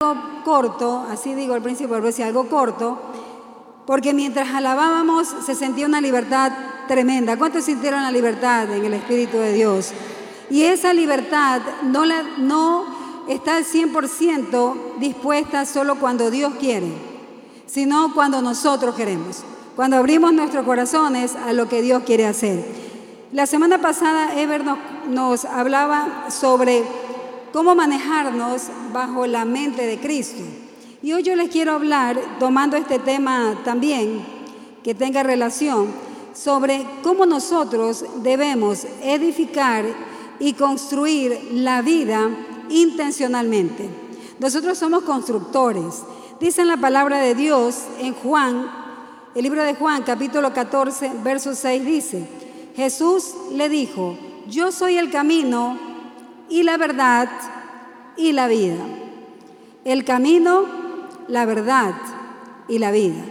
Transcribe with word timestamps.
algo 0.00 0.44
corto, 0.44 1.04
así 1.10 1.34
digo 1.34 1.60
principio, 1.60 1.96
pero 1.96 2.06
decir 2.06 2.24
algo 2.24 2.48
corto, 2.48 2.96
porque 3.84 4.14
mientras 4.14 4.54
alabábamos 4.54 5.26
se 5.44 5.56
sentía 5.56 5.86
una 5.86 6.00
libertad 6.00 6.52
tremenda. 6.86 7.36
¿Cuántos 7.36 7.64
sintieron 7.64 8.04
la 8.04 8.12
libertad 8.12 8.72
en 8.72 8.84
el 8.84 8.94
Espíritu 8.94 9.38
de 9.38 9.52
Dios? 9.52 9.90
Y 10.50 10.62
esa 10.62 10.92
libertad 10.94 11.62
no, 11.82 12.04
la, 12.04 12.22
no 12.38 12.84
está 13.28 13.56
al 13.56 13.64
100% 13.64 14.98
dispuesta 15.00 15.66
solo 15.66 15.96
cuando 15.96 16.30
Dios 16.30 16.52
quiere, 16.60 16.92
sino 17.66 18.14
cuando 18.14 18.40
nosotros 18.40 18.94
queremos, 18.94 19.42
cuando 19.74 19.96
abrimos 19.96 20.32
nuestros 20.32 20.64
corazones 20.64 21.34
a 21.34 21.52
lo 21.52 21.68
que 21.68 21.82
Dios 21.82 22.04
quiere 22.04 22.24
hacer. 22.24 22.64
La 23.32 23.46
semana 23.46 23.78
pasada 23.78 24.40
Ever 24.40 24.64
nos, 24.64 24.78
nos 25.08 25.44
hablaba 25.44 26.30
sobre 26.30 26.84
cómo 27.58 27.74
manejarnos 27.74 28.68
bajo 28.92 29.26
la 29.26 29.44
mente 29.44 29.84
de 29.84 29.98
Cristo. 29.98 30.44
Y 31.02 31.12
hoy 31.12 31.24
yo 31.24 31.34
les 31.34 31.50
quiero 31.50 31.72
hablar, 31.72 32.16
tomando 32.38 32.76
este 32.76 33.00
tema 33.00 33.58
también, 33.64 34.24
que 34.84 34.94
tenga 34.94 35.24
relación, 35.24 35.88
sobre 36.32 36.86
cómo 37.02 37.26
nosotros 37.26 38.04
debemos 38.22 38.86
edificar 39.02 39.86
y 40.38 40.52
construir 40.52 41.48
la 41.50 41.82
vida 41.82 42.30
intencionalmente. 42.68 43.90
Nosotros 44.38 44.78
somos 44.78 45.02
constructores. 45.02 46.04
Dice 46.38 46.60
en 46.60 46.68
la 46.68 46.76
palabra 46.76 47.18
de 47.18 47.34
Dios 47.34 47.86
en 47.98 48.14
Juan, 48.14 48.70
el 49.34 49.42
libro 49.42 49.64
de 49.64 49.74
Juan, 49.74 50.04
capítulo 50.04 50.52
14, 50.52 51.10
verso 51.24 51.56
6, 51.56 51.84
dice, 51.84 52.28
Jesús 52.76 53.34
le 53.52 53.68
dijo, 53.68 54.16
yo 54.46 54.70
soy 54.70 54.96
el 54.96 55.10
camino 55.10 55.87
y 56.48 56.62
la 56.62 56.76
verdad 56.76 57.28
y 58.16 58.32
la 58.32 58.48
vida. 58.48 58.84
El 59.84 60.04
camino, 60.04 60.64
la 61.28 61.46
verdad 61.46 61.94
y 62.68 62.78
la 62.78 62.90
vida. 62.90 63.24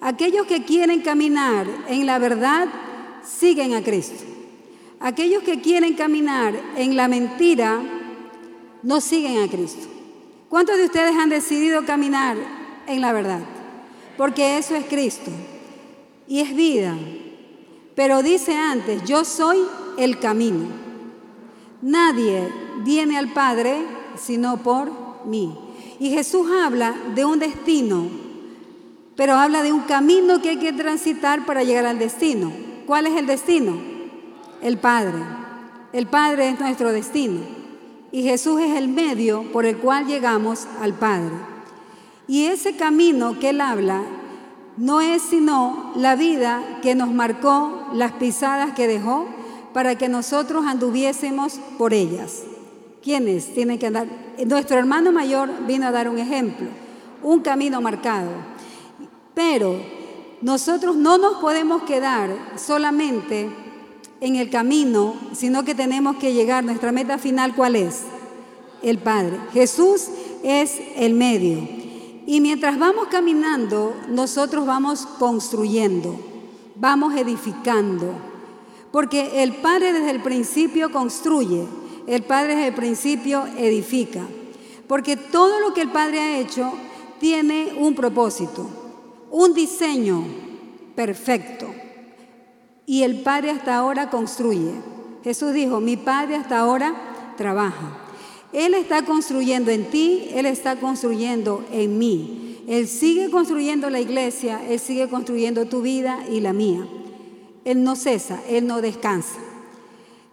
Aquellos 0.00 0.46
que 0.46 0.64
quieren 0.64 1.02
caminar 1.02 1.66
en 1.88 2.06
la 2.06 2.18
verdad 2.18 2.68
siguen 3.24 3.74
a 3.74 3.82
Cristo. 3.82 4.24
Aquellos 4.98 5.42
que 5.42 5.60
quieren 5.60 5.94
caminar 5.94 6.54
en 6.76 6.96
la 6.96 7.08
mentira 7.08 7.80
no 8.82 9.00
siguen 9.00 9.42
a 9.42 9.48
Cristo. 9.48 9.88
¿Cuántos 10.48 10.76
de 10.76 10.84
ustedes 10.84 11.14
han 11.16 11.28
decidido 11.28 11.84
caminar 11.84 12.36
en 12.86 13.00
la 13.00 13.12
verdad? 13.12 13.40
Porque 14.16 14.58
eso 14.58 14.74
es 14.74 14.84
Cristo 14.86 15.30
y 16.26 16.40
es 16.40 16.54
vida. 16.54 16.94
Pero 17.94 18.22
dice 18.22 18.54
antes, 18.54 19.04
yo 19.04 19.24
soy 19.24 19.58
el 19.96 20.18
camino. 20.18 20.89
Nadie 21.82 22.48
viene 22.84 23.16
al 23.16 23.32
Padre 23.32 23.76
sino 24.16 24.58
por 24.58 24.90
mí. 25.24 25.56
Y 25.98 26.10
Jesús 26.10 26.48
habla 26.50 26.94
de 27.14 27.24
un 27.24 27.38
destino, 27.38 28.06
pero 29.16 29.34
habla 29.34 29.62
de 29.62 29.72
un 29.72 29.82
camino 29.82 30.40
que 30.40 30.50
hay 30.50 30.56
que 30.56 30.72
transitar 30.72 31.44
para 31.44 31.62
llegar 31.62 31.86
al 31.86 31.98
destino. 31.98 32.52
¿Cuál 32.86 33.06
es 33.06 33.16
el 33.16 33.26
destino? 33.26 33.78
El 34.62 34.78
Padre. 34.78 35.18
El 35.92 36.06
Padre 36.06 36.50
es 36.50 36.60
nuestro 36.60 36.92
destino. 36.92 37.40
Y 38.12 38.22
Jesús 38.22 38.60
es 38.60 38.76
el 38.76 38.88
medio 38.88 39.44
por 39.52 39.66
el 39.66 39.76
cual 39.76 40.06
llegamos 40.06 40.66
al 40.80 40.94
Padre. 40.94 41.34
Y 42.26 42.46
ese 42.46 42.76
camino 42.76 43.38
que 43.38 43.50
Él 43.50 43.60
habla 43.60 44.02
no 44.76 45.00
es 45.00 45.22
sino 45.22 45.92
la 45.96 46.16
vida 46.16 46.62
que 46.80 46.94
nos 46.94 47.12
marcó, 47.12 47.88
las 47.92 48.12
pisadas 48.12 48.72
que 48.72 48.86
dejó, 48.86 49.26
para 49.72 49.96
que 49.96 50.08
nosotros 50.08 50.64
anduviésemos 50.66 51.60
por 51.78 51.94
ellas. 51.94 52.42
¿Quiénes 53.02 53.54
tienen 53.54 53.78
que 53.78 53.86
andar? 53.86 54.06
Nuestro 54.46 54.78
hermano 54.78 55.12
mayor 55.12 55.66
vino 55.66 55.86
a 55.86 55.90
dar 55.90 56.08
un 56.08 56.18
ejemplo, 56.18 56.68
un 57.22 57.40
camino 57.40 57.80
marcado. 57.80 58.30
Pero 59.34 59.80
nosotros 60.42 60.96
no 60.96 61.18
nos 61.18 61.38
podemos 61.38 61.82
quedar 61.84 62.30
solamente 62.56 63.48
en 64.20 64.36
el 64.36 64.50
camino, 64.50 65.14
sino 65.32 65.64
que 65.64 65.74
tenemos 65.74 66.16
que 66.16 66.34
llegar, 66.34 66.64
nuestra 66.64 66.92
meta 66.92 67.18
final, 67.18 67.54
¿cuál 67.54 67.76
es? 67.76 68.02
El 68.82 68.98
Padre. 68.98 69.38
Jesús 69.52 70.08
es 70.42 70.80
el 70.96 71.14
medio. 71.14 71.58
Y 72.26 72.40
mientras 72.40 72.78
vamos 72.78 73.08
caminando, 73.08 73.94
nosotros 74.08 74.66
vamos 74.66 75.06
construyendo, 75.18 76.18
vamos 76.76 77.14
edificando. 77.14 78.29
Porque 78.90 79.42
el 79.42 79.54
Padre 79.56 79.92
desde 79.92 80.10
el 80.10 80.22
principio 80.22 80.90
construye, 80.90 81.64
el 82.06 82.22
Padre 82.22 82.56
desde 82.56 82.68
el 82.68 82.74
principio 82.74 83.46
edifica. 83.56 84.26
Porque 84.86 85.16
todo 85.16 85.60
lo 85.60 85.72
que 85.72 85.82
el 85.82 85.90
Padre 85.90 86.20
ha 86.20 86.38
hecho 86.38 86.72
tiene 87.20 87.74
un 87.78 87.94
propósito, 87.94 88.66
un 89.30 89.54
diseño 89.54 90.24
perfecto. 90.96 91.66
Y 92.86 93.04
el 93.04 93.20
Padre 93.20 93.50
hasta 93.50 93.76
ahora 93.76 94.10
construye. 94.10 94.72
Jesús 95.22 95.52
dijo, 95.52 95.80
mi 95.80 95.96
Padre 95.96 96.36
hasta 96.36 96.58
ahora 96.58 97.34
trabaja. 97.36 97.98
Él 98.52 98.74
está 98.74 99.04
construyendo 99.04 99.70
en 99.70 99.84
ti, 99.90 100.28
Él 100.34 100.46
está 100.46 100.76
construyendo 100.80 101.64
en 101.70 101.98
mí. 101.98 102.64
Él 102.66 102.88
sigue 102.88 103.30
construyendo 103.30 103.90
la 103.90 104.00
iglesia, 104.00 104.60
Él 104.68 104.80
sigue 104.80 105.08
construyendo 105.08 105.66
tu 105.66 105.82
vida 105.82 106.24
y 106.28 106.40
la 106.40 106.52
mía. 106.52 106.84
Él 107.70 107.84
no 107.84 107.94
cesa, 107.94 108.40
Él 108.48 108.66
no 108.66 108.80
descansa. 108.80 109.38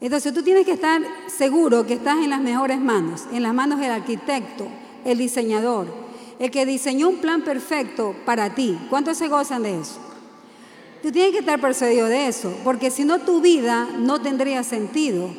Entonces 0.02 0.34
tú 0.34 0.42
tienes 0.42 0.66
que 0.66 0.72
estar 0.72 1.04
seguro 1.28 1.86
que 1.86 1.94
estás 1.94 2.18
en 2.18 2.32
las 2.32 2.42
mejores 2.42 2.80
manos, 2.80 3.26
en 3.32 3.44
las 3.44 3.54
manos 3.54 3.80
del 3.80 3.92
arquitecto, 3.92 4.68
el 5.06 5.20
diseñador, 5.20 5.86
el 6.40 6.50
que 6.50 6.66
diseñó 6.66 7.10
un 7.10 7.18
plan 7.18 7.44
perfecto 7.44 8.16
para 8.26 8.56
ti. 8.56 8.80
¿Cuántos 8.90 9.18
se 9.18 9.28
gozan 9.28 9.62
de 9.62 9.80
eso? 9.80 10.00
Tú 11.04 11.12
tienes 11.12 11.32
que 11.32 11.40
estar 11.40 11.62
persuadido 11.62 12.08
de 12.08 12.28
eso, 12.28 12.52
porque 12.64 12.90
si 12.90 13.06
no 13.06 13.20
tu 13.20 13.40
vida 13.40 13.88
no 14.00 14.20
tendría 14.20 14.64
sentido, 14.64 15.30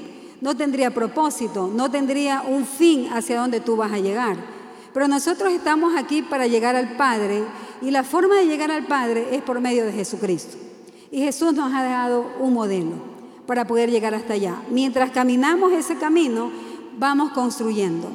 no 0.41 0.57
tendría 0.57 0.95
propósito, 0.95 1.69
no 1.75 1.91
tendría 1.91 2.43
un 2.43 2.65
fin 2.65 3.09
hacia 3.13 3.41
donde 3.41 3.59
tú 3.59 3.75
vas 3.75 3.91
a 3.91 3.99
llegar. 3.99 4.37
Pero 4.95 5.09
nosotros 5.09 5.53
estamos 5.53 5.97
aquí 5.97 6.23
para 6.23 6.47
llegar 6.47 6.77
al 6.77 6.97
Padre 6.97 7.43
y 7.83 7.91
la 7.91 8.05
forma 8.05 8.37
de 8.37 8.47
llegar 8.47 8.71
al 8.71 8.87
Padre 8.87 9.27
es 9.33 9.43
por 9.43 9.61
medio 9.61 9.85
de 9.85 9.93
Jesucristo. 9.93 10.68
Y 11.11 11.21
Jesús 11.21 11.55
nos 11.55 11.73
ha 11.73 11.83
dado 11.83 12.27
un 12.39 12.53
modelo 12.53 12.93
para 13.47 13.67
poder 13.67 13.91
llegar 13.91 14.15
hasta 14.15 14.35
allá. 14.35 14.63
Mientras 14.71 15.11
caminamos 15.11 15.73
ese 15.73 15.97
camino, 15.97 16.51
vamos 16.99 17.33
construyendo. 17.33 18.09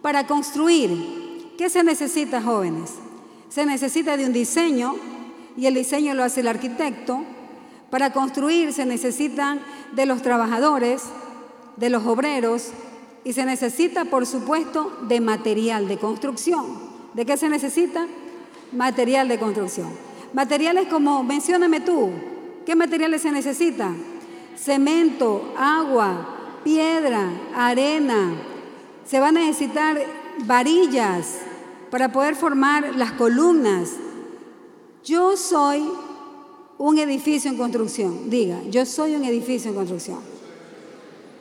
Para 0.00 0.26
construir, 0.26 1.52
¿qué 1.58 1.68
se 1.68 1.84
necesita, 1.84 2.40
jóvenes? 2.40 2.92
Se 3.48 3.66
necesita 3.66 4.16
de 4.16 4.26
un 4.26 4.32
diseño 4.32 4.94
y 5.56 5.66
el 5.66 5.74
diseño 5.74 6.14
lo 6.14 6.24
hace 6.24 6.40
el 6.40 6.48
arquitecto. 6.48 7.22
Para 7.90 8.12
construir 8.12 8.72
se 8.72 8.86
necesitan 8.86 9.60
de 9.92 10.06
los 10.06 10.22
trabajadores, 10.22 11.02
de 11.76 11.90
los 11.90 12.06
obreros 12.06 12.68
y 13.22 13.32
se 13.32 13.44
necesita, 13.44 14.06
por 14.06 14.26
supuesto, 14.26 14.96
de 15.08 15.20
material 15.20 15.88
de 15.88 15.98
construcción. 15.98 16.94
¿De 17.14 17.24
qué 17.24 17.36
se 17.36 17.48
necesita? 17.48 18.06
Material 18.72 19.28
de 19.28 19.38
construcción. 19.38 20.13
Materiales 20.34 20.88
como, 20.88 21.22
mencióname 21.22 21.80
tú, 21.80 22.10
¿qué 22.66 22.74
materiales 22.74 23.22
se 23.22 23.30
necesitan? 23.30 23.96
Cemento, 24.56 25.54
agua, 25.56 26.60
piedra, 26.64 27.30
arena. 27.54 28.34
Se 29.06 29.20
van 29.20 29.36
a 29.36 29.40
necesitar 29.40 29.96
varillas 30.44 31.38
para 31.88 32.10
poder 32.10 32.34
formar 32.34 32.96
las 32.96 33.12
columnas. 33.12 33.92
Yo 35.04 35.36
soy 35.36 35.88
un 36.78 36.98
edificio 36.98 37.48
en 37.48 37.56
construcción. 37.56 38.28
Diga, 38.28 38.60
yo 38.68 38.84
soy 38.86 39.14
un 39.14 39.24
edificio 39.24 39.70
en 39.70 39.76
construcción. 39.76 40.18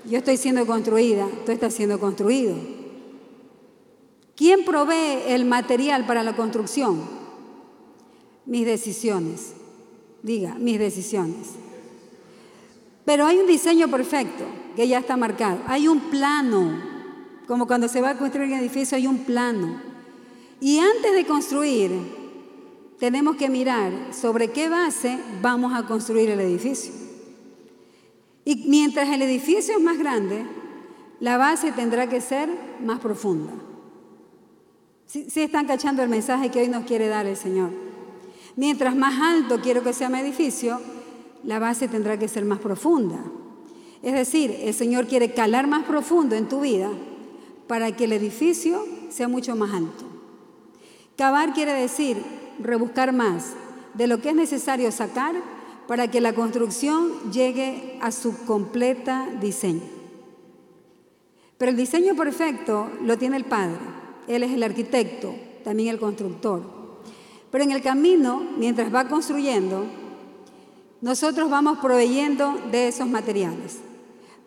Yo 0.06 0.20
estoy 0.20 0.38
siendo 0.38 0.68
construida, 0.68 1.28
tú 1.48 1.52
estás 1.52 1.74
siendo 1.74 2.00
construido. 2.00 2.56
¿Quién 4.36 4.66
provee 4.66 5.24
el 5.30 5.46
material 5.46 6.06
para 6.06 6.22
la 6.22 6.36
construcción? 6.36 7.23
Mis 8.46 8.66
decisiones. 8.66 9.54
Diga, 10.22 10.56
mis 10.56 10.80
decisiones. 10.80 11.50
Pero 13.06 13.26
hay 13.26 13.38
un 13.38 13.48
diseño 13.48 13.90
perfecto 13.90 14.46
que 14.76 14.88
ya 14.88 15.00
está 15.00 15.18
marcado. 15.18 15.60
Hay 15.68 15.88
un 15.88 16.00
plano, 16.00 16.72
como 17.48 17.68
cuando 17.68 17.88
se 17.88 18.02
va 18.02 18.12
a 18.12 18.18
construir 18.18 18.50
un 18.50 18.60
edificio 18.60 18.98
hay 18.98 19.08
un 19.08 19.20
plano. 19.20 19.82
Y 20.62 20.80
antes 20.80 21.14
de 21.14 21.26
construir, 21.26 21.92
tenemos 23.00 23.36
que 23.36 23.50
mirar 23.50 23.92
sobre 24.14 24.52
qué 24.52 24.70
base 24.70 25.20
vamos 25.42 25.74
a 25.74 25.86
construir 25.86 26.30
el 26.30 26.40
edificio. 26.40 26.94
Y 28.46 28.68
mientras 28.68 29.10
el 29.10 29.22
edificio 29.22 29.76
es 29.76 29.82
más 29.82 29.98
grande, 29.98 30.46
la 31.20 31.38
base 31.38 31.72
tendrá 31.72 32.08
que 32.08 32.22
ser 32.22 32.50
más 32.82 33.00
profunda. 33.00 33.54
Si, 35.06 35.42
están 35.42 35.68
cachando 35.68 36.02
el 36.02 36.10
mensaje 36.10 36.50
que 36.50 36.62
hoy 36.62 36.68
nos 36.68 36.86
quiere 36.86 37.08
dar 37.08 37.26
el 37.26 37.38
Señor. 37.38 37.70
Mientras 38.56 38.96
más 38.96 39.20
alto 39.20 39.60
quiero 39.62 39.84
que 39.84 39.94
sea 39.94 40.10
mi 40.10 40.20
edificio, 40.20 40.80
la 41.44 41.60
base 41.60 41.88
tendrá 41.88 42.18
que 42.18 42.28
ser 42.28 42.46
más 42.46 42.60
profunda. 42.60 43.20
Es 44.02 44.14
decir, 44.14 44.56
el 44.62 44.74
Señor 44.74 45.08
quiere 45.08 45.34
calar 45.34 45.68
más 45.68 45.86
profundo 45.86 46.36
en 46.36 46.48
tu 46.48 46.62
vida 46.62 46.90
para 47.68 47.96
que 47.96 48.04
el 48.04 48.14
edificio 48.14 48.86
sea 49.10 49.28
mucho 49.28 49.56
más 49.56 49.74
alto. 49.74 50.06
Cavar 51.18 51.54
quiere 51.54 51.74
decir 51.74 52.18
rebuscar 52.60 53.14
más 53.14 53.54
de 53.94 54.08
lo 54.08 54.20
que 54.20 54.30
es 54.30 54.36
necesario 54.36 54.92
sacar 54.92 55.36
para 55.88 56.10
que 56.10 56.22
la 56.22 56.34
construcción 56.34 57.32
llegue 57.32 57.98
a 58.02 58.12
su 58.12 58.46
completa 58.46 59.28
diseño. 59.42 59.84
Pero 61.58 61.72
el 61.72 61.78
diseño 61.78 62.16
perfecto 62.16 62.90
lo 63.02 63.18
tiene 63.18 63.38
el 63.38 63.46
Padre. 63.46 63.78
Él 64.28 64.44
es 64.44 64.52
el 64.52 64.64
arquitecto, 64.64 65.36
también 65.64 65.90
el 65.90 66.00
constructor. 66.00 66.83
Pero 67.54 67.66
en 67.66 67.72
el 67.72 67.84
camino, 67.84 68.42
mientras 68.58 68.92
va 68.92 69.08
construyendo, 69.08 69.86
nosotros 71.02 71.52
vamos 71.52 71.78
proveyendo 71.78 72.60
de 72.72 72.88
esos 72.88 73.08
materiales. 73.08 73.78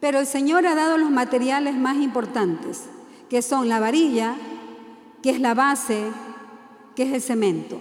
Pero 0.00 0.18
el 0.18 0.26
Señor 0.26 0.66
ha 0.66 0.74
dado 0.74 0.98
los 0.98 1.12
materiales 1.12 1.76
más 1.76 1.98
importantes, 1.98 2.86
que 3.30 3.42
son 3.42 3.68
la 3.68 3.78
varilla, 3.78 4.34
que 5.22 5.30
es 5.30 5.38
la 5.38 5.54
base, 5.54 6.02
que 6.96 7.04
es 7.04 7.12
el 7.12 7.22
cemento. 7.22 7.78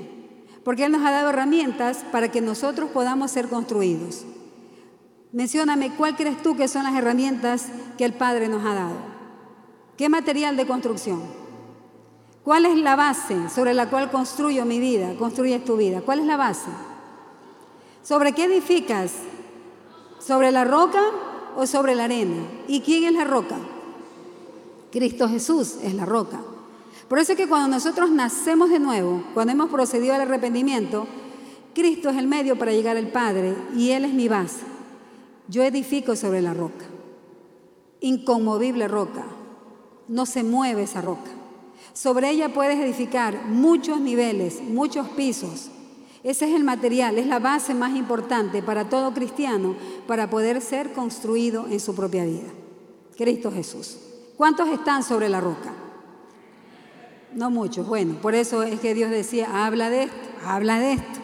Porque 0.63 0.85
Él 0.85 0.91
nos 0.91 1.03
ha 1.03 1.09
dado 1.09 1.31
herramientas 1.31 2.05
para 2.11 2.29
que 2.29 2.41
nosotros 2.41 2.91
podamos 2.91 3.31
ser 3.31 3.47
construidos. 3.47 4.25
Mencióname, 5.31 5.95
¿cuál 5.95 6.15
crees 6.15 6.39
tú 6.43 6.55
que 6.55 6.67
son 6.67 6.83
las 6.83 6.93
herramientas 6.93 7.69
que 7.97 8.05
el 8.05 8.13
Padre 8.13 8.47
nos 8.47 8.63
ha 8.63 8.75
dado? 8.75 8.97
¿Qué 9.97 10.07
material 10.07 10.55
de 10.55 10.67
construcción? 10.67 11.44
¿Cuál 12.45 12.67
es 12.67 12.77
la 12.77 12.95
base 12.95 13.49
sobre 13.49 13.73
la 13.73 13.89
cual 13.89 14.11
construyo 14.11 14.65
mi 14.65 14.79
vida, 14.79 15.15
construyes 15.15 15.65
tu 15.65 15.77
vida? 15.77 16.01
¿Cuál 16.01 16.19
es 16.19 16.27
la 16.27 16.37
base? 16.37 16.69
¿Sobre 18.03 18.33
qué 18.33 18.43
edificas? 18.43 19.13
¿Sobre 20.19 20.51
la 20.51 20.63
roca 20.63 21.01
o 21.57 21.65
sobre 21.65 21.95
la 21.95 22.03
arena? 22.03 22.35
¿Y 22.67 22.81
quién 22.81 23.05
es 23.05 23.13
la 23.13 23.23
roca? 23.23 23.55
Cristo 24.91 25.27
Jesús 25.27 25.77
es 25.81 25.95
la 25.95 26.05
roca. 26.05 26.39
Por 27.07 27.17
eso 27.17 27.31
es 27.31 27.37
que 27.39 27.49
cuando 27.49 27.67
nosotros 27.67 28.11
nacemos 28.11 28.69
de 28.69 28.79
nuevo, 28.79 29.23
cuando 29.33 29.51
hemos 29.51 29.71
procedido 29.71 30.13
al 30.13 30.21
arrepentimiento, 30.21 31.07
Cristo 31.73 32.09
es 32.09 32.17
el 32.17 32.27
medio 32.27 32.59
para 32.59 32.73
llegar 32.73 32.95
al 32.95 33.07
Padre 33.07 33.55
y 33.75 33.89
Él 33.89 34.05
es 34.05 34.13
mi 34.13 34.27
base. 34.27 34.61
Yo 35.47 35.63
edifico 35.63 36.15
sobre 36.15 36.43
la 36.43 36.53
roca, 36.53 36.85
inconmovible 38.01 38.87
roca, 38.87 39.25
no 40.07 40.27
se 40.27 40.43
mueve 40.43 40.83
esa 40.83 41.01
roca. 41.01 41.31
Sobre 41.95 42.29
ella 42.29 42.53
puedes 42.53 42.77
edificar 42.77 43.45
muchos 43.45 44.01
niveles, 44.01 44.61
muchos 44.61 45.07
pisos. 45.09 45.71
Ese 46.23 46.45
es 46.45 46.53
el 46.53 46.65
material, 46.65 47.17
es 47.17 47.25
la 47.25 47.39
base 47.39 47.73
más 47.73 47.95
importante 47.95 48.61
para 48.61 48.89
todo 48.89 49.13
cristiano 49.13 49.75
para 50.05 50.29
poder 50.29 50.59
ser 50.59 50.91
construido 50.91 51.67
en 51.69 51.79
su 51.79 51.95
propia 51.95 52.25
vida. 52.25 52.49
Cristo 53.15 53.49
Jesús. 53.49 53.97
¿Cuántos 54.35 54.67
están 54.67 55.03
sobre 55.03 55.29
la 55.29 55.39
roca? 55.39 55.71
No 57.33 57.49
muchos. 57.49 57.87
Bueno, 57.87 58.15
por 58.21 58.35
eso 58.35 58.63
es 58.63 58.81
que 58.81 58.93
Dios 58.93 59.09
decía, 59.09 59.65
habla 59.65 59.89
de 59.89 60.03
esto, 60.03 60.17
habla 60.45 60.79
de 60.79 60.93
esto. 60.93 61.19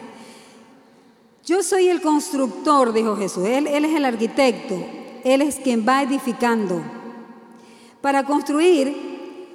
Yo 1.44 1.62
soy 1.62 1.88
el 1.88 2.00
constructor, 2.00 2.94
dijo 2.94 3.14
Jesús. 3.16 3.44
Él, 3.44 3.66
él 3.66 3.84
es 3.84 3.94
el 3.94 4.06
arquitecto. 4.06 4.82
Él 5.22 5.42
es 5.42 5.56
quien 5.56 5.86
va 5.86 6.02
edificando. 6.02 6.80
Para 8.00 8.24
construir 8.24 9.11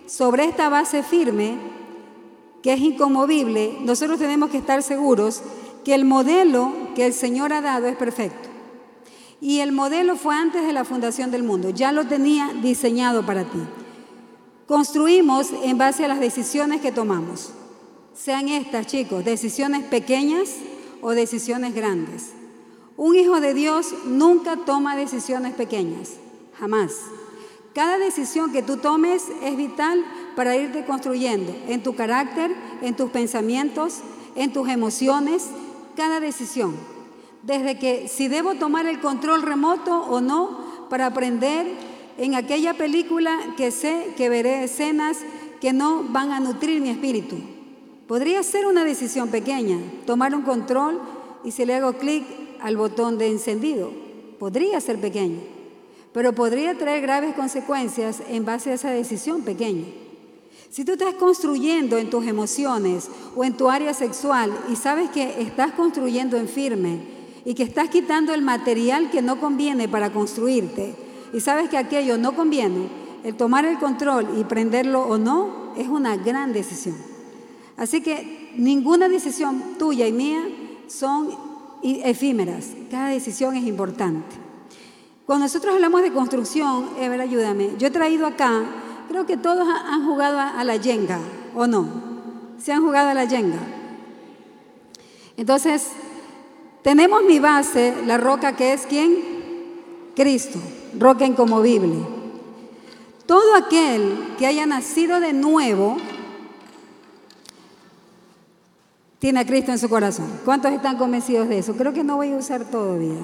sobre 0.07 0.45
esta 0.45 0.69
base 0.69 1.03
firme, 1.03 1.57
que 2.63 2.73
es 2.73 2.79
inconmovible, 2.79 3.77
nosotros 3.81 4.17
tenemos 4.17 4.49
que 4.49 4.57
estar 4.57 4.81
seguros 4.81 5.41
que 5.85 5.93
el 5.93 6.05
modelo 6.05 6.73
que 6.95 7.05
el 7.05 7.13
Señor 7.13 7.53
ha 7.53 7.61
dado 7.61 7.87
es 7.87 7.95
perfecto. 7.95 8.49
Y 9.39 9.59
el 9.59 9.71
modelo 9.71 10.15
fue 10.15 10.35
antes 10.35 10.65
de 10.65 10.73
la 10.73 10.83
fundación 10.83 11.29
del 11.29 11.43
mundo, 11.43 11.69
ya 11.69 11.91
lo 11.91 12.07
tenía 12.07 12.51
diseñado 12.61 13.25
para 13.25 13.43
ti. 13.43 13.59
Construimos 14.65 15.51
en 15.63 15.77
base 15.77 16.03
a 16.03 16.07
las 16.07 16.19
decisiones 16.19 16.81
que 16.81 16.91
tomamos. 16.91 17.51
Sean 18.13 18.49
estas, 18.49 18.87
chicos, 18.87 19.23
decisiones 19.23 19.83
pequeñas 19.83 20.55
o 21.01 21.11
decisiones 21.11 21.75
grandes. 21.75 22.31
Un 22.97 23.15
hijo 23.15 23.39
de 23.39 23.53
Dios 23.53 23.93
nunca 24.05 24.57
toma 24.65 24.95
decisiones 24.95 25.53
pequeñas, 25.53 26.13
jamás. 26.59 26.93
Cada 27.77 27.99
decisión 27.99 28.51
que 28.51 28.63
tú 28.63 28.77
tomes 28.77 29.25
es 29.43 29.55
vital 29.55 30.03
para 30.35 30.55
irte 30.55 30.83
construyendo 30.83 31.55
en 31.67 31.83
tu 31.83 31.93
carácter, 31.93 32.55
en 32.81 32.95
tus 32.95 33.11
pensamientos, 33.11 33.99
en 34.35 34.51
tus 34.51 34.67
emociones, 34.67 35.51
cada 35.95 36.19
decisión. 36.19 36.75
Desde 37.43 37.77
que 37.77 38.07
si 38.07 38.29
debo 38.29 38.55
tomar 38.55 38.87
el 38.87 38.99
control 38.99 39.43
remoto 39.43 39.95
o 39.95 40.21
no 40.21 40.87
para 40.89 41.05
aprender 41.05 41.67
en 42.17 42.33
aquella 42.33 42.73
película 42.73 43.37
que 43.57 43.69
sé 43.69 44.11
que 44.17 44.27
veré 44.27 44.63
escenas 44.63 45.19
que 45.61 45.71
no 45.71 46.03
van 46.09 46.31
a 46.31 46.39
nutrir 46.39 46.81
mi 46.81 46.89
espíritu. 46.89 47.37
Podría 48.07 48.41
ser 48.41 48.65
una 48.65 48.85
decisión 48.85 49.29
pequeña, 49.29 49.77
tomar 50.07 50.33
un 50.33 50.41
control 50.41 50.99
y 51.43 51.51
si 51.51 51.63
le 51.63 51.75
hago 51.75 51.93
clic 51.93 52.25
al 52.59 52.75
botón 52.75 53.19
de 53.19 53.27
encendido. 53.27 53.91
Podría 54.39 54.81
ser 54.81 54.99
pequeño 54.99 55.56
pero 56.17 56.33
podría 56.33 56.75
traer 56.75 57.03
graves 57.03 57.35
consecuencias 57.35 58.23
en 58.27 58.43
base 58.43 58.71
a 58.71 58.73
esa 58.73 58.89
decisión 58.89 59.43
pequeña. 59.43 59.85
Si 60.71 60.83
tú 60.83 60.93
estás 60.93 61.13
construyendo 61.13 61.99
en 61.99 62.09
tus 62.09 62.25
emociones 62.25 63.07
o 63.35 63.43
en 63.43 63.55
tu 63.55 63.69
área 63.69 63.93
sexual 63.93 64.51
y 64.67 64.75
sabes 64.77 65.11
que 65.11 65.39
estás 65.43 65.73
construyendo 65.73 66.35
en 66.35 66.47
firme 66.47 67.01
y 67.45 67.53
que 67.53 67.61
estás 67.61 67.89
quitando 67.89 68.33
el 68.33 68.41
material 68.41 69.11
que 69.11 69.21
no 69.21 69.39
conviene 69.39 69.87
para 69.87 70.11
construirte 70.11 70.95
y 71.33 71.39
sabes 71.39 71.69
que 71.69 71.77
aquello 71.77 72.17
no 72.17 72.35
conviene, 72.35 72.89
el 73.23 73.35
tomar 73.35 73.65
el 73.65 73.77
control 73.77 74.39
y 74.39 74.43
prenderlo 74.43 75.03
o 75.03 75.19
no 75.19 75.75
es 75.77 75.87
una 75.87 76.17
gran 76.17 76.51
decisión. 76.51 76.95
Así 77.77 78.01
que 78.01 78.53
ninguna 78.55 79.07
decisión 79.07 79.75
tuya 79.77 80.07
y 80.07 80.13
mía 80.13 80.43
son 80.87 81.29
efímeras, 81.83 82.69
cada 82.89 83.09
decisión 83.09 83.55
es 83.55 83.67
importante. 83.67 84.46
Cuando 85.27 85.43
nosotros 85.43 85.75
hablamos 85.75 86.03
de 86.03 86.13
construcción, 86.13 86.91
Ever, 86.97 87.19
ayúdame, 87.19 87.71
yo 87.77 87.87
he 87.87 87.91
traído 87.91 88.25
acá, 88.25 88.63
creo 89.09 89.25
que 89.25 89.35
todos 89.35 89.67
han 89.67 90.05
jugado 90.05 90.39
a 90.39 90.63
la 90.63 90.77
yenga, 90.77 91.19
¿o 91.53 91.67
no? 91.67 91.85
Se 92.57 92.71
han 92.71 92.81
jugado 92.81 93.09
a 93.09 93.13
la 93.13 93.25
yenga. 93.25 93.59
Entonces, 95.35 95.89
tenemos 96.81 97.23
mi 97.23 97.39
base, 97.39 97.93
la 98.05 98.17
roca 98.17 98.55
que 98.55 98.71
es 98.71 98.85
quién? 98.87 99.17
Cristo, 100.15 100.59
roca 100.97 101.25
incomovible. 101.25 101.97
Todo 103.25 103.53
aquel 103.55 104.33
que 104.39 104.47
haya 104.47 104.65
nacido 104.65 105.19
de 105.19 105.33
nuevo 105.33 105.97
tiene 109.19 109.41
a 109.41 109.45
Cristo 109.45 109.73
en 109.73 109.79
su 109.79 109.89
corazón. 109.89 110.39
¿Cuántos 110.45 110.71
están 110.71 110.97
convencidos 110.97 111.49
de 111.49 111.57
eso? 111.57 111.75
Creo 111.75 111.91
que 111.91 112.05
no 112.05 112.15
voy 112.15 112.31
a 112.31 112.37
usar 112.37 112.63
todavía 112.63 113.19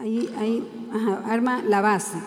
ahí, 0.00 0.68
arma 1.26 1.62
la 1.62 1.80
base. 1.80 2.18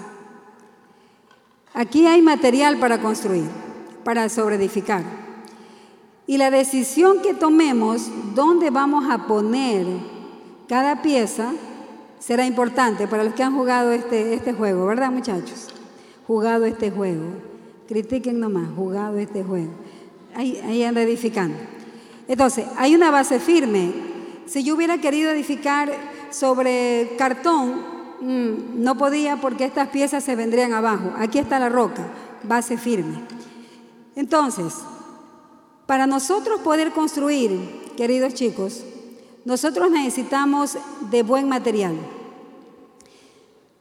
Aquí 1.73 2.05
hay 2.05 2.21
material 2.21 2.77
para 2.77 3.01
construir, 3.01 3.45
para 4.03 4.29
sobreedificar. 4.29 5.03
Y 6.27 6.37
la 6.37 6.51
decisión 6.51 7.21
que 7.21 7.33
tomemos, 7.33 8.09
dónde 8.35 8.69
vamos 8.69 9.09
a 9.09 9.27
poner 9.27 9.85
cada 10.67 11.01
pieza, 11.01 11.51
será 12.19 12.45
importante 12.45 13.07
para 13.07 13.23
los 13.23 13.33
que 13.33 13.43
han 13.43 13.55
jugado 13.55 13.91
este, 13.91 14.33
este 14.33 14.53
juego, 14.53 14.85
¿verdad 14.85 15.11
muchachos? 15.11 15.67
Jugado 16.25 16.65
este 16.65 16.91
juego. 16.91 17.23
Critiquen 17.87 18.39
nomás, 18.39 18.69
jugado 18.75 19.17
este 19.17 19.43
juego. 19.43 19.71
Ahí, 20.35 20.61
ahí 20.65 20.83
anda 20.83 21.01
edificando. 21.01 21.57
Entonces, 22.27 22.65
hay 22.77 22.95
una 22.95 23.11
base 23.11 23.39
firme. 23.39 23.91
Si 24.45 24.63
yo 24.63 24.75
hubiera 24.75 24.99
querido 24.99 25.31
edificar 25.31 25.91
sobre 26.33 27.15
cartón, 27.17 27.81
mm, 28.21 28.83
no 28.83 28.97
podía 28.97 29.37
porque 29.37 29.65
estas 29.65 29.89
piezas 29.89 30.23
se 30.23 30.35
vendrían 30.35 30.73
abajo. 30.73 31.13
Aquí 31.17 31.39
está 31.39 31.59
la 31.59 31.69
roca, 31.69 32.05
base 32.43 32.77
firme. 32.77 33.21
Entonces, 34.15 34.75
para 35.85 36.07
nosotros 36.07 36.61
poder 36.61 36.91
construir, 36.91 37.91
queridos 37.95 38.33
chicos, 38.33 38.83
nosotros 39.45 39.91
necesitamos 39.91 40.77
de 41.11 41.23
buen 41.23 41.47
material. 41.47 41.95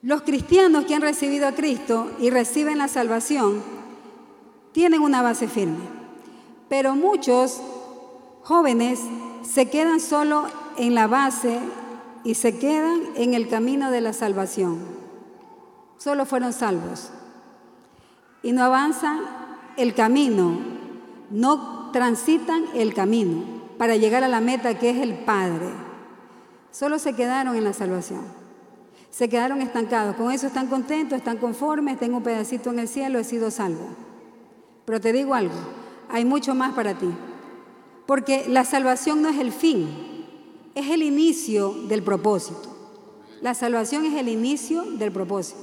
Los 0.03 0.23
cristianos 0.23 0.85
que 0.85 0.95
han 0.95 1.03
recibido 1.03 1.47
a 1.47 1.53
Cristo 1.53 2.11
y 2.19 2.31
reciben 2.31 2.79
la 2.79 2.89
salvación 2.89 3.63
tienen 4.73 5.01
una 5.01 5.23
base 5.23 5.47
firme, 5.47 5.85
pero 6.69 6.97
muchos 6.97 7.61
jóvenes 8.43 8.99
se 9.43 9.71
quedan 9.71 10.01
solo 10.01 10.47
en 10.77 10.95
la 10.95 11.07
base 11.07 11.61
y 12.25 12.35
se 12.35 12.59
quedan 12.59 13.01
en 13.17 13.35
el 13.35 13.49
camino 13.49 13.91
de 13.91 14.01
la 14.01 14.13
salvación. 14.13 14.79
Solo 15.99 16.27
fueron 16.27 16.53
salvos. 16.53 17.11
Y 18.43 18.53
no 18.53 18.65
avanzan 18.65 19.21
el 19.77 19.95
camino, 19.95 20.59
no 21.31 21.91
transitan 21.93 22.65
el 22.75 22.95
camino 22.95 23.45
para 23.79 23.97
llegar 23.97 24.25
a 24.25 24.29
la 24.29 24.41
meta 24.41 24.79
que 24.79 24.91
es 24.91 24.99
el 24.99 25.15
Padre. 25.15 25.71
Solo 26.71 26.99
se 26.99 27.15
quedaron 27.15 27.55
en 27.57 27.65
la 27.65 27.73
salvación. 27.73 28.23
Se 29.11 29.29
quedaron 29.29 29.61
estancados. 29.61 30.17
Con 30.17 30.33
eso 30.33 30.47
están 30.47 30.69
contentos, 30.69 31.19
están 31.19 31.37
conformes, 31.37 31.99
tengo 31.99 32.17
un 32.17 32.23
pedacito 32.23 32.71
en 32.71 32.79
el 32.79 32.89
cielo, 32.89 33.19
he 33.19 33.25
sido 33.25 33.51
salvo. 33.51 33.89
Pero 34.85 35.01
te 35.01 35.13
digo 35.13 35.35
algo, 35.35 35.55
hay 36.09 36.25
mucho 36.25 36.55
más 36.55 36.73
para 36.73 36.95
ti. 36.95 37.11
Porque 38.07 38.47
la 38.49 38.65
salvación 38.65 39.23
no 39.23 39.29
es 39.29 39.39
el 39.39 39.53
fin, 39.53 40.12
es 40.75 40.91
el 40.91 41.03
inicio 41.03 41.75
del 41.89 42.03
propósito. 42.03 42.69
La 43.41 43.55
salvación 43.55 44.05
es 44.05 44.15
el 44.15 44.29
inicio 44.29 44.83
del 44.83 45.13
propósito. 45.13 45.61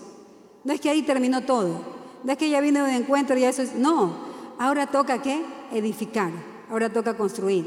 No 0.63 0.73
es 0.73 0.81
que 0.81 0.89
ahí 0.89 1.01
terminó 1.01 1.41
todo, 1.41 1.81
no 2.23 2.31
es 2.31 2.37
que 2.37 2.49
ya 2.49 2.59
vino 2.59 2.83
de 2.83 2.95
encuentro 2.95 3.37
y 3.37 3.43
eso 3.43 3.61
es... 3.61 3.75
No, 3.75 4.13
ahora 4.57 4.87
toca 4.87 5.21
qué? 5.21 5.41
Edificar, 5.71 6.31
ahora 6.69 6.91
toca 6.91 7.15
construir. 7.15 7.65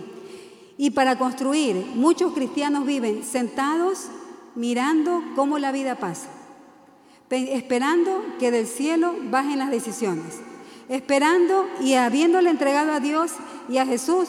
Y 0.77 0.91
para 0.91 1.17
construir, 1.17 1.77
muchos 1.95 2.33
cristianos 2.35 2.85
viven 2.85 3.25
sentados 3.25 4.09
mirando 4.55 5.23
cómo 5.35 5.59
la 5.59 5.73
vida 5.73 5.97
pasa, 5.97 6.29
esperando 7.31 8.23
que 8.39 8.51
del 8.51 8.67
cielo 8.67 9.15
bajen 9.31 9.59
las 9.59 9.71
decisiones, 9.71 10.41
esperando 10.89 11.67
y 11.81 11.95
habiéndole 11.95 12.51
entregado 12.51 12.93
a 12.93 13.01
Dios 13.01 13.33
y 13.69 13.79
a 13.79 13.87
Jesús 13.87 14.29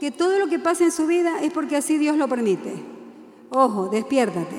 que 0.00 0.10
todo 0.10 0.38
lo 0.38 0.48
que 0.48 0.58
pasa 0.58 0.84
en 0.84 0.92
su 0.92 1.06
vida 1.06 1.42
es 1.42 1.52
porque 1.52 1.76
así 1.76 1.98
Dios 1.98 2.16
lo 2.16 2.26
permite. 2.26 2.72
Ojo, 3.50 3.88
despiértate. 3.88 4.56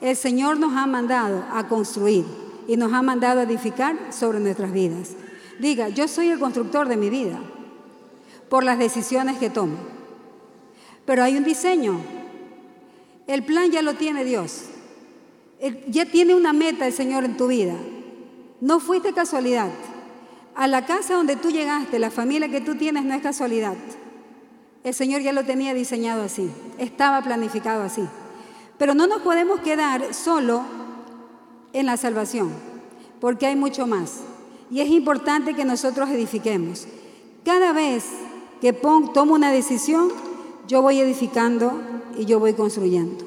El 0.00 0.14
Señor 0.14 0.58
nos 0.58 0.76
ha 0.76 0.86
mandado 0.86 1.44
a 1.52 1.66
construir 1.66 2.24
y 2.68 2.76
nos 2.76 2.92
ha 2.92 3.02
mandado 3.02 3.40
a 3.40 3.42
edificar 3.42 3.96
sobre 4.12 4.38
nuestras 4.38 4.72
vidas. 4.72 5.16
Diga, 5.58 5.88
yo 5.88 6.06
soy 6.06 6.28
el 6.28 6.38
constructor 6.38 6.86
de 6.86 6.96
mi 6.96 7.10
vida 7.10 7.40
por 8.48 8.62
las 8.62 8.78
decisiones 8.78 9.38
que 9.38 9.50
tomo. 9.50 9.76
Pero 11.04 11.24
hay 11.24 11.36
un 11.36 11.44
diseño. 11.44 11.98
El 13.26 13.42
plan 13.44 13.72
ya 13.72 13.82
lo 13.82 13.94
tiene 13.94 14.24
Dios. 14.24 14.66
Ya 15.88 16.06
tiene 16.06 16.36
una 16.36 16.52
meta 16.52 16.86
el 16.86 16.92
Señor 16.92 17.24
en 17.24 17.36
tu 17.36 17.48
vida. 17.48 17.74
No 18.60 18.78
fuiste 18.78 19.12
casualidad. 19.12 19.70
A 20.54 20.68
la 20.68 20.86
casa 20.86 21.14
donde 21.14 21.34
tú 21.34 21.50
llegaste, 21.50 21.98
la 21.98 22.10
familia 22.10 22.48
que 22.48 22.60
tú 22.60 22.76
tienes 22.76 23.04
no 23.04 23.14
es 23.14 23.22
casualidad. 23.22 23.74
El 24.86 24.94
Señor 24.94 25.20
ya 25.20 25.32
lo 25.32 25.42
tenía 25.42 25.74
diseñado 25.74 26.22
así. 26.22 26.48
Estaba 26.78 27.20
planificado 27.20 27.82
así. 27.82 28.02
Pero 28.78 28.94
no 28.94 29.08
nos 29.08 29.20
podemos 29.22 29.58
quedar 29.58 30.14
solo 30.14 30.62
en 31.72 31.86
la 31.86 31.96
salvación, 31.96 32.52
porque 33.20 33.46
hay 33.46 33.56
mucho 33.56 33.88
más. 33.88 34.20
Y 34.70 34.82
es 34.82 34.88
importante 34.88 35.54
que 35.54 35.64
nosotros 35.64 36.08
edifiquemos. 36.10 36.86
Cada 37.44 37.72
vez 37.72 38.04
que 38.60 38.72
tomo 38.72 39.34
una 39.34 39.50
decisión, 39.50 40.12
yo 40.68 40.82
voy 40.82 41.00
edificando 41.00 41.72
y 42.16 42.24
yo 42.24 42.38
voy 42.38 42.52
construyendo. 42.52 43.24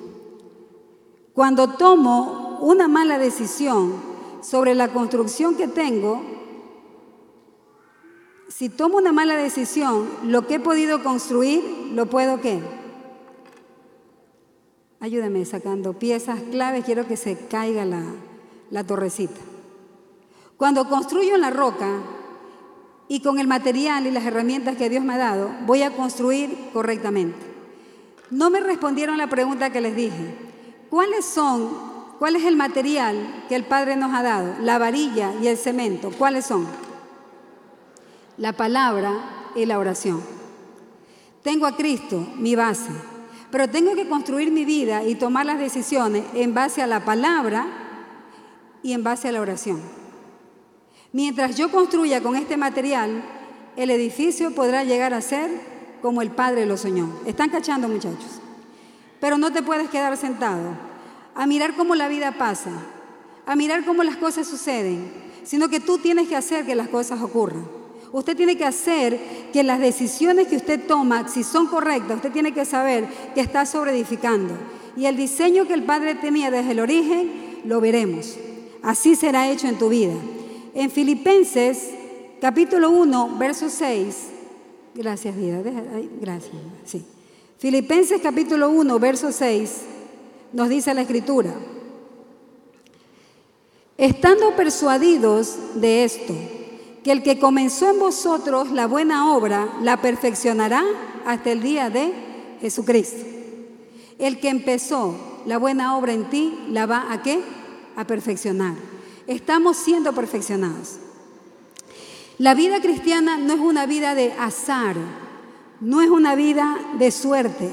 Cuando 1.34 1.72
tomo 1.72 2.60
una 2.62 2.88
mala 2.88 3.18
decisión 3.18 3.96
sobre 4.42 4.76
la 4.76 4.94
construcción 4.94 5.56
que 5.56 5.68
tengo, 5.68 6.22
si 8.50 8.68
tomo 8.68 8.98
una 8.98 9.14
mala 9.14 9.36
decisión, 9.36 10.10
lo 10.24 10.48
que 10.48 10.56
he 10.56 10.60
podido 10.60 11.04
construir, 11.04 11.64
lo 11.94 12.08
puedo 12.08 12.42
qué? 12.42 12.60
Ayúdame 15.00 15.46
sacando 15.46 15.94
piezas 15.94 16.42
claves, 16.52 16.84
quiero 16.84 17.08
que 17.08 17.16
se 17.16 17.38
caiga 17.48 17.86
la, 17.86 18.04
la 18.72 18.84
torrecita. 18.84 19.40
Cuando 20.58 20.90
construyo 20.90 21.36
en 21.36 21.42
la 21.42 21.52
roca 21.52 22.02
y 23.08 23.22
con 23.22 23.40
el 23.40 23.48
material 23.48 24.08
y 24.08 24.12
las 24.12 24.26
herramientas 24.26 24.76
que 24.76 24.90
Dios 24.90 25.06
me 25.06 25.14
ha 25.14 25.18
dado, 25.18 25.52
voy 25.66 25.84
a 25.84 25.96
construir 25.96 26.72
correctamente. 26.74 27.38
No 28.32 28.50
me 28.50 28.60
respondieron 28.60 29.18
la 29.18 29.28
pregunta 29.28 29.70
que 29.70 29.80
les 29.80 29.96
dije. 29.96 30.36
¿Cuáles 30.90 31.24
son, 31.24 31.70
cuál 32.18 32.36
es 32.36 32.44
el 32.44 32.58
material 32.58 33.46
que 33.48 33.56
el 33.56 33.64
Padre 33.64 33.96
nos 33.96 34.14
ha 34.14 34.24
dado? 34.24 34.56
La 34.62 34.80
varilla 34.80 35.34
y 35.42 35.48
el 35.48 35.58
cemento. 35.58 36.12
¿Cuáles 36.12 36.46
son? 36.48 36.89
La 38.40 38.54
palabra 38.54 39.52
y 39.54 39.66
la 39.66 39.78
oración. 39.78 40.24
Tengo 41.44 41.66
a 41.66 41.76
Cristo, 41.76 42.26
mi 42.38 42.56
base, 42.56 42.90
pero 43.52 43.70
tengo 43.70 43.96
que 43.96 44.08
construir 44.08 44.50
mi 44.50 44.64
vida 44.64 45.04
y 45.04 45.16
tomar 45.16 45.46
las 45.46 45.60
decisiones 45.60 46.24
en 46.34 46.54
base 46.54 46.82
a 46.82 46.88
la 46.88 47.04
palabra 47.04 47.68
y 48.82 48.94
en 48.94 49.04
base 49.04 49.28
a 49.28 49.34
la 49.34 49.42
oración. 49.42 49.82
Mientras 51.12 51.58
yo 51.58 51.70
construya 51.70 52.24
con 52.24 52.38
este 52.38 52.56
material, 52.56 53.22
el 53.76 53.90
edificio 53.90 54.56
podrá 54.56 54.86
llegar 54.86 55.14
a 55.14 55.20
ser 55.20 55.50
como 56.02 56.22
el 56.22 56.32
Padre 56.32 56.66
lo 56.66 56.78
soñó. 56.78 57.10
Están 57.26 57.50
cachando 57.50 57.90
muchachos. 57.90 58.40
Pero 59.20 59.38
no 59.38 59.52
te 59.52 59.64
puedes 59.64 59.90
quedar 59.90 60.16
sentado 60.16 60.78
a 61.36 61.46
mirar 61.46 61.76
cómo 61.76 61.94
la 61.94 62.08
vida 62.08 62.32
pasa, 62.38 62.72
a 63.46 63.58
mirar 63.58 63.84
cómo 63.84 64.02
las 64.04 64.16
cosas 64.16 64.48
suceden, 64.48 65.12
sino 65.44 65.68
que 65.68 65.82
tú 65.82 65.98
tienes 65.98 66.30
que 66.30 66.38
hacer 66.38 66.66
que 66.66 66.76
las 66.76 66.88
cosas 66.88 67.22
ocurran. 67.22 67.79
Usted 68.12 68.36
tiene 68.36 68.58
que 68.58 68.66
hacer 68.66 69.20
que 69.54 69.64
las 69.64 69.80
decisiones 69.80 70.48
que 70.48 70.56
usted 70.56 70.80
toma, 70.88 71.28
si 71.28 71.44
son 71.44 71.68
correctas, 71.68 72.18
usted 72.18 72.32
tiene 72.32 72.54
que 72.54 72.66
saber 72.66 73.08
que 73.36 73.42
está 73.42 73.66
sobreedificando. 73.66 74.56
Y 74.98 75.06
el 75.06 75.16
diseño 75.16 75.68
que 75.68 75.74
el 75.74 75.84
Padre 75.84 76.16
tenía 76.16 76.50
desde 76.50 76.72
el 76.72 76.80
origen, 76.80 77.62
lo 77.66 77.80
veremos. 77.80 78.38
Así 78.82 79.16
será 79.16 79.50
hecho 79.50 79.68
en 79.68 79.78
tu 79.78 79.90
vida. 79.90 80.14
En 80.74 80.90
Filipenses 80.90 81.90
capítulo 82.42 82.90
1, 82.90 83.38
verso 83.38 83.70
6, 83.70 84.16
gracias 84.96 85.36
vida, 85.36 85.62
gracias, 86.22 86.54
sí. 86.86 87.04
Filipenses 87.58 88.22
capítulo 88.22 88.70
1, 88.70 89.00
verso 89.00 89.32
6, 89.32 89.82
nos 90.54 90.70
dice 90.70 90.94
la 90.94 91.02
escritura, 91.02 91.54
estando 93.98 94.56
persuadidos 94.56 95.58
de 95.76 96.06
esto, 96.06 96.34
que 97.04 97.12
el 97.12 97.24
que 97.24 97.40
comenzó 97.40 97.90
en 97.90 98.00
vosotros 98.00 98.72
la 98.72 98.88
buena 98.88 99.34
obra, 99.34 99.70
la 99.82 100.02
perfeccionará 100.02 100.84
hasta 101.26 101.52
el 101.52 101.62
día 101.62 101.90
de 101.90 102.14
Jesucristo. 102.62 103.26
El 104.18 104.40
que 104.40 104.50
empezó 104.50 105.16
la 105.46 105.58
buena 105.58 105.98
obra 105.98 106.14
en 106.14 106.30
ti, 106.30 106.58
la 106.70 106.86
va 106.86 107.12
a 107.12 107.22
qué? 107.22 107.42
A 107.96 108.06
perfeccionar. 108.06 108.74
Estamos 109.28 109.78
siendo 109.78 110.14
perfeccionados. 110.14 110.98
La 112.38 112.54
vida 112.54 112.82
cristiana 112.82 113.38
no 113.38 113.54
es 113.54 113.60
una 113.60 113.86
vida 113.86 114.16
de 114.16 114.34
azar, 114.34 114.96
no 115.82 116.02
es 116.02 116.10
una 116.10 116.36
vida 116.36 116.78
de 116.98 117.12
suerte, 117.12 117.70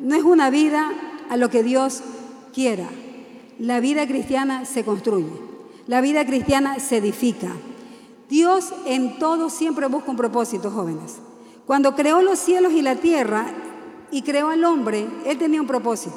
no 0.00 0.14
es 0.14 0.22
una 0.22 0.50
vida 0.50 0.90
a 1.28 1.36
lo 1.36 1.50
que 1.50 1.62
Dios 1.62 2.02
quiera. 2.54 2.88
La 3.58 3.80
vida 3.80 4.06
cristiana 4.06 4.64
se 4.64 4.84
construye, 4.84 5.32
la 5.86 6.00
vida 6.00 6.24
cristiana 6.24 6.78
se 6.80 6.98
edifica. 6.98 7.52
Dios 8.28 8.72
en 8.84 9.18
todo 9.18 9.48
siempre 9.48 9.86
busca 9.86 10.10
un 10.10 10.16
propósito, 10.16 10.70
jóvenes. 10.70 11.16
Cuando 11.66 11.94
creó 11.94 12.22
los 12.22 12.38
cielos 12.38 12.72
y 12.72 12.82
la 12.82 12.96
tierra 12.96 13.46
y 14.10 14.22
creó 14.22 14.48
al 14.48 14.64
hombre, 14.64 15.06
Él 15.24 15.38
tenía 15.38 15.60
un 15.60 15.66
propósito. 15.66 16.16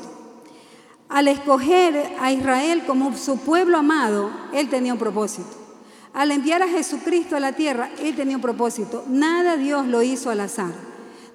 Al 1.08 1.28
escoger 1.28 2.16
a 2.20 2.32
Israel 2.32 2.84
como 2.86 3.16
su 3.18 3.38
pueblo 3.38 3.78
amado, 3.78 4.30
Él 4.54 4.70
tenía 4.70 4.94
un 4.94 5.00
propósito. 5.00 5.50
Al 6.14 6.32
enviar 6.32 6.62
a 6.62 6.68
Jesucristo 6.68 7.36
a 7.36 7.40
la 7.40 7.54
tierra, 7.54 7.90
Él 8.00 8.16
tenía 8.16 8.36
un 8.36 8.42
propósito. 8.42 9.04
Nada 9.08 9.58
Dios 9.58 9.88
lo 9.88 10.02
hizo 10.02 10.30
al 10.30 10.42
azar. 10.42 10.74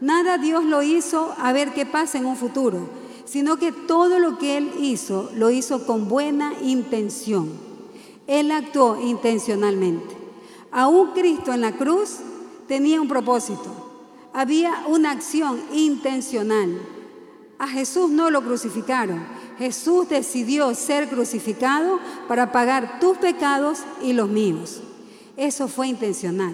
Nada 0.01 0.37
Dios 0.39 0.65
lo 0.65 0.83
hizo 0.83 1.35
a 1.39 1.53
ver 1.53 1.73
qué 1.73 1.87
pasa 1.87 2.19
en 2.19 2.27
un 2.27 2.37
futuro, 2.37 2.89
sino 3.25 3.57
que 3.57 3.73
todo 3.73 4.19
lo 4.19 4.39
que 4.39 4.59
Él 4.59 4.73
hizo, 4.79 5.31
lo 5.35 5.51
hizo 5.51 5.87
con 5.87 6.09
buena 6.09 6.53
intención. 6.63 7.51
Él 8.27 8.51
actuó 8.51 9.01
intencionalmente. 9.01 10.16
Aún 10.77 11.13
Cristo 11.13 11.55
en 11.55 11.63
la 11.63 11.73
cruz 11.73 12.19
tenía 12.69 13.01
un 13.01 13.09
propósito. 13.09 13.65
Había 14.35 14.85
una 14.89 15.13
acción 15.13 15.59
intencional. 15.73 16.79
A 17.59 17.67
Jesús 17.67 18.11
no 18.11 18.29
lo 18.29 18.43
crucificaron. 18.43 19.25
Jesús 19.57 20.07
decidió 20.11 20.75
ser 20.75 21.09
crucificado 21.09 21.99
para 22.29 22.53
pagar 22.53 23.01
tus 23.01 23.17
pecados 23.17 23.85
y 24.03 24.13
los 24.13 24.29
míos. 24.29 24.83
Eso 25.39 25.67
fue 25.67 25.89
intencional. 25.89 26.53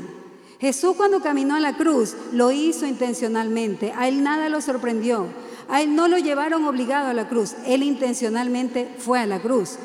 Jesús 0.61 0.95
cuando 0.97 1.21
caminó 1.21 1.57
a 1.57 1.61
la 1.61 1.77
cruz 1.77 2.15
lo 2.31 2.53
hizo 2.53 2.87
intencionalmente. 2.87 3.93
A 3.97 4.07
él 4.07 4.23
nada 4.23 4.49
lo 4.49 4.61
sorprendió. 4.61 5.27
A 5.69 5.83
él 5.83 5.97
no 5.97 6.07
lo 6.07 6.17
llevaron 6.17 6.65
obligado 6.65 7.09
a 7.09 7.13
la 7.13 7.29
cruz. 7.29 7.57
Él 7.67 7.83
intencionalmente 7.83 8.95
fue 8.99 9.19
a 9.19 9.27
la 9.27 9.43
cruz. 9.43 9.79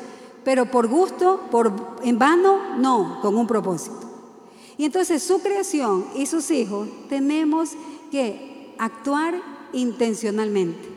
Pero 0.44 0.70
por 0.70 0.86
gusto, 0.86 1.48
por 1.50 1.72
en 2.04 2.20
vano, 2.20 2.76
no, 2.78 3.18
con 3.20 3.34
un 3.34 3.48
propósito. 3.48 4.07
Y 4.78 4.84
entonces 4.84 5.24
su 5.24 5.40
creación 5.40 6.06
y 6.14 6.26
sus 6.26 6.50
hijos 6.52 6.88
tenemos 7.08 7.70
que 8.12 8.74
actuar 8.78 9.42
intencionalmente. 9.72 10.88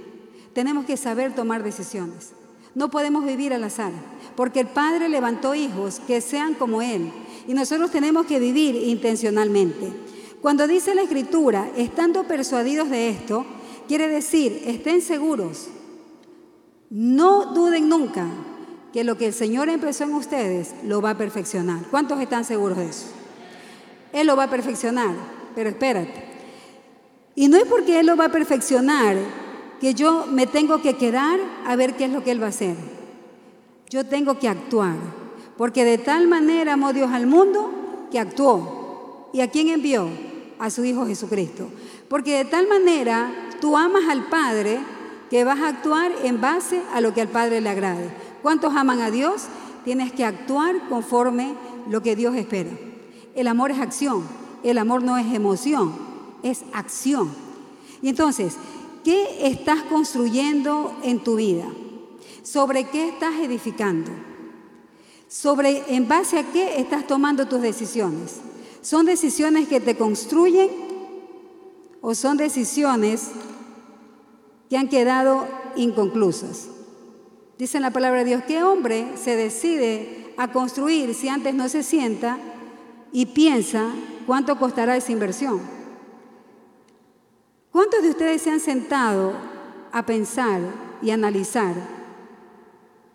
Tenemos 0.53 0.85
que 0.85 0.97
saber 0.97 1.33
tomar 1.33 1.63
decisiones. 1.63 2.33
No 2.75 2.89
podemos 2.89 3.25
vivir 3.25 3.53
al 3.53 3.63
azar, 3.63 3.91
porque 4.35 4.61
el 4.61 4.67
Padre 4.67 5.09
levantó 5.09 5.55
hijos 5.55 6.00
que 6.07 6.21
sean 6.21 6.53
como 6.53 6.81
Él. 6.81 7.11
Y 7.47 7.53
nosotros 7.53 7.91
tenemos 7.91 8.27
que 8.27 8.39
vivir 8.39 8.75
intencionalmente. 8.75 9.91
Cuando 10.41 10.67
dice 10.67 10.95
la 10.95 11.01
Escritura, 11.01 11.69
estando 11.75 12.23
persuadidos 12.23 12.89
de 12.89 13.09
esto, 13.09 13.45
quiere 13.88 14.07
decir, 14.07 14.61
estén 14.65 15.01
seguros. 15.01 15.67
No 16.89 17.53
duden 17.53 17.89
nunca 17.89 18.27
que 18.93 19.03
lo 19.03 19.17
que 19.17 19.27
el 19.27 19.33
Señor 19.33 19.69
empezó 19.69 20.03
en 20.03 20.13
ustedes 20.13 20.73
lo 20.83 21.01
va 21.01 21.11
a 21.11 21.17
perfeccionar. 21.17 21.85
¿Cuántos 21.89 22.19
están 22.19 22.45
seguros 22.45 22.77
de 22.77 22.89
eso? 22.89 23.20
Él 24.13 24.27
lo 24.27 24.35
va 24.35 24.45
a 24.45 24.49
perfeccionar, 24.49 25.13
pero 25.55 25.69
espérate. 25.69 26.31
Y 27.35 27.47
no 27.47 27.57
es 27.57 27.65
porque 27.65 27.99
Él 27.99 28.07
lo 28.07 28.17
va 28.17 28.25
a 28.25 28.31
perfeccionar 28.31 29.17
que 29.79 29.93
yo 29.93 30.25
me 30.27 30.45
tengo 30.47 30.81
que 30.81 30.95
quedar 30.95 31.39
a 31.65 31.75
ver 31.75 31.95
qué 31.95 32.05
es 32.05 32.11
lo 32.11 32.23
que 32.23 32.31
Él 32.31 32.41
va 32.41 32.47
a 32.47 32.49
hacer. 32.49 32.75
Yo 33.89 34.05
tengo 34.05 34.37
que 34.37 34.47
actuar, 34.47 34.95
porque 35.57 35.83
de 35.83 35.97
tal 35.97 36.27
manera 36.27 36.73
amó 36.73 36.93
Dios 36.93 37.11
al 37.11 37.27
mundo 37.27 38.07
que 38.11 38.19
actuó. 38.19 39.29
¿Y 39.33 39.41
a 39.41 39.49
quién 39.49 39.69
envió? 39.69 40.09
A 40.59 40.69
su 40.69 40.85
Hijo 40.85 41.05
Jesucristo. 41.07 41.67
Porque 42.07 42.37
de 42.37 42.45
tal 42.45 42.67
manera 42.67 43.31
tú 43.59 43.77
amas 43.77 44.03
al 44.09 44.25
Padre 44.25 44.79
que 45.29 45.43
vas 45.43 45.59
a 45.61 45.69
actuar 45.69 46.11
en 46.23 46.41
base 46.41 46.81
a 46.93 47.01
lo 47.01 47.13
que 47.13 47.21
al 47.21 47.29
Padre 47.29 47.61
le 47.61 47.69
agrade. 47.69 48.09
¿Cuántos 48.41 48.75
aman 48.75 48.99
a 48.99 49.11
Dios? 49.11 49.45
Tienes 49.85 50.11
que 50.11 50.25
actuar 50.25 50.89
conforme 50.89 51.55
lo 51.89 52.01
que 52.01 52.15
Dios 52.15 52.35
espera. 52.35 52.69
El 53.35 53.47
amor 53.47 53.71
es 53.71 53.79
acción, 53.79 54.23
el 54.63 54.77
amor 54.77 55.03
no 55.03 55.17
es 55.17 55.33
emoción, 55.33 55.93
es 56.43 56.63
acción. 56.73 57.29
Y 58.01 58.09
entonces, 58.09 58.55
¿qué 59.03 59.47
estás 59.47 59.83
construyendo 59.83 60.93
en 61.03 61.23
tu 61.23 61.35
vida? 61.35 61.65
¿Sobre 62.43 62.85
qué 62.85 63.09
estás 63.09 63.35
edificando? 63.35 64.11
¿Sobre 65.27 65.95
en 65.95 66.07
base 66.07 66.39
a 66.39 66.51
qué 66.51 66.79
estás 66.79 67.07
tomando 67.07 67.47
tus 67.47 67.61
decisiones? 67.61 68.38
¿Son 68.81 69.05
decisiones 69.05 69.67
que 69.67 69.79
te 69.79 69.95
construyen 69.95 70.69
o 72.01 72.15
son 72.15 72.38
decisiones 72.38 73.29
que 74.69 74.77
han 74.77 74.89
quedado 74.89 75.47
inconclusas? 75.75 76.67
Dice 77.57 77.77
en 77.77 77.83
la 77.83 77.91
palabra 77.91 78.19
de 78.19 78.25
Dios, 78.25 78.43
¿qué 78.47 78.63
hombre 78.63 79.11
se 79.15 79.35
decide 79.35 80.33
a 80.35 80.51
construir 80.51 81.13
si 81.13 81.29
antes 81.29 81.53
no 81.53 81.69
se 81.69 81.83
sienta 81.83 82.39
y 83.11 83.25
piensa 83.27 83.89
cuánto 84.25 84.57
costará 84.57 84.95
esa 84.95 85.11
inversión? 85.11 85.59
¿Cuántos 87.71 88.03
de 88.03 88.09
ustedes 88.09 88.41
se 88.41 88.51
han 88.51 88.59
sentado 88.59 89.33
a 89.91 90.05
pensar 90.05 90.61
y 91.01 91.11
analizar 91.11 91.73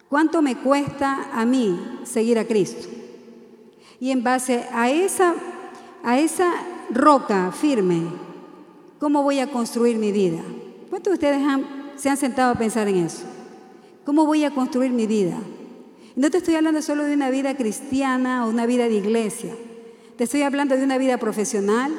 cuánto 0.08 0.40
me 0.40 0.56
cuesta 0.56 1.28
a 1.32 1.44
mí 1.44 1.98
seguir 2.04 2.38
a 2.38 2.46
Cristo? 2.46 2.88
Y 4.00 4.10
en 4.10 4.22
base 4.22 4.66
a 4.72 4.90
esa, 4.90 5.34
a 6.02 6.18
esa 6.18 6.52
roca 6.90 7.52
firme, 7.52 8.02
¿cómo 8.98 9.22
voy 9.22 9.40
a 9.40 9.50
construir 9.50 9.98
mi 9.98 10.12
vida? 10.12 10.42
¿Cuántos 10.90 11.12
de 11.12 11.14
ustedes 11.14 11.42
se 11.96 12.08
han 12.08 12.16
sentado 12.16 12.52
a 12.52 12.58
pensar 12.58 12.88
en 12.88 12.96
eso? 12.96 13.24
¿Cómo 14.04 14.24
voy 14.24 14.44
a 14.44 14.52
construir 14.52 14.92
mi 14.92 15.06
vida? 15.06 15.36
No 16.14 16.30
te 16.30 16.38
estoy 16.38 16.54
hablando 16.54 16.80
solo 16.80 17.04
de 17.04 17.14
una 17.14 17.28
vida 17.28 17.56
cristiana 17.56 18.46
o 18.46 18.48
una 18.48 18.64
vida 18.64 18.88
de 18.88 18.94
iglesia. 18.94 19.54
Te 20.16 20.25
estoy 20.25 20.42
hablando 20.42 20.76
de 20.76 20.82
una 20.82 20.96
vida 20.96 21.18
profesional, 21.18 21.92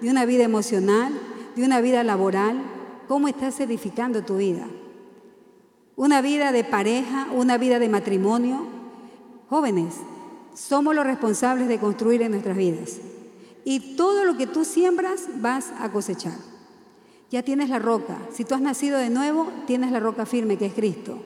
de 0.00 0.08
una 0.08 0.24
vida 0.26 0.44
emocional, 0.44 1.12
de 1.56 1.64
una 1.64 1.80
vida 1.80 2.04
laboral. 2.04 2.62
¿Cómo 3.08 3.26
estás 3.26 3.58
edificando 3.58 4.22
tu 4.22 4.36
vida? 4.36 4.66
Una 5.96 6.22
vida 6.22 6.52
de 6.52 6.62
pareja, 6.62 7.26
una 7.32 7.58
vida 7.58 7.80
de 7.80 7.88
matrimonio. 7.88 8.64
Jóvenes, 9.48 9.96
somos 10.54 10.94
los 10.94 11.04
responsables 11.04 11.66
de 11.66 11.78
construir 11.78 12.22
en 12.22 12.30
nuestras 12.30 12.56
vidas. 12.56 12.98
Y 13.64 13.96
todo 13.96 14.24
lo 14.24 14.36
que 14.36 14.46
tú 14.46 14.64
siembras 14.64 15.26
vas 15.40 15.72
a 15.80 15.90
cosechar. 15.90 16.38
Ya 17.32 17.42
tienes 17.42 17.70
la 17.70 17.80
roca. 17.80 18.18
Si 18.32 18.44
tú 18.44 18.54
has 18.54 18.60
nacido 18.60 18.98
de 18.98 19.10
nuevo, 19.10 19.48
tienes 19.66 19.90
la 19.90 19.98
roca 19.98 20.26
firme 20.26 20.56
que 20.56 20.66
es 20.66 20.74
Cristo. 20.74 21.18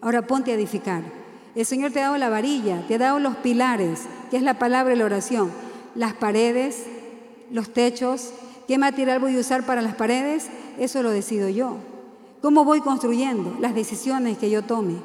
Ahora 0.00 0.26
ponte 0.26 0.50
a 0.50 0.54
edificar. 0.54 1.02
El 1.54 1.66
Señor 1.66 1.90
te 1.90 2.00
ha 2.00 2.04
dado 2.04 2.16
la 2.16 2.30
varilla, 2.30 2.86
te 2.88 2.94
ha 2.94 2.98
dado 2.98 3.18
los 3.18 3.36
pilares, 3.36 4.04
que 4.30 4.38
es 4.38 4.42
la 4.42 4.58
palabra 4.58 4.94
y 4.94 4.96
la 4.96 5.04
oración, 5.04 5.50
las 5.94 6.14
paredes, 6.14 6.86
los 7.50 7.72
techos. 7.72 8.32
¿Qué 8.66 8.78
material 8.78 9.18
voy 9.18 9.36
a 9.36 9.40
usar 9.40 9.66
para 9.66 9.82
las 9.82 9.94
paredes? 9.94 10.48
Eso 10.78 11.02
lo 11.02 11.10
decido 11.10 11.48
yo. 11.48 11.76
¿Cómo 12.42 12.64
voy 12.64 12.80
construyendo? 12.80 13.56
Las 13.60 13.74
decisiones 13.74 14.38
que 14.38 14.50
yo 14.50 14.62
tome. 14.62 14.96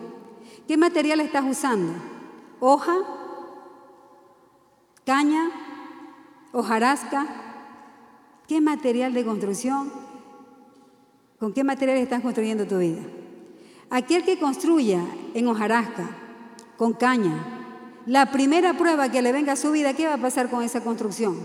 ¿Qué 0.67 0.77
material 0.77 1.19
estás 1.19 1.45
usando? 1.45 1.93
¿Hoja? 2.59 2.95
¿Caña? 5.05 5.49
¿Hojarasca? 6.53 7.27
¿Qué 8.47 8.61
material 8.61 9.13
de 9.13 9.25
construcción? 9.25 9.91
¿Con 11.39 11.51
qué 11.53 11.63
material 11.63 11.97
estás 11.97 12.21
construyendo 12.21 12.65
tu 12.65 12.77
vida? 12.77 13.01
Aquel 13.89 14.23
que 14.23 14.39
construya 14.39 15.01
en 15.33 15.47
hojarasca, 15.47 16.09
con 16.77 16.93
caña, 16.93 17.54
la 18.05 18.31
primera 18.31 18.77
prueba 18.77 19.09
que 19.09 19.21
le 19.21 19.31
venga 19.31 19.53
a 19.53 19.55
su 19.55 19.71
vida, 19.71 19.93
¿qué 19.93 20.07
va 20.07 20.15
a 20.15 20.21
pasar 20.21 20.49
con 20.49 20.63
esa 20.63 20.81
construcción? 20.81 21.37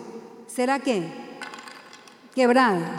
¿Será 0.47 0.79
qué? 0.79 1.09
Quebrada. 2.35 2.97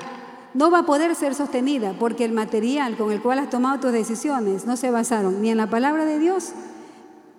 No 0.53 0.69
va 0.69 0.79
a 0.79 0.85
poder 0.85 1.15
ser 1.15 1.35
sostenida 1.35 1.95
porque 1.97 2.25
el 2.25 2.33
material 2.33 2.97
con 2.97 3.11
el 3.11 3.21
cual 3.21 3.39
has 3.39 3.49
tomado 3.49 3.79
tus 3.79 3.91
decisiones 3.91 4.65
no 4.65 4.75
se 4.75 4.91
basaron 4.91 5.41
ni 5.41 5.49
en 5.49 5.57
la 5.57 5.69
palabra 5.69 6.05
de 6.05 6.19
Dios, 6.19 6.51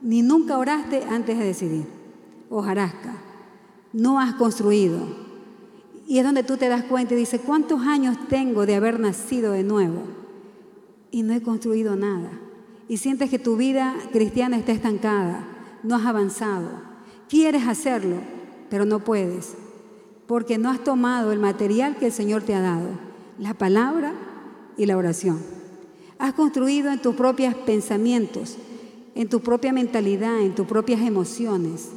ni 0.00 0.22
nunca 0.22 0.58
oraste 0.58 1.04
antes 1.10 1.38
de 1.38 1.44
decidir. 1.44 1.86
Hojarasca. 2.48 3.14
No 3.92 4.18
has 4.18 4.34
construido. 4.34 4.98
Y 6.06 6.18
es 6.18 6.24
donde 6.24 6.42
tú 6.42 6.56
te 6.56 6.68
das 6.68 6.84
cuenta 6.84 7.14
y 7.14 7.18
dices, 7.18 7.40
¿cuántos 7.44 7.82
años 7.82 8.16
tengo 8.28 8.66
de 8.66 8.74
haber 8.74 8.98
nacido 8.98 9.52
de 9.52 9.62
nuevo? 9.62 10.22
y 11.12 11.22
no 11.22 11.34
he 11.34 11.42
construido 11.42 11.94
nada. 11.94 12.30
Y 12.88 12.96
sientes 12.96 13.30
que 13.30 13.38
tu 13.38 13.56
vida 13.56 13.94
cristiana 14.10 14.56
está 14.56 14.72
estancada, 14.72 15.46
no 15.82 15.96
has 15.96 16.06
avanzado. 16.06 16.68
Quieres 17.28 17.66
hacerlo, 17.66 18.16
pero 18.70 18.84
no 18.84 19.00
puedes, 19.00 19.54
porque 20.26 20.58
no 20.58 20.70
has 20.70 20.82
tomado 20.82 21.32
el 21.32 21.38
material 21.38 21.96
que 21.96 22.06
el 22.06 22.12
Señor 22.12 22.42
te 22.42 22.54
ha 22.54 22.60
dado, 22.60 22.88
la 23.38 23.54
palabra 23.54 24.12
y 24.76 24.86
la 24.86 24.96
oración. 24.96 25.40
Has 26.18 26.34
construido 26.34 26.90
en 26.90 27.00
tus 27.00 27.14
propios 27.14 27.54
pensamientos, 27.54 28.56
en 29.14 29.28
tu 29.28 29.40
propia 29.40 29.72
mentalidad, 29.72 30.40
en 30.40 30.54
tus 30.54 30.66
propias 30.66 31.00
emociones. 31.00 31.90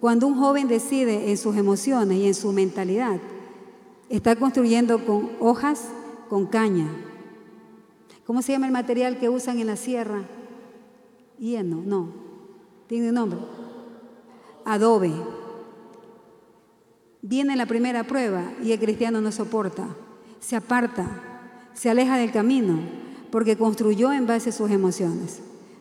Cuando 0.00 0.26
un 0.26 0.38
joven 0.38 0.68
decide 0.68 1.30
en 1.30 1.36
sus 1.36 1.56
emociones 1.56 2.18
y 2.18 2.26
en 2.26 2.34
su 2.34 2.52
mentalidad, 2.52 3.18
está 4.08 4.36
construyendo 4.36 5.04
con 5.04 5.30
hojas, 5.40 5.88
con 6.28 6.46
caña, 6.46 6.88
¿Cómo 8.26 8.40
se 8.40 8.52
llama 8.52 8.66
el 8.66 8.72
material 8.72 9.18
que 9.18 9.28
usan 9.28 9.58
en 9.58 9.66
la 9.66 9.76
sierra? 9.76 10.24
Hieno, 11.38 11.82
no. 11.84 12.23
Tiene 12.86 13.08
un 13.08 13.14
nombre. 13.14 13.38
Adobe. 14.64 15.12
Viene 17.22 17.56
la 17.56 17.66
primera 17.66 18.04
prueba 18.04 18.42
y 18.62 18.72
el 18.72 18.78
cristiano 18.78 19.20
no 19.20 19.32
soporta. 19.32 19.88
Se 20.40 20.56
aparta, 20.56 21.06
se 21.72 21.88
aleja 21.88 22.18
del 22.18 22.32
camino, 22.32 22.78
porque 23.30 23.56
construyó 23.56 24.12
en 24.12 24.26
base 24.26 24.50
a 24.50 24.52
sus 24.52 24.70
emociones. 24.70 25.40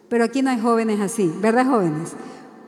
Pero 0.09 0.23
aquí 0.23 0.41
no 0.41 0.49
hay 0.49 0.59
jóvenes 0.59 0.99
así, 1.01 1.31
¿verdad 1.41 1.65
jóvenes? 1.65 2.13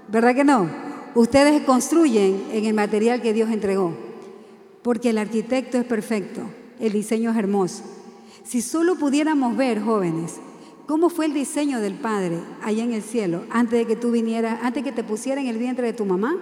¿Verdad 0.09 0.35
que 0.35 0.43
no? 0.43 0.69
Ustedes 1.15 1.63
construyen 1.63 2.47
en 2.51 2.65
el 2.65 2.73
material 2.73 3.21
que 3.21 3.33
Dios 3.33 3.49
entregó, 3.49 3.95
porque 4.83 5.11
el 5.11 5.17
arquitecto 5.17 5.77
es 5.77 5.85
perfecto, 5.85 6.41
el 6.79 6.91
diseño 6.91 7.31
es 7.31 7.37
hermoso. 7.37 7.83
Si 8.43 8.61
solo 8.61 8.95
pudiéramos 8.95 9.55
ver, 9.55 9.81
jóvenes, 9.81 10.39
cómo 10.87 11.09
fue 11.09 11.25
el 11.25 11.33
diseño 11.33 11.79
del 11.79 11.95
Padre 11.95 12.39
allá 12.61 12.83
en 12.83 12.93
el 12.93 13.01
cielo, 13.01 13.43
antes 13.49 13.79
de 13.79 13.85
que 13.85 13.95
tú 13.95 14.11
vinieras, 14.11 14.59
antes 14.61 14.83
de 14.83 14.89
que 14.89 14.95
te 14.95 15.03
pusiera 15.03 15.41
en 15.41 15.47
el 15.47 15.57
vientre 15.57 15.87
de 15.87 15.93
tu 15.93 16.05
mamá, 16.05 16.37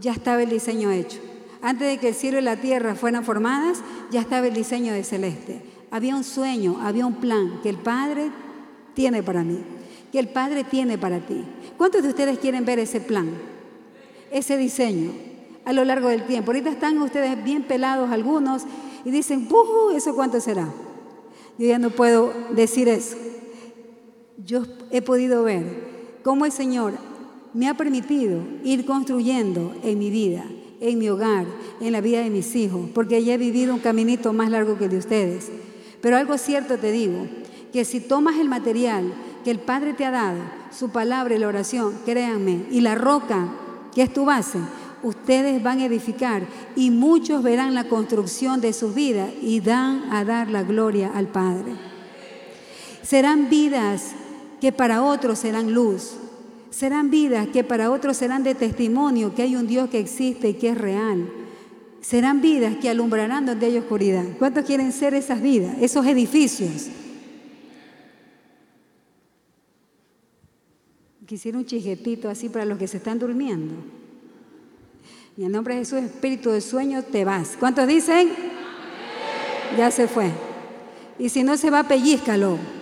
ya 0.00 0.12
estaba 0.12 0.42
el 0.42 0.50
diseño 0.50 0.90
hecho. 0.90 1.18
Antes 1.60 1.88
de 1.88 1.98
que 1.98 2.08
el 2.08 2.14
cielo 2.14 2.38
y 2.38 2.42
la 2.42 2.56
tierra 2.56 2.94
fueran 2.94 3.24
formadas, 3.24 3.82
ya 4.10 4.20
estaba 4.20 4.46
el 4.46 4.54
diseño 4.54 4.92
de 4.92 5.04
celeste. 5.04 5.62
Había 5.90 6.16
un 6.16 6.24
sueño, 6.24 6.78
había 6.82 7.06
un 7.06 7.14
plan 7.16 7.60
que 7.62 7.68
el 7.68 7.76
Padre 7.76 8.30
tiene 8.94 9.22
para 9.22 9.44
mí, 9.44 9.60
que 10.10 10.18
el 10.18 10.28
Padre 10.28 10.64
tiene 10.64 10.98
para 10.98 11.20
ti. 11.20 11.44
¿Cuántos 11.76 12.02
de 12.02 12.08
ustedes 12.08 12.38
quieren 12.38 12.64
ver 12.64 12.78
ese 12.78 13.00
plan, 13.00 13.30
ese 14.30 14.56
diseño 14.56 15.12
a 15.64 15.72
lo 15.72 15.84
largo 15.84 16.08
del 16.08 16.26
tiempo? 16.26 16.50
Ahorita 16.50 16.70
están 16.70 17.00
ustedes 17.00 17.42
bien 17.44 17.62
pelados 17.62 18.10
algunos 18.10 18.62
y 19.04 19.10
dicen, 19.10 19.48
¿eso 19.94 20.14
cuánto 20.14 20.40
será? 20.40 20.68
Yo 21.58 21.66
ya 21.66 21.78
no 21.78 21.90
puedo 21.90 22.32
decir 22.54 22.88
eso. 22.88 23.16
Yo 24.44 24.64
he 24.90 25.02
podido 25.02 25.44
ver 25.44 26.18
cómo 26.24 26.44
el 26.46 26.52
Señor 26.52 26.94
me 27.54 27.68
ha 27.68 27.74
permitido 27.74 28.40
ir 28.64 28.84
construyendo 28.84 29.74
en 29.84 29.98
mi 29.98 30.10
vida, 30.10 30.44
en 30.80 30.98
mi 30.98 31.08
hogar, 31.08 31.46
en 31.80 31.92
la 31.92 32.00
vida 32.00 32.22
de 32.22 32.30
mis 32.30 32.56
hijos, 32.56 32.88
porque 32.92 33.22
ya 33.22 33.34
he 33.34 33.38
vivido 33.38 33.74
un 33.74 33.80
caminito 33.80 34.32
más 34.32 34.50
largo 34.50 34.78
que 34.78 34.84
el 34.84 34.90
de 34.90 34.98
ustedes. 34.98 35.50
Pero 36.00 36.16
algo 36.16 36.38
cierto 36.38 36.78
te 36.78 36.90
digo, 36.90 37.26
que 37.72 37.84
si 37.84 38.00
tomas 38.00 38.38
el 38.38 38.48
material 38.48 39.12
que 39.44 39.50
el 39.50 39.60
Padre 39.60 39.92
te 39.92 40.04
ha 40.04 40.10
dado, 40.10 40.40
su 40.76 40.90
palabra 40.90 41.34
y 41.34 41.38
la 41.38 41.48
oración, 41.48 41.94
créanme, 42.04 42.64
y 42.70 42.80
la 42.80 42.94
roca, 42.94 43.48
que 43.94 44.02
es 44.02 44.12
tu 44.12 44.24
base, 44.24 44.58
ustedes 45.02 45.62
van 45.62 45.80
a 45.80 45.86
edificar 45.86 46.42
y 46.74 46.90
muchos 46.90 47.42
verán 47.42 47.74
la 47.74 47.88
construcción 47.88 48.60
de 48.60 48.72
sus 48.72 48.94
vidas 48.94 49.30
y 49.40 49.60
dan 49.60 50.10
a 50.10 50.24
dar 50.24 50.50
la 50.50 50.62
gloria 50.62 51.12
al 51.14 51.28
Padre. 51.28 51.74
Serán 53.02 53.50
vidas 53.50 54.14
que 54.62 54.70
para 54.70 55.02
otros 55.02 55.40
serán 55.40 55.74
luz. 55.74 56.12
Serán 56.70 57.10
vidas 57.10 57.48
que 57.48 57.64
para 57.64 57.90
otros 57.90 58.16
serán 58.16 58.44
de 58.44 58.54
testimonio 58.54 59.34
que 59.34 59.42
hay 59.42 59.56
un 59.56 59.66
Dios 59.66 59.90
que 59.90 59.98
existe 59.98 60.50
y 60.50 60.54
que 60.54 60.68
es 60.68 60.78
real. 60.78 61.28
serán 62.00 62.40
vidas 62.40 62.76
que 62.76 62.88
alumbrarán 62.88 63.44
donde 63.44 63.66
hay 63.66 63.78
oscuridad. 63.78 64.24
¿Cuántos 64.38 64.64
quieren 64.64 64.92
ser 64.92 65.14
esas 65.14 65.42
vidas, 65.42 65.76
esos 65.80 66.06
edificios? 66.06 66.86
Quisiera 71.26 71.58
un 71.58 71.66
chijetito 71.66 72.28
así 72.28 72.48
para 72.48 72.64
los 72.64 72.78
que 72.78 72.86
se 72.86 72.98
están 72.98 73.18
durmiendo. 73.18 73.74
En 75.36 75.50
nombre 75.50 75.74
de 75.74 75.80
Jesús, 75.80 75.98
espíritu 75.98 76.50
de 76.50 76.60
sueño, 76.60 77.02
te 77.02 77.24
vas. 77.24 77.56
¿Cuántos 77.58 77.88
dicen? 77.88 78.30
Ya 79.76 79.90
se 79.90 80.06
fue. 80.06 80.30
Y 81.18 81.30
si 81.30 81.42
no 81.42 81.56
se 81.56 81.68
va, 81.68 81.82
pellízcalo. 81.82 82.81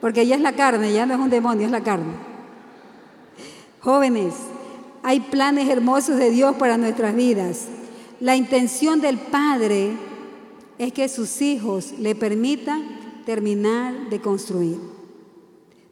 Porque 0.00 0.26
ya 0.26 0.36
es 0.36 0.40
la 0.40 0.54
carne, 0.54 0.92
ya 0.92 1.06
no 1.06 1.14
es 1.14 1.20
un 1.20 1.30
demonio, 1.30 1.66
es 1.66 1.72
la 1.72 1.82
carne. 1.82 2.12
Jóvenes, 3.80 4.34
hay 5.02 5.20
planes 5.20 5.68
hermosos 5.68 6.16
de 6.16 6.30
Dios 6.30 6.56
para 6.56 6.76
nuestras 6.76 7.14
vidas. 7.14 7.68
La 8.20 8.36
intención 8.36 9.00
del 9.00 9.18
Padre 9.18 9.92
es 10.78 10.92
que 10.92 11.08
sus 11.08 11.40
hijos 11.42 11.92
le 11.98 12.14
permitan 12.14 13.22
terminar 13.24 14.08
de 14.10 14.20
construir. 14.20 14.78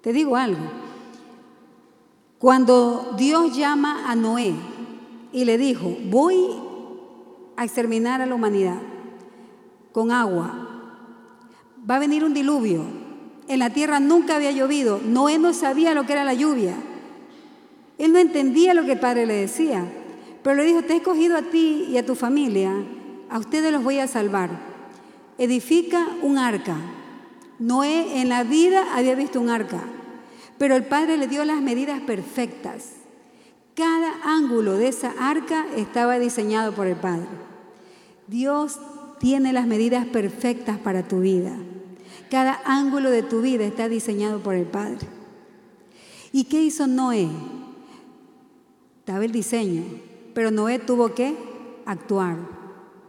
Te 0.00 0.12
digo 0.12 0.36
algo. 0.36 0.62
Cuando 2.38 3.14
Dios 3.16 3.56
llama 3.56 4.10
a 4.10 4.14
Noé 4.14 4.54
y 5.32 5.44
le 5.44 5.58
dijo, 5.58 5.96
voy 6.10 6.36
a 7.56 7.64
exterminar 7.64 8.20
a 8.20 8.26
la 8.26 8.34
humanidad 8.34 8.78
con 9.92 10.12
agua, 10.12 10.68
va 11.88 11.96
a 11.96 11.98
venir 11.98 12.24
un 12.24 12.34
diluvio. 12.34 13.05
En 13.48 13.58
la 13.60 13.70
tierra 13.70 14.00
nunca 14.00 14.36
había 14.36 14.50
llovido. 14.50 15.00
Noé 15.04 15.38
no 15.38 15.52
sabía 15.52 15.94
lo 15.94 16.06
que 16.06 16.12
era 16.12 16.24
la 16.24 16.34
lluvia. 16.34 16.74
Él 17.98 18.12
no 18.12 18.18
entendía 18.18 18.74
lo 18.74 18.84
que 18.84 18.92
el 18.92 19.00
Padre 19.00 19.26
le 19.26 19.34
decía. 19.34 19.84
Pero 20.42 20.56
le 20.56 20.64
dijo, 20.64 20.82
te 20.82 20.92
he 20.92 20.96
escogido 20.96 21.36
a 21.36 21.42
ti 21.42 21.86
y 21.88 21.98
a 21.98 22.06
tu 22.06 22.14
familia, 22.14 22.72
a 23.28 23.38
ustedes 23.38 23.72
los 23.72 23.82
voy 23.82 23.98
a 23.98 24.06
salvar. 24.06 24.50
Edifica 25.38 26.06
un 26.22 26.38
arca. 26.38 26.76
Noé 27.58 28.20
en 28.20 28.28
la 28.28 28.44
vida 28.44 28.94
había 28.94 29.14
visto 29.14 29.40
un 29.40 29.48
arca, 29.48 29.80
pero 30.58 30.76
el 30.76 30.84
Padre 30.84 31.16
le 31.16 31.26
dio 31.26 31.44
las 31.44 31.60
medidas 31.62 32.00
perfectas. 32.00 32.92
Cada 33.74 34.12
ángulo 34.22 34.76
de 34.76 34.88
esa 34.88 35.14
arca 35.18 35.66
estaba 35.76 36.18
diseñado 36.18 36.72
por 36.74 36.86
el 36.86 36.96
Padre. 36.96 37.26
Dios 38.26 38.78
tiene 39.18 39.52
las 39.52 39.66
medidas 39.66 40.06
perfectas 40.06 40.78
para 40.78 41.08
tu 41.08 41.20
vida. 41.20 41.56
Cada 42.30 42.60
ángulo 42.64 43.10
de 43.10 43.22
tu 43.22 43.40
vida 43.40 43.64
está 43.64 43.88
diseñado 43.88 44.40
por 44.40 44.54
el 44.54 44.66
Padre. 44.66 45.06
¿Y 46.32 46.44
qué 46.44 46.62
hizo 46.62 46.86
Noé? 46.86 47.28
Estaba 48.98 49.24
el 49.24 49.32
diseño, 49.32 49.84
pero 50.34 50.50
Noé 50.50 50.78
tuvo 50.78 51.14
que 51.14 51.36
actuar, 51.86 52.36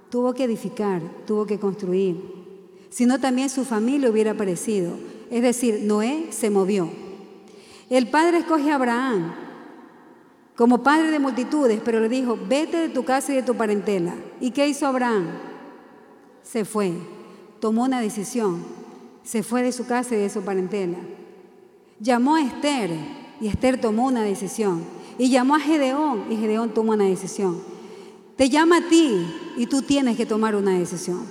tuvo 0.10 0.34
que 0.34 0.44
edificar, 0.44 1.02
tuvo 1.26 1.46
que 1.46 1.60
construir. 1.60 2.38
Si 2.90 3.06
no, 3.06 3.20
también 3.20 3.50
su 3.50 3.66
familia 3.66 4.10
hubiera 4.10 4.32
aparecido. 4.32 4.94
Es 5.30 5.42
decir, 5.42 5.82
Noé 5.84 6.28
se 6.30 6.50
movió. 6.50 6.90
El 7.90 8.10
padre 8.10 8.40
escoge 8.40 8.72
a 8.72 8.76
Abraham 8.76 9.34
como 10.56 10.82
padre 10.82 11.12
de 11.12 11.20
multitudes, 11.20 11.80
pero 11.84 12.00
le 12.00 12.10
dijo, 12.10 12.38
vete 12.48 12.78
de 12.78 12.90
tu 12.90 13.06
casa 13.06 13.32
y 13.32 13.36
de 13.36 13.44
tu 13.44 13.56
parentela. 13.56 14.16
¿Y 14.40 14.52
qué 14.52 14.68
hizo 14.68 14.88
Abraham? 14.88 15.28
Se 16.42 16.66
fue, 16.66 16.94
tomó 17.60 17.84
una 17.84 18.02
decisión, 18.02 18.64
se 19.28 19.44
fue 19.44 19.62
de 19.62 19.74
su 19.74 19.86
casa 19.86 20.16
y 20.16 20.20
de 20.20 20.30
su 20.30 20.42
parentela. 20.42 21.00
Llamó 22.00 22.36
a 22.36 22.42
Esther 22.42 22.92
y 23.42 23.48
Esther 23.48 23.80
tomó 23.80 24.06
una 24.06 24.22
decisión. 24.22 24.86
Y 25.18 25.30
llamó 25.30 25.56
a 25.56 25.60
Gedeón 25.60 26.32
y 26.32 26.38
Gedeón 26.38 26.74
tomó 26.74 26.94
una 26.94 27.04
decisión. 27.04 27.60
Te 28.38 28.50
llama 28.50 28.78
a 28.78 28.88
ti 28.88 29.28
y 29.58 29.66
tú 29.66 29.82
tienes 29.82 30.16
que 30.16 30.26
tomar 30.26 30.56
una 30.56 30.80
decisión. 30.80 31.26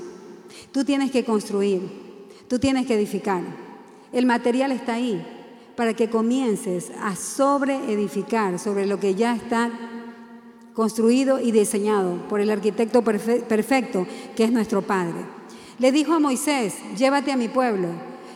Tú 0.72 0.84
tienes 0.84 1.10
que 1.10 1.24
construir, 1.24 1.80
tú 2.48 2.58
tienes 2.58 2.86
que 2.86 2.94
edificar. 2.94 3.42
El 4.12 4.26
material 4.26 4.72
está 4.72 4.94
ahí 4.94 5.24
para 5.74 5.94
que 5.94 6.10
comiences 6.10 6.92
a 7.00 7.16
sobreedificar 7.16 8.58
sobre 8.58 8.84
lo 8.84 9.00
que 9.00 9.14
ya 9.14 9.34
está 9.34 9.70
construido 10.74 11.40
y 11.40 11.50
diseñado 11.50 12.28
por 12.28 12.40
el 12.40 12.50
arquitecto 12.50 13.02
perfecto 13.02 14.06
que 14.36 14.44
es 14.44 14.52
nuestro 14.52 14.82
Padre. 14.82 15.35
Le 15.78 15.92
dijo 15.92 16.14
a 16.14 16.18
Moisés, 16.18 16.74
llévate 16.96 17.32
a 17.32 17.36
mi 17.36 17.48
pueblo. 17.48 17.88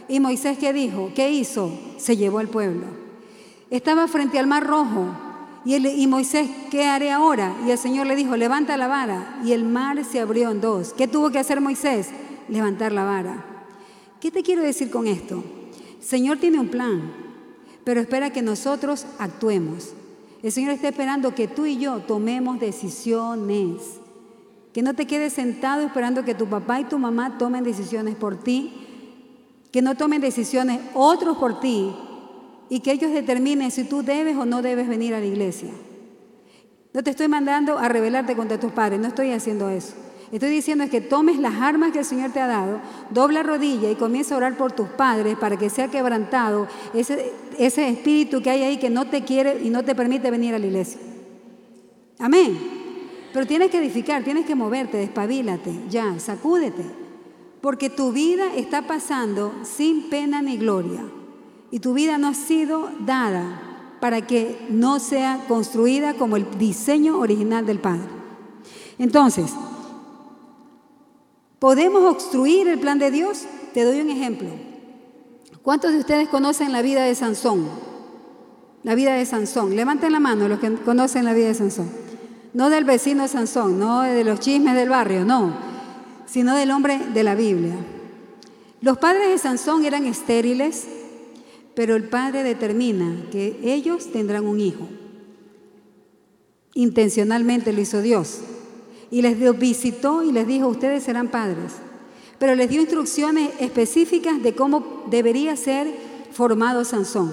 Y 0.08 0.20
Moisés, 0.20 0.58
¿qué 0.58 0.72
dijo? 0.72 1.10
¿Qué 1.14 1.30
hizo? 1.30 1.70
Se 1.96 2.16
llevó 2.16 2.38
al 2.38 2.48
pueblo. 2.48 2.86
Estaba 3.70 4.08
frente 4.08 4.38
al 4.38 4.46
mar 4.46 4.66
rojo 4.66 5.06
y, 5.64 6.06
Moisés, 6.06 6.48
¿qué 6.70 6.84
haré 6.84 7.10
ahora? 7.10 7.54
Y 7.66 7.70
el 7.70 7.78
Señor 7.78 8.06
le 8.06 8.16
dijo, 8.16 8.36
levanta 8.36 8.76
la 8.76 8.88
vara. 8.88 9.40
Y 9.44 9.52
el 9.52 9.64
mar 9.64 10.04
se 10.04 10.20
abrió 10.20 10.50
en 10.50 10.60
dos. 10.60 10.94
¿Qué 10.94 11.06
tuvo 11.06 11.30
que 11.30 11.38
hacer 11.38 11.60
Moisés? 11.60 12.08
Levantar 12.48 12.92
la 12.92 13.04
vara. 13.04 13.44
¿Qué 14.20 14.30
te 14.30 14.42
quiero 14.42 14.62
decir 14.62 14.90
con 14.90 15.06
esto? 15.06 15.44
El 15.98 16.04
Señor 16.04 16.38
tiene 16.38 16.58
un 16.58 16.68
plan, 16.68 17.12
pero 17.84 18.00
espera 18.00 18.30
que 18.30 18.42
nosotros 18.42 19.06
actuemos. 19.18 19.92
El 20.42 20.50
Señor 20.50 20.72
está 20.72 20.88
esperando 20.88 21.34
que 21.34 21.46
tú 21.46 21.66
y 21.66 21.76
yo 21.76 21.98
tomemos 22.00 22.58
decisiones. 22.58 24.00
Que 24.72 24.82
no 24.82 24.94
te 24.94 25.06
quedes 25.06 25.32
sentado 25.32 25.82
esperando 25.82 26.24
que 26.24 26.34
tu 26.34 26.46
papá 26.46 26.80
y 26.80 26.84
tu 26.84 26.98
mamá 26.98 27.38
tomen 27.38 27.64
decisiones 27.64 28.14
por 28.14 28.36
ti. 28.36 28.72
Que 29.72 29.82
no 29.82 29.96
tomen 29.96 30.20
decisiones 30.20 30.80
otros 30.94 31.36
por 31.38 31.60
ti, 31.60 31.92
y 32.70 32.80
que 32.80 32.92
ellos 32.92 33.12
determinen 33.12 33.70
si 33.70 33.84
tú 33.84 34.02
debes 34.02 34.36
o 34.36 34.46
no 34.46 34.62
debes 34.62 34.88
venir 34.88 35.12
a 35.12 35.20
la 35.20 35.26
iglesia. 35.26 35.70
No 36.94 37.02
te 37.02 37.10
estoy 37.10 37.28
mandando 37.28 37.76
a 37.78 37.88
rebelarte 37.88 38.34
contra 38.34 38.58
tus 38.58 38.72
padres, 38.72 39.00
no 39.00 39.08
estoy 39.08 39.32
haciendo 39.32 39.68
eso. 39.68 39.94
Estoy 40.30 40.50
diciendo 40.50 40.84
es 40.84 40.90
que 40.90 41.00
tomes 41.00 41.40
las 41.40 41.54
armas 41.54 41.90
que 41.90 41.98
el 41.98 42.04
Señor 42.04 42.30
te 42.30 42.38
ha 42.38 42.46
dado, 42.46 42.80
dobla 43.10 43.42
rodilla 43.42 43.90
y 43.90 43.96
comienza 43.96 44.34
a 44.34 44.38
orar 44.38 44.56
por 44.56 44.70
tus 44.70 44.88
padres 44.88 45.36
para 45.36 45.56
que 45.56 45.68
sea 45.68 45.88
quebrantado 45.88 46.68
ese, 46.94 47.32
ese 47.58 47.88
espíritu 47.88 48.40
que 48.40 48.50
hay 48.50 48.62
ahí 48.62 48.76
que 48.76 48.90
no 48.90 49.08
te 49.08 49.24
quiere 49.24 49.60
y 49.64 49.70
no 49.70 49.84
te 49.84 49.96
permite 49.96 50.30
venir 50.30 50.54
a 50.54 50.60
la 50.60 50.66
iglesia. 50.66 51.00
Amén. 52.20 52.79
Pero 53.32 53.46
tienes 53.46 53.70
que 53.70 53.78
edificar, 53.78 54.24
tienes 54.24 54.46
que 54.46 54.54
moverte, 54.54 54.98
despabilate, 54.98 55.72
ya, 55.88 56.18
sacúdete. 56.18 56.84
Porque 57.60 57.90
tu 57.90 58.12
vida 58.12 58.54
está 58.54 58.86
pasando 58.86 59.52
sin 59.62 60.08
pena 60.08 60.42
ni 60.42 60.56
gloria 60.56 61.02
y 61.70 61.80
tu 61.80 61.92
vida 61.94 62.18
no 62.18 62.28
ha 62.28 62.34
sido 62.34 62.90
dada 63.00 63.96
para 64.00 64.26
que 64.26 64.66
no 64.70 64.98
sea 64.98 65.44
construida 65.46 66.14
como 66.14 66.36
el 66.36 66.58
diseño 66.58 67.18
original 67.18 67.66
del 67.66 67.78
Padre. 67.78 68.08
Entonces, 68.98 69.52
¿podemos 71.58 72.02
obstruir 72.02 72.66
el 72.66 72.80
plan 72.80 72.98
de 72.98 73.10
Dios? 73.10 73.44
Te 73.72 73.84
doy 73.84 74.00
un 74.00 74.10
ejemplo. 74.10 74.48
¿Cuántos 75.62 75.92
de 75.92 75.98
ustedes 75.98 76.28
conocen 76.28 76.72
la 76.72 76.82
vida 76.82 77.04
de 77.04 77.14
Sansón? 77.14 77.68
La 78.82 78.94
vida 78.94 79.12
de 79.12 79.26
Sansón. 79.26 79.76
Levanten 79.76 80.12
la 80.12 80.20
mano 80.20 80.48
los 80.48 80.58
que 80.58 80.74
conocen 80.76 81.26
la 81.26 81.34
vida 81.34 81.48
de 81.48 81.54
Sansón. 81.54 81.90
No 82.52 82.70
del 82.70 82.84
vecino 82.84 83.28
Sansón, 83.28 83.78
no 83.78 84.02
de 84.02 84.24
los 84.24 84.40
chismes 84.40 84.74
del 84.74 84.88
barrio, 84.88 85.24
no, 85.24 85.52
sino 86.26 86.56
del 86.56 86.70
hombre 86.70 86.98
de 87.12 87.22
la 87.22 87.34
Biblia. 87.34 87.74
Los 88.80 88.98
padres 88.98 89.28
de 89.28 89.38
Sansón 89.38 89.84
eran 89.84 90.06
estériles, 90.06 90.86
pero 91.74 91.96
el 91.96 92.08
Padre 92.08 92.42
determina 92.42 93.26
que 93.30 93.58
ellos 93.62 94.10
tendrán 94.10 94.46
un 94.46 94.58
hijo. 94.58 94.88
Intencionalmente 96.74 97.72
lo 97.72 97.80
hizo 97.80 98.00
Dios. 98.00 98.40
Y 99.10 99.22
les 99.22 99.38
visitó 99.58 100.22
y 100.22 100.32
les 100.32 100.46
dijo, 100.46 100.68
ustedes 100.68 101.02
serán 101.02 101.28
padres. 101.28 101.72
Pero 102.38 102.54
les 102.54 102.70
dio 102.70 102.80
instrucciones 102.80 103.50
específicas 103.60 104.42
de 104.42 104.54
cómo 104.54 105.04
debería 105.10 105.56
ser 105.56 105.92
formado 106.32 106.84
Sansón. 106.84 107.32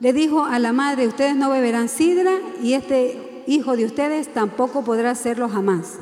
Le 0.00 0.12
dijo 0.12 0.44
a 0.44 0.58
la 0.58 0.72
madre, 0.72 1.06
ustedes 1.06 1.36
no 1.36 1.50
beberán 1.50 1.88
sidra 1.88 2.38
y 2.62 2.72
este 2.72 3.23
hijo 3.46 3.76
de 3.76 3.84
ustedes 3.84 4.32
tampoco 4.32 4.84
podrá 4.84 5.10
hacerlo 5.10 5.48
jamás. 5.48 5.98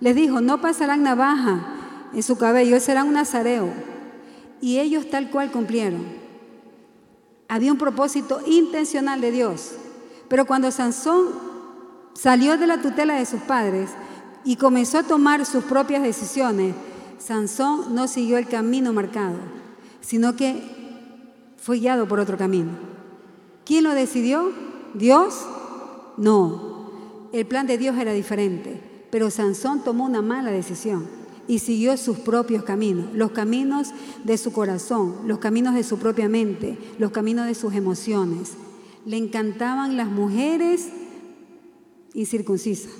Les 0.00 0.14
dijo, 0.14 0.40
no 0.40 0.60
pasarán 0.60 1.02
navaja 1.02 1.60
en 2.12 2.22
su 2.22 2.36
cabello, 2.36 2.80
serán 2.80 3.08
un 3.08 3.14
nazareo. 3.14 3.68
Y 4.60 4.78
ellos 4.78 5.10
tal 5.10 5.30
cual 5.30 5.50
cumplieron. 5.50 6.04
Había 7.48 7.72
un 7.72 7.78
propósito 7.78 8.40
intencional 8.46 9.20
de 9.20 9.30
Dios. 9.30 9.72
Pero 10.28 10.46
cuando 10.46 10.70
Sansón 10.70 11.28
salió 12.14 12.56
de 12.56 12.66
la 12.66 12.80
tutela 12.80 13.14
de 13.14 13.26
sus 13.26 13.42
padres 13.42 13.90
y 14.44 14.56
comenzó 14.56 14.98
a 14.98 15.02
tomar 15.02 15.44
sus 15.44 15.64
propias 15.64 16.02
decisiones, 16.02 16.74
Sansón 17.18 17.94
no 17.94 18.08
siguió 18.08 18.38
el 18.38 18.48
camino 18.48 18.92
marcado, 18.92 19.36
sino 20.00 20.34
que 20.34 21.54
fue 21.58 21.78
guiado 21.78 22.08
por 22.08 22.18
otro 22.18 22.36
camino. 22.36 22.72
¿Quién 23.64 23.84
lo 23.84 23.94
decidió? 23.94 24.50
¿Dios? 24.94 25.46
No. 26.16 26.71
El 27.32 27.46
plan 27.46 27.66
de 27.66 27.78
Dios 27.78 27.96
era 27.96 28.12
diferente, 28.12 28.78
pero 29.10 29.30
Sansón 29.30 29.82
tomó 29.82 30.04
una 30.04 30.20
mala 30.20 30.50
decisión 30.50 31.06
y 31.48 31.58
siguió 31.58 31.96
sus 31.96 32.18
propios 32.18 32.62
caminos, 32.62 33.06
los 33.14 33.32
caminos 33.32 33.92
de 34.24 34.36
su 34.36 34.52
corazón, 34.52 35.16
los 35.26 35.38
caminos 35.38 35.74
de 35.74 35.82
su 35.82 35.98
propia 35.98 36.28
mente, 36.28 36.78
los 36.98 37.10
caminos 37.10 37.46
de 37.46 37.54
sus 37.54 37.74
emociones. 37.74 38.52
Le 39.06 39.16
encantaban 39.16 39.96
las 39.96 40.08
mujeres 40.08 40.90
incircuncisas. 42.14 42.92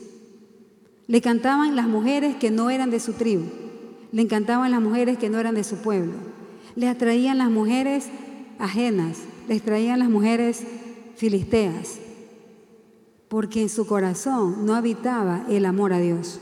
Le 1.06 1.20
cantaban 1.20 1.76
las 1.76 1.86
mujeres 1.86 2.36
que 2.36 2.50
no 2.50 2.70
eran 2.70 2.90
de 2.90 3.00
su 3.00 3.12
tribu. 3.12 3.44
Le 4.12 4.22
encantaban 4.22 4.70
las 4.70 4.80
mujeres 4.80 5.18
que 5.18 5.30
no 5.30 5.38
eran 5.38 5.54
de 5.54 5.64
su 5.64 5.76
pueblo. 5.76 6.14
Le 6.74 6.88
atraían 6.88 7.38
las 7.38 7.50
mujeres 7.50 8.06
ajenas. 8.58 9.18
Les 9.48 9.62
traían 9.62 9.98
las 9.98 10.08
mujeres 10.08 10.62
filisteas. 11.16 11.98
Porque 13.32 13.62
en 13.62 13.70
su 13.70 13.86
corazón 13.86 14.66
no 14.66 14.74
habitaba 14.74 15.46
el 15.48 15.64
amor 15.64 15.94
a 15.94 16.00
Dios. 16.00 16.38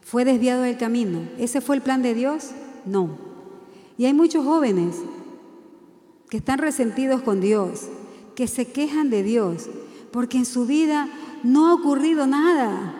Fue 0.00 0.24
desviado 0.24 0.62
del 0.62 0.78
camino. 0.78 1.22
¿Ese 1.38 1.60
fue 1.60 1.74
el 1.74 1.82
plan 1.82 2.02
de 2.02 2.14
Dios? 2.14 2.50
No. 2.84 3.18
Y 3.96 4.04
hay 4.04 4.14
muchos 4.14 4.44
jóvenes 4.44 4.94
que 6.30 6.36
están 6.36 6.60
resentidos 6.60 7.22
con 7.22 7.40
Dios, 7.40 7.88
que 8.36 8.46
se 8.46 8.68
quejan 8.68 9.10
de 9.10 9.24
Dios, 9.24 9.68
porque 10.12 10.38
en 10.38 10.46
su 10.46 10.66
vida 10.66 11.08
no 11.42 11.66
ha 11.66 11.74
ocurrido 11.74 12.28
nada. 12.28 12.94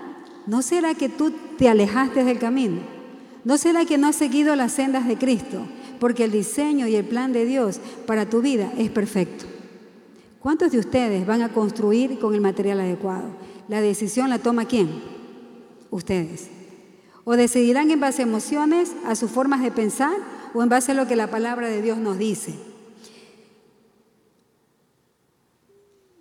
¿No 0.49 0.61
será 0.61 0.95
que 0.95 1.09
tú 1.09 1.33
te 1.57 1.69
alejaste 1.69 2.25
del 2.25 2.41
camino? 2.41 2.81
¿No 3.45 3.59
será 3.59 3.85
que 3.85 3.97
no 3.97 4.09
has 4.09 4.17
seguido 4.17 4.57
las 4.57 4.73
sendas 4.73 5.07
de 5.07 5.17
Cristo? 5.17 5.63
Porque 6.01 6.25
el 6.25 6.33
diseño 6.33 6.89
y 6.89 6.97
el 6.97 7.05
plan 7.05 7.33
de 7.33 7.45
Dios 7.45 7.79
para 8.09 8.29
tu 8.29 8.43
vida 8.43 8.73
es 8.77 8.91
perfecto. 8.91 9.48
¿Cuántos 10.49 10.73
de 10.73 10.79
ustedes 10.79 11.27
van 11.27 11.43
a 11.43 11.53
construir 11.53 12.19
con 12.19 12.35
el 12.35 12.41
material 12.41 12.81
adecuado? 12.81 13.29
La 13.69 13.83
decisión 13.83 14.31
la 14.31 14.39
toma 14.39 14.65
quién? 14.65 14.89
Ustedes. 15.91 16.49
O 17.25 17.37
decidirán 17.37 17.91
en 17.91 18.01
base 18.01 18.23
a 18.23 18.25
emociones, 18.25 18.95
a 19.05 19.15
sus 19.15 19.31
formas 19.31 19.61
de 19.61 19.71
pensar 19.71 20.17
o 20.55 20.63
en 20.63 20.71
base 20.71 20.93
a 20.93 20.95
lo 20.95 21.07
que 21.07 21.17
la 21.17 21.27
palabra 21.27 21.69
de 21.69 21.83
Dios 21.83 21.99
nos 21.99 22.17
dice. 22.17 22.55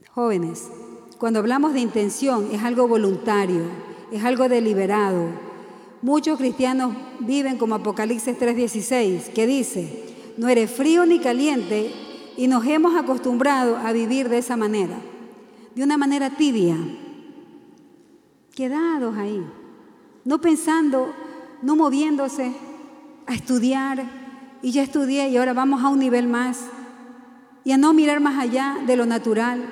Jóvenes, 0.10 0.72
cuando 1.18 1.40
hablamos 1.40 1.72
de 1.72 1.80
intención 1.80 2.50
es 2.52 2.64
algo 2.64 2.86
voluntario, 2.86 3.64
es 4.12 4.26
algo 4.26 4.50
deliberado. 4.50 5.30
Muchos 6.02 6.38
cristianos 6.38 6.98
viven 7.22 7.58
como 7.58 7.76
Apocalipsis 7.76 8.38
3:16, 8.38 9.30
que 9.30 9.48
dice, 9.48 10.04
no 10.36 10.50
eres 10.50 10.70
frío 10.70 11.06
ni 11.06 11.20
caliente, 11.20 12.07
y 12.38 12.48
nos 12.48 12.66
hemos 12.68 12.96
acostumbrado 12.96 13.78
a 13.78 13.92
vivir 13.92 14.30
de 14.30 14.38
esa 14.38 14.56
manera, 14.56 14.96
de 15.76 15.84
una 15.84 15.98
manera 15.98 16.30
tibia, 16.30 16.78
quedados 18.56 19.18
ahí, 19.18 19.44
no 20.24 20.40
pensando, 20.40 21.14
no 21.64 21.76
moviéndose 21.76 22.54
a 23.26 23.34
estudiar, 23.34 24.04
y 24.62 24.72
ya 24.72 24.84
estudié 24.84 25.30
y 25.30 25.38
ahora 25.38 25.54
vamos 25.54 25.84
a 25.84 25.90
un 25.90 26.00
nivel 26.00 26.28
más, 26.28 26.60
y 27.64 27.72
a 27.72 27.78
no 27.78 27.94
mirar 27.94 28.20
más 28.20 28.40
allá 28.40 28.78
de 28.86 28.96
lo 28.96 29.08
natural, 29.08 29.66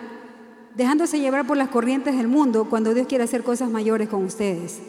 dejándose 0.76 1.20
llevar 1.20 1.46
por 1.46 1.58
las 1.58 1.70
corrientes 1.70 2.18
del 2.18 2.28
mundo 2.28 2.66
cuando 2.70 2.94
Dios 2.94 3.08
quiere 3.08 3.24
hacer 3.24 3.44
cosas 3.44 3.70
mayores 3.70 4.10
con 4.10 4.26
ustedes. 4.26 4.82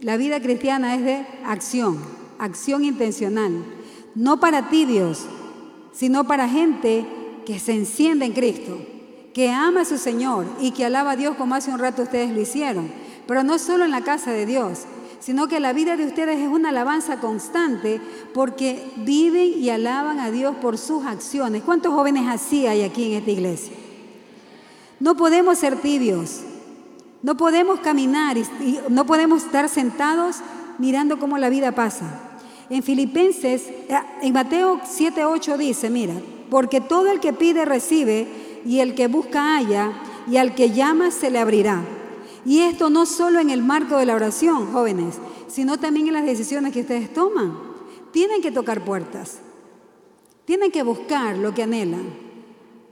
La 0.00 0.16
vida 0.16 0.40
cristiana 0.40 0.94
es 0.94 1.04
de 1.04 1.26
acción, 1.44 1.98
acción 2.38 2.84
intencional, 2.84 3.52
no 4.14 4.40
para 4.40 4.68
tibios, 4.68 5.26
sino 5.92 6.24
para 6.24 6.48
gente 6.48 7.06
que 7.44 7.58
se 7.58 7.72
enciende 7.72 8.26
en 8.26 8.32
Cristo, 8.32 8.78
que 9.34 9.50
ama 9.50 9.82
a 9.82 9.84
su 9.84 9.98
Señor 9.98 10.46
y 10.60 10.72
que 10.72 10.84
alaba 10.84 11.12
a 11.12 11.16
Dios 11.16 11.36
como 11.36 11.54
hace 11.54 11.70
un 11.70 11.78
rato 11.78 12.02
ustedes 12.02 12.30
lo 12.30 12.40
hicieron. 12.40 12.90
Pero 13.26 13.44
no 13.44 13.58
solo 13.58 13.84
en 13.84 13.90
la 13.90 14.02
casa 14.02 14.32
de 14.32 14.46
Dios, 14.46 14.80
sino 15.20 15.46
que 15.46 15.60
la 15.60 15.72
vida 15.72 15.96
de 15.96 16.06
ustedes 16.06 16.40
es 16.40 16.48
una 16.48 16.70
alabanza 16.70 17.20
constante 17.20 18.00
porque 18.34 18.90
viven 18.96 19.52
y 19.56 19.70
alaban 19.70 20.18
a 20.18 20.30
Dios 20.32 20.56
por 20.56 20.78
sus 20.78 21.06
acciones. 21.06 21.62
¿Cuántos 21.62 21.94
jóvenes 21.94 22.26
así 22.28 22.66
hay 22.66 22.82
aquí 22.82 23.12
en 23.12 23.18
esta 23.18 23.30
iglesia? 23.30 23.72
No 24.98 25.16
podemos 25.16 25.58
ser 25.58 25.76
tibios, 25.76 26.40
no 27.22 27.36
podemos 27.36 27.80
caminar 27.80 28.36
y, 28.36 28.44
no 28.88 29.06
podemos 29.06 29.44
estar 29.44 29.68
sentados 29.68 30.38
mirando 30.78 31.20
cómo 31.20 31.38
la 31.38 31.50
vida 31.50 31.72
pasa. 31.72 32.31
En 32.72 32.82
Filipenses, 32.82 33.66
eh, 33.68 34.00
en 34.22 34.32
Mateo 34.32 34.80
7:8 34.82 35.58
dice, 35.58 35.90
mira, 35.90 36.14
porque 36.48 36.80
todo 36.80 37.12
el 37.12 37.20
que 37.20 37.34
pide 37.34 37.66
recibe 37.66 38.26
y 38.64 38.78
el 38.78 38.94
que 38.94 39.08
busca 39.08 39.56
halla 39.56 39.92
y 40.26 40.38
al 40.38 40.54
que 40.54 40.70
llama 40.70 41.10
se 41.10 41.30
le 41.30 41.38
abrirá. 41.38 41.82
Y 42.46 42.60
esto 42.60 42.88
no 42.88 43.04
solo 43.04 43.40
en 43.40 43.50
el 43.50 43.62
marco 43.62 43.98
de 43.98 44.06
la 44.06 44.14
oración, 44.14 44.72
jóvenes, 44.72 45.16
sino 45.48 45.78
también 45.78 46.06
en 46.06 46.14
las 46.14 46.24
decisiones 46.24 46.72
que 46.72 46.80
ustedes 46.80 47.12
toman. 47.12 47.58
Tienen 48.10 48.40
que 48.40 48.50
tocar 48.50 48.82
puertas, 48.82 49.40
tienen 50.46 50.70
que 50.70 50.82
buscar 50.82 51.36
lo 51.36 51.52
que 51.52 51.64
anhelan. 51.64 52.06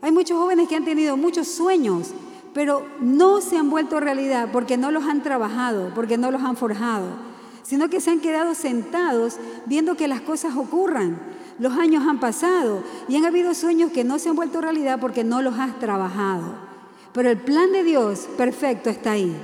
Hay 0.03 0.13
muchos 0.13 0.37
jóvenes 0.37 0.69
que 0.69 0.77
han 0.77 0.85
tenido 0.85 1.17
muchos 1.17 1.49
sueños, 1.49 2.11
pero 2.53 2.85
no 3.01 3.41
se 3.41 3.57
han 3.57 3.71
vuelto 3.71 3.99
realidad 3.99 4.51
porque 4.53 4.77
no 4.77 4.91
los 4.91 5.05
han 5.05 5.23
trabajado, 5.23 5.91
porque 5.95 6.19
no 6.19 6.31
los 6.31 6.43
han 6.43 6.59
forjado, 6.59 7.30
sino 7.63 7.89
que 7.89 8.01
se 8.01 8.11
han 8.11 8.21
quedado 8.21 8.55
sentados 8.55 9.39
viendo 9.67 9.97
que 9.97 10.09
las 10.09 10.21
cosas 10.21 10.57
ocurran. 10.57 11.19
Los 11.59 11.75
años 11.79 12.07
han 12.07 12.21
pasado 12.21 12.83
y 13.09 13.17
han 13.17 13.27
habido 13.27 13.55
sueños 13.55 13.93
que 13.93 14.05
no 14.05 14.19
se 14.19 14.29
han 14.29 14.37
vuelto 14.37 14.61
realidad 14.61 14.99
porque 15.01 15.25
no 15.25 15.43
los 15.43 15.59
has 15.59 15.79
trabajado. 15.79 16.55
Pero 17.13 17.31
el 17.31 17.39
plan 17.39 17.73
de 17.73 17.85
Dios 17.85 18.29
perfecto 18.37 18.89
está 18.89 19.13
ahí. 19.13 19.35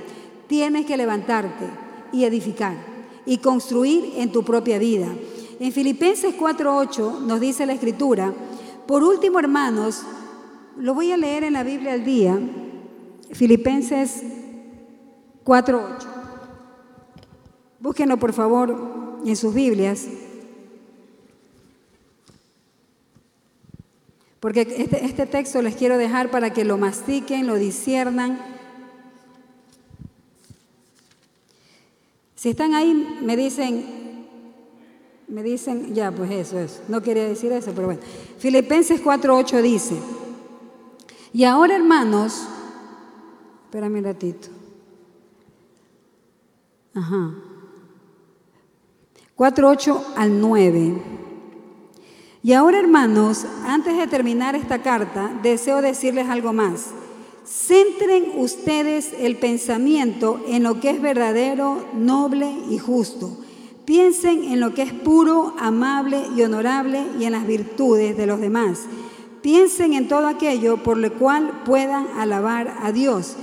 Tienes 0.47 0.85
que 0.85 0.97
levantarte 0.97 1.65
y 2.11 2.23
edificar 2.23 2.75
y 3.25 3.37
construir 3.37 4.13
en 4.15 4.31
tu 4.31 4.43
propia 4.43 4.79
vida. 4.79 5.07
En 5.59 5.71
Filipenses 5.71 6.35
4:8 6.35 7.19
nos 7.21 7.39
dice 7.39 7.65
la 7.65 7.73
escritura, 7.73 8.33
por 8.87 9.03
último 9.03 9.39
hermanos, 9.39 10.03
lo 10.77 10.93
voy 10.93 11.11
a 11.11 11.17
leer 11.17 11.43
en 11.43 11.53
la 11.53 11.63
Biblia 11.63 11.93
al 11.93 12.05
día, 12.05 12.39
Filipenses 13.31 14.23
4.8. 15.43 16.26
Búsquenlo 17.79 18.17
por 18.17 18.33
favor 18.33 19.19
en 19.25 19.35
sus 19.35 19.53
Biblias. 19.53 20.07
Porque 24.39 24.61
este, 24.61 25.03
este, 25.03 25.25
texto 25.25 25.61
les 25.61 25.75
quiero 25.75 25.97
dejar 25.97 26.29
para 26.29 26.53
que 26.53 26.63
lo 26.63 26.77
mastiquen, 26.77 27.47
lo 27.47 27.55
disiernan. 27.55 28.39
Si 32.35 32.49
están 32.49 32.75
ahí, 32.75 33.19
me 33.21 33.35
dicen, 33.35 34.25
me 35.27 35.41
dicen, 35.41 35.93
ya, 35.93 36.11
pues 36.11 36.31
eso 36.31 36.59
es. 36.59 36.81
No 36.87 37.01
quería 37.01 37.27
decir 37.27 37.51
eso, 37.51 37.71
pero 37.73 37.87
bueno. 37.87 38.01
Filipenses 38.37 39.03
4.8 39.03 39.61
dice, 39.61 39.95
y 41.33 41.43
ahora, 41.43 41.75
hermanos, 41.75 42.47
espérame 43.65 43.97
un 43.97 44.03
ratito. 44.03 44.47
Ajá. 46.93 47.33
4, 49.37 49.69
8 49.69 50.05
al 50.17 50.41
9. 50.41 51.01
Y 52.43 52.51
ahora, 52.51 52.79
hermanos, 52.79 53.45
antes 53.65 53.97
de 53.97 54.07
terminar 54.07 54.55
esta 54.55 54.81
carta, 54.81 55.31
deseo 55.41 55.81
decirles 55.81 56.27
algo 56.27 56.51
más. 56.51 56.87
Centren 57.45 58.33
ustedes 58.35 59.13
el 59.17 59.37
pensamiento 59.37 60.41
en 60.49 60.63
lo 60.63 60.81
que 60.81 60.89
es 60.89 61.01
verdadero, 61.01 61.85
noble 61.93 62.51
y 62.69 62.77
justo. 62.77 63.37
Piensen 63.85 64.43
en 64.43 64.59
lo 64.59 64.73
que 64.73 64.81
es 64.81 64.91
puro, 64.91 65.53
amable 65.57 66.21
y 66.35 66.41
honorable 66.41 67.05
y 67.17 67.23
en 67.23 67.31
las 67.31 67.47
virtudes 67.47 68.17
de 68.17 68.25
los 68.25 68.41
demás 68.41 68.81
Piensen 69.47 69.93
en 69.93 70.09
todo 70.09 70.27
aquello 70.27 70.83
por 70.83 70.97
lo 70.97 71.13
cual 71.13 71.61
puedan 71.63 72.07
alabar 72.17 72.79
a 72.81 72.91
Dios. 72.91 73.37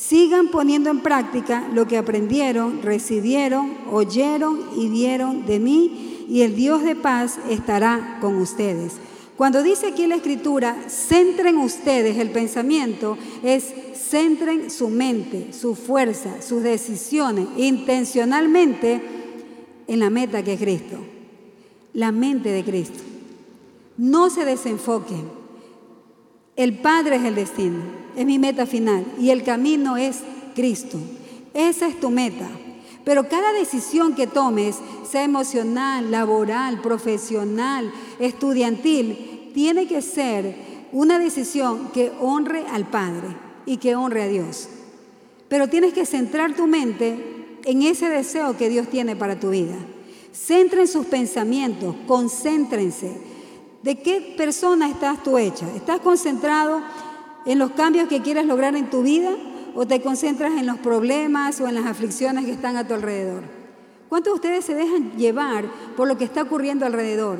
Sigan 0.00 0.48
poniendo 0.48 0.88
en 0.88 1.00
práctica 1.00 1.68
lo 1.74 1.86
que 1.86 1.98
aprendieron, 1.98 2.80
recibieron, 2.80 3.76
oyeron 3.90 4.70
y 4.74 4.88
dieron 4.88 5.44
de 5.44 5.60
mí, 5.60 6.24
y 6.26 6.40
el 6.40 6.56
Dios 6.56 6.82
de 6.82 6.96
paz 6.96 7.38
estará 7.50 8.16
con 8.22 8.38
ustedes. 8.38 8.94
Cuando 9.36 9.62
dice 9.62 9.88
aquí 9.88 10.06
la 10.06 10.14
escritura, 10.14 10.74
centren 10.88 11.58
ustedes 11.58 12.16
el 12.16 12.30
pensamiento, 12.30 13.18
es 13.42 13.74
centren 13.94 14.70
su 14.70 14.88
mente, 14.88 15.52
su 15.52 15.74
fuerza, 15.74 16.40
sus 16.40 16.62
decisiones, 16.62 17.46
intencionalmente 17.58 19.02
en 19.86 20.00
la 20.00 20.08
meta 20.08 20.42
que 20.42 20.54
es 20.54 20.60
Cristo, 20.60 20.96
la 21.92 22.10
mente 22.10 22.48
de 22.48 22.64
Cristo. 22.64 23.00
No 23.98 24.30
se 24.30 24.46
desenfoquen. 24.46 25.28
El 26.56 26.78
Padre 26.78 27.16
es 27.16 27.24
el 27.24 27.34
destino, 27.34 27.99
es 28.20 28.26
mi 28.26 28.38
meta 28.38 28.66
final 28.66 29.06
y 29.18 29.30
el 29.30 29.42
camino 29.42 29.96
es 29.96 30.18
Cristo. 30.54 30.98
Esa 31.54 31.88
es 31.88 31.98
tu 31.98 32.10
meta. 32.10 32.48
Pero 33.02 33.28
cada 33.28 33.52
decisión 33.54 34.14
que 34.14 34.26
tomes, 34.26 34.76
sea 35.08 35.24
emocional, 35.24 36.10
laboral, 36.10 36.82
profesional, 36.82 37.90
estudiantil, 38.18 39.50
tiene 39.54 39.86
que 39.86 40.02
ser 40.02 40.54
una 40.92 41.18
decisión 41.18 41.88
que 41.92 42.12
honre 42.20 42.66
al 42.70 42.90
Padre 42.90 43.28
y 43.64 43.78
que 43.78 43.96
honre 43.96 44.24
a 44.24 44.28
Dios. 44.28 44.68
Pero 45.48 45.68
tienes 45.68 45.94
que 45.94 46.04
centrar 46.04 46.54
tu 46.54 46.66
mente 46.66 47.58
en 47.64 47.82
ese 47.82 48.10
deseo 48.10 48.54
que 48.56 48.68
Dios 48.68 48.88
tiene 48.88 49.16
para 49.16 49.40
tu 49.40 49.48
vida. 49.48 49.76
Centren 50.32 50.86
sus 50.86 51.06
pensamientos, 51.06 51.96
concéntrense 52.06 53.30
¿De 53.82 53.98
qué 53.98 54.34
persona 54.36 54.88
estás 54.88 55.22
tú 55.22 55.38
hecha? 55.38 55.66
¿Estás 55.74 56.00
concentrado 56.00 56.82
en 57.46 57.58
los 57.58 57.72
cambios 57.72 58.08
que 58.08 58.22
quieres 58.22 58.46
lograr 58.46 58.76
en 58.76 58.90
tu 58.90 59.02
vida 59.02 59.30
o 59.74 59.86
te 59.86 60.00
concentras 60.00 60.52
en 60.58 60.66
los 60.66 60.78
problemas 60.78 61.60
o 61.60 61.68
en 61.68 61.74
las 61.74 61.86
aflicciones 61.86 62.44
que 62.44 62.52
están 62.52 62.76
a 62.76 62.86
tu 62.86 62.94
alrededor? 62.94 63.42
¿Cuántos 64.08 64.32
de 64.32 64.36
ustedes 64.36 64.64
se 64.64 64.74
dejan 64.74 65.12
llevar 65.12 65.64
por 65.96 66.08
lo 66.08 66.18
que 66.18 66.24
está 66.24 66.42
ocurriendo 66.42 66.84
alrededor 66.84 67.38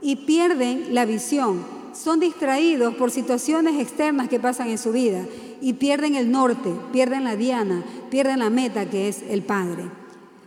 y 0.00 0.16
pierden 0.16 0.94
la 0.94 1.04
visión? 1.04 1.62
Son 1.92 2.18
distraídos 2.18 2.94
por 2.94 3.10
situaciones 3.10 3.78
externas 3.78 4.28
que 4.28 4.40
pasan 4.40 4.68
en 4.68 4.78
su 4.78 4.92
vida 4.92 5.26
y 5.60 5.74
pierden 5.74 6.14
el 6.14 6.30
norte, 6.30 6.72
pierden 6.92 7.24
la 7.24 7.36
diana, 7.36 7.82
pierden 8.10 8.38
la 8.38 8.48
meta 8.48 8.88
que 8.88 9.08
es 9.08 9.22
el 9.28 9.42
Padre. 9.42 9.90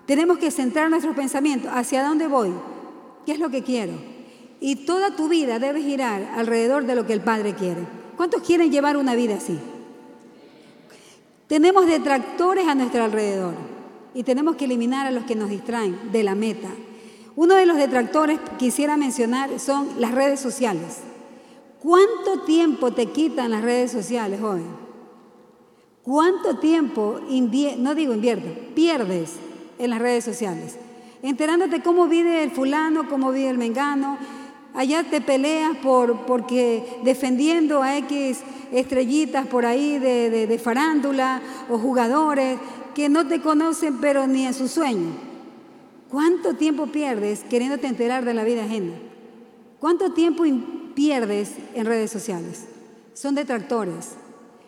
Tenemos 0.07 0.39
que 0.39 0.49
centrar 0.49 0.89
nuestros 0.89 1.15
pensamientos 1.15 1.71
hacia 1.73 2.03
dónde 2.03 2.27
voy, 2.27 2.51
qué 3.25 3.33
es 3.33 3.39
lo 3.39 3.49
que 3.49 3.63
quiero. 3.63 3.93
Y 4.59 4.85
toda 4.85 5.15
tu 5.15 5.29
vida 5.29 5.59
debe 5.59 5.81
girar 5.81 6.31
alrededor 6.35 6.85
de 6.85 6.95
lo 6.95 7.05
que 7.05 7.13
el 7.13 7.21
Padre 7.21 7.53
quiere. 7.53 8.00
¿Cuántos 8.21 8.43
quieren 8.43 8.71
llevar 8.71 8.97
una 8.97 9.15
vida 9.15 9.33
así? 9.33 9.57
Tenemos 11.47 11.87
detractores 11.87 12.67
a 12.67 12.75
nuestro 12.75 13.03
alrededor 13.03 13.55
y 14.13 14.21
tenemos 14.21 14.57
que 14.57 14.65
eliminar 14.65 15.07
a 15.07 15.11
los 15.11 15.23
que 15.23 15.33
nos 15.33 15.49
distraen 15.49 16.11
de 16.11 16.21
la 16.21 16.35
meta. 16.35 16.69
Uno 17.35 17.55
de 17.55 17.65
los 17.65 17.77
detractores 17.77 18.39
que 18.39 18.57
quisiera 18.57 18.95
mencionar 18.95 19.59
son 19.59 19.99
las 19.99 20.11
redes 20.11 20.39
sociales. 20.39 20.99
¿Cuánto 21.81 22.41
tiempo 22.45 22.91
te 22.91 23.07
quitan 23.07 23.49
las 23.49 23.63
redes 23.63 23.91
sociales, 23.91 24.39
joven? 24.39 24.67
¿Cuánto 26.03 26.59
tiempo, 26.59 27.19
no 27.79 27.95
digo 27.95 28.13
invierto, 28.13 28.49
pierdes 28.75 29.31
en 29.79 29.89
las 29.89 29.99
redes 29.99 30.23
sociales? 30.23 30.77
Enterándote 31.23 31.81
cómo 31.81 32.07
vive 32.07 32.43
el 32.43 32.51
fulano, 32.51 33.09
cómo 33.09 33.31
vive 33.31 33.49
el 33.49 33.57
mengano. 33.57 34.19
Allá 34.73 35.03
te 35.03 35.21
peleas 35.21 35.77
por, 35.77 36.25
porque 36.25 36.99
defendiendo 37.03 37.81
a 37.81 37.97
X 37.97 38.39
estrellitas 38.71 39.47
por 39.47 39.65
ahí 39.65 39.99
de, 39.99 40.47
de 40.47 40.59
farándula 40.59 41.41
o 41.69 41.77
jugadores 41.77 42.57
que 42.95 43.09
no 43.09 43.27
te 43.27 43.41
conocen 43.41 43.99
pero 43.99 44.27
ni 44.27 44.45
en 44.45 44.53
su 44.53 44.67
sueño. 44.67 45.11
¿Cuánto 46.09 46.55
tiempo 46.55 46.87
pierdes 46.87 47.41
queriéndote 47.49 47.87
enterar 47.87 48.25
de 48.25 48.33
la 48.33 48.43
vida 48.43 48.63
ajena? 48.63 48.93
¿Cuánto 49.79 50.11
tiempo 50.11 50.43
pierdes 50.93 51.55
en 51.73 51.85
redes 51.85 52.11
sociales? 52.11 52.67
Son 53.13 53.35
detractores. 53.35 54.15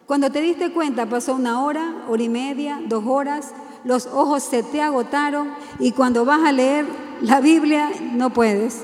Cuando 0.05 0.29
te 0.31 0.41
diste 0.41 0.71
cuenta 0.71 1.05
pasó 1.05 1.35
una 1.35 1.63
hora, 1.63 2.03
hora 2.09 2.23
y 2.23 2.29
media, 2.29 2.81
dos 2.87 3.05
horas, 3.05 3.53
los 3.83 4.05
ojos 4.07 4.43
se 4.43 4.63
te 4.63 4.81
agotaron 4.81 5.53
y 5.79 5.91
cuando 5.91 6.25
vas 6.25 6.41
a 6.43 6.51
leer 6.51 6.85
la 7.21 7.41
Biblia 7.41 7.91
no 8.13 8.31
puedes. 8.31 8.81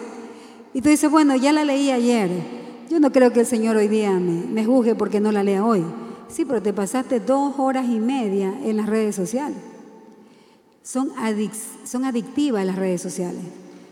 Y 0.74 0.82
tú 0.82 0.90
dices, 0.90 1.10
bueno, 1.10 1.36
ya 1.36 1.52
la 1.52 1.66
leí 1.66 1.92
ayer. 1.92 2.30
Yo 2.90 3.00
no 3.00 3.12
creo 3.12 3.32
que 3.32 3.42
el 3.42 3.46
Señor 3.46 3.76
hoy 3.76 3.88
día 3.88 4.12
me, 4.12 4.46
me 4.46 4.66
juzgue 4.66 4.96
porque 4.96 5.20
no 5.20 5.32
la 5.32 5.44
lea 5.44 5.66
hoy. 5.66 5.84
Sí, 6.28 6.46
pero 6.46 6.62
te 6.62 6.74
pasaste 6.74 7.20
dos 7.20 7.56
horas 7.58 7.88
y 7.90 8.00
media 8.00 8.54
en 8.64 8.78
las 8.78 8.88
redes 8.88 9.16
sociales. 9.16 9.58
Son, 10.84 11.12
son 11.86 12.06
adictivas 12.06 12.66
las 12.66 12.76
redes 12.76 13.02
sociales. 13.02 13.42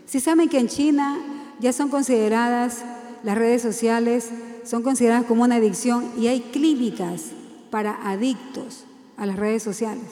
Si 0.06 0.20
saben 0.20 0.48
que 0.48 0.58
en 0.58 0.68
China 0.68 1.18
ya 1.60 1.72
son 1.72 1.88
consideradas 1.88 2.84
las 3.24 3.36
redes 3.36 3.62
sociales 3.62 4.30
son 4.64 4.82
consideradas 4.82 5.24
como 5.24 5.44
una 5.44 5.56
adicción 5.56 6.12
y 6.18 6.26
hay 6.26 6.40
clínicas 6.40 7.32
para 7.70 8.08
adictos 8.08 8.84
a 9.16 9.26
las 9.26 9.36
redes 9.36 9.62
sociales. 9.62 10.04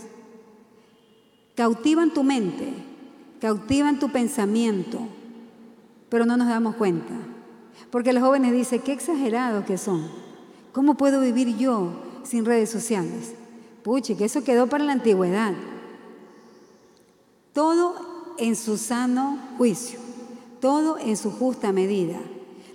Cautivan 1.54 2.12
tu 2.12 2.22
mente, 2.22 2.72
cautivan 3.40 3.98
tu 3.98 4.10
pensamiento, 4.10 5.00
pero 6.16 6.24
no 6.24 6.38
nos 6.38 6.48
damos 6.48 6.76
cuenta. 6.76 7.12
Porque 7.90 8.14
los 8.14 8.22
jóvenes 8.22 8.50
dicen, 8.50 8.80
qué 8.80 8.94
exagerados 8.94 9.66
que 9.66 9.76
son. 9.76 10.08
¿Cómo 10.72 10.94
puedo 10.94 11.20
vivir 11.20 11.58
yo 11.58 11.90
sin 12.22 12.46
redes 12.46 12.70
sociales? 12.70 13.34
Puche, 13.82 14.16
que 14.16 14.24
eso 14.24 14.42
quedó 14.42 14.66
para 14.66 14.84
la 14.84 14.92
antigüedad. 14.92 15.52
Todo 17.52 18.34
en 18.38 18.56
su 18.56 18.78
sano 18.78 19.38
juicio, 19.58 19.98
todo 20.58 20.96
en 20.96 21.18
su 21.18 21.30
justa 21.30 21.70
medida. 21.70 22.16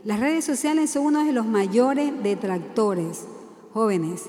Las 0.04 0.19
redes 0.19 0.45
sociales 0.45 0.91
son 0.91 1.08
uno 1.08 1.25
de 1.25 1.34
los 1.34 1.47
mayores 1.47 2.12
detractores, 2.21 3.25
jóvenes, 3.73 4.25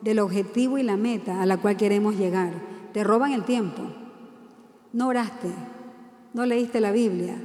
del 0.00 0.20
objetivo 0.20 0.78
y 0.78 0.84
la 0.84 0.96
meta 0.96 1.42
a 1.42 1.44
la 1.44 1.58
cual 1.58 1.76
queremos 1.76 2.16
llegar. 2.16 2.54
Te 2.94 3.04
roban 3.04 3.34
el 3.34 3.44
tiempo. 3.44 3.82
No 4.94 5.08
oraste, 5.08 5.50
no 6.32 6.46
leíste 6.46 6.80
la 6.80 6.92
Biblia, 6.92 7.36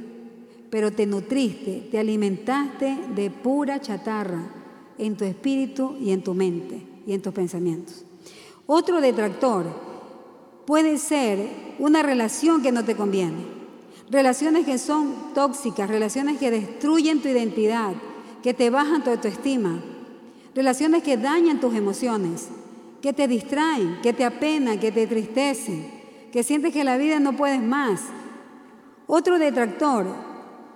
pero 0.70 0.92
te 0.92 1.06
nutriste, 1.06 1.88
te 1.90 1.98
alimentaste 1.98 2.96
de 3.14 3.30
pura 3.30 3.80
chatarra 3.80 4.42
en 4.98 5.16
tu 5.16 5.24
espíritu 5.24 5.96
y 6.00 6.12
en 6.12 6.22
tu 6.22 6.34
mente 6.34 6.82
y 7.06 7.12
en 7.12 7.22
tus 7.22 7.32
pensamientos. 7.32 8.04
Otro 8.66 9.00
detractor 9.00 9.66
puede 10.66 10.98
ser 10.98 11.74
una 11.80 12.02
relación 12.02 12.62
que 12.62 12.70
no 12.70 12.84
te 12.84 12.94
conviene. 12.94 13.60
Relaciones 14.10 14.64
que 14.64 14.78
son 14.78 15.34
tóxicas, 15.34 15.88
relaciones 15.88 16.38
que 16.38 16.50
destruyen 16.50 17.20
tu 17.20 17.28
identidad, 17.28 17.92
que 18.42 18.54
te 18.54 18.70
bajan 18.70 19.02
tu 19.02 19.10
autoestima, 19.10 19.82
relaciones 20.54 21.02
que 21.02 21.16
dañan 21.16 21.60
tus 21.60 21.74
emociones, 21.74 22.48
que 23.02 23.12
te 23.12 23.26
distraen, 23.26 23.98
que 24.02 24.12
te 24.12 24.24
apenan, 24.24 24.78
que 24.78 24.92
te 24.92 25.06
tristecen, 25.06 25.90
que 26.32 26.42
sientes 26.42 26.72
que 26.72 26.84
la 26.84 26.96
vida 26.96 27.18
no 27.18 27.36
puedes 27.36 27.62
más. 27.62 28.02
Otro 29.06 29.38
detractor, 29.38 30.29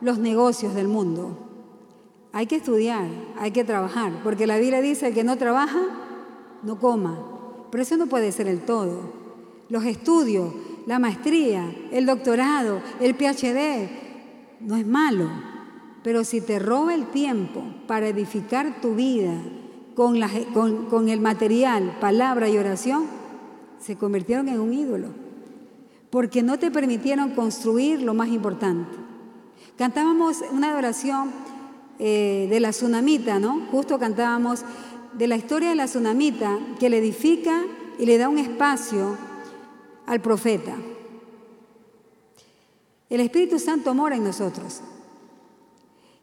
los 0.05 0.19
negocios 0.19 0.75
del 0.75 0.87
mundo. 0.87 1.39
Hay 2.31 2.47
que 2.47 2.57
estudiar, 2.57 3.09
hay 3.39 3.53
que 3.53 3.65
trabajar, 3.65 4.13
porque 4.23 4.47
la 4.47 4.59
Biblia 4.59 4.83
dice 4.83 5.15
que 5.15 5.25
no 5.25 5.39
trabaja, 5.39 5.81
no 6.63 6.79
coma. 6.79 7.19
Pero 7.71 7.83
eso 7.83 7.97
no 7.97 8.07
puede 8.07 8.31
ser 8.31 8.47
el 8.47 8.61
todo. 8.61 9.01
Los 9.71 9.87
estudios, 9.87 10.53
la 10.87 10.99
maestría, 10.99 11.75
el 11.91 12.05
doctorado, 12.05 12.83
el 13.01 13.15
PhD, 13.15 13.89
no 14.61 14.77
es 14.77 14.87
malo. 14.87 15.31
Pero 16.03 16.23
si 16.23 16.43
te 16.43 16.59
roba 16.59 16.95
el 16.95 17.07
tiempo 17.07 17.65
para 17.87 18.07
edificar 18.07 18.83
tu 18.83 18.95
vida 18.95 19.41
con, 19.95 20.21
con, 20.91 21.09
el 21.09 21.21
material, 21.21 21.97
palabra 21.99 22.51
y 22.51 22.59
oración, 22.59 23.07
se 23.79 23.97
convirtieron 23.97 24.51
en 24.51 24.61
un 24.61 24.75
ídolo. 24.75 25.09
Porque 26.11 26.43
no 26.43 26.59
te 26.59 26.71
permitieron 26.71 27.31
construir 27.31 28.03
lo 28.03 28.13
más 28.13 28.29
importante. 28.29 29.04
Cantábamos 29.77 30.43
una 30.53 30.71
adoración 30.71 31.33
eh, 31.99 32.47
de 32.49 32.61
la 32.61 32.71
tsunamita, 32.71 33.39
¿no? 33.39 33.67
Justo 33.73 33.99
cantábamos 33.99 34.65
de 35.15 35.27
la 35.27 35.37
historia 35.37 35.71
de 35.71 35.75
la 35.75 35.87
tsunamita 35.87 36.59
que 36.79 36.91
le 36.91 36.99
edifica 36.99 37.63
y 37.99 38.07
le 38.07 38.19
da 38.19 38.29
un 38.29 38.39
espacio 38.39 39.17
al 40.07 40.21
profeta. 40.21 40.77
El 43.11 43.21
Espíritu 43.21 43.59
Santo 43.59 43.95
mora 43.95 44.17
en 44.17 44.25
nosotros. 44.25 44.81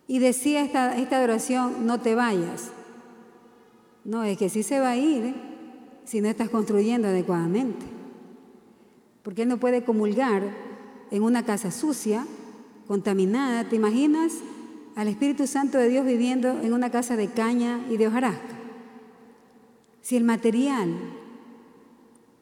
Y 0.08 0.20
decía 0.20 0.62
esta, 0.64 0.98
esta 0.98 1.18
adoración, 1.18 1.86
no 1.86 2.00
te 2.00 2.16
vayas. 2.16 2.72
No, 4.04 4.24
es 4.24 4.38
que 4.38 4.50
sí 4.50 4.64
se 4.64 4.80
va 4.80 4.92
a 4.92 4.98
ir 4.98 5.34
si 6.06 6.22
no 6.22 6.28
estás 6.28 6.50
construyendo 6.50 7.08
adecuadamente. 7.08 7.86
Porque 9.24 9.44
Él 9.44 9.50
no 9.50 9.58
puede 9.58 9.84
comulgar 9.84 10.44
en 11.12 11.24
una 11.24 11.46
casa 11.46 11.72
sucia, 11.72 12.26
contaminada. 12.92 13.70
¿Te 13.70 13.78
imaginas 13.78 14.34
al 14.98 15.08
Espíritu 15.08 15.48
Santo 15.48 15.78
de 15.78 15.88
Dios 15.88 16.06
viviendo 16.06 16.60
en 16.60 16.74
una 16.74 16.90
casa 16.90 17.16
de 17.16 17.30
caña 17.30 17.80
y 17.90 17.96
de 17.96 18.08
hojarasca? 18.08 18.58
Si 20.02 20.18
el 20.18 20.26
material 20.26 20.94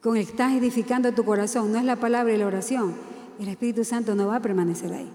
con 0.00 0.16
el 0.16 0.24
que 0.24 0.32
estás 0.32 0.52
edificando 0.54 1.12
tu 1.12 1.24
corazón, 1.24 1.70
no 1.70 1.78
es 1.78 1.84
la 1.84 2.00
palabra 2.00 2.34
y 2.34 2.36
la 2.36 2.48
oración, 2.48 2.96
el 3.38 3.46
Espíritu 3.46 3.84
Santo 3.84 4.16
no 4.16 4.26
va 4.26 4.36
a 4.36 4.42
permanecer 4.42 4.92
ahí. 4.92 5.08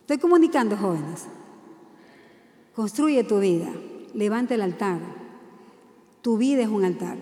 Estoy 0.00 0.16
comunicando, 0.16 0.74
jóvenes. 0.74 1.26
Construye 2.74 3.22
tu 3.24 3.40
vida, 3.40 3.68
levanta 4.14 4.54
el 4.54 4.62
altar. 4.62 5.00
Tu 6.22 6.38
vida 6.38 6.62
es 6.62 6.68
un 6.68 6.86
altar, 6.86 7.18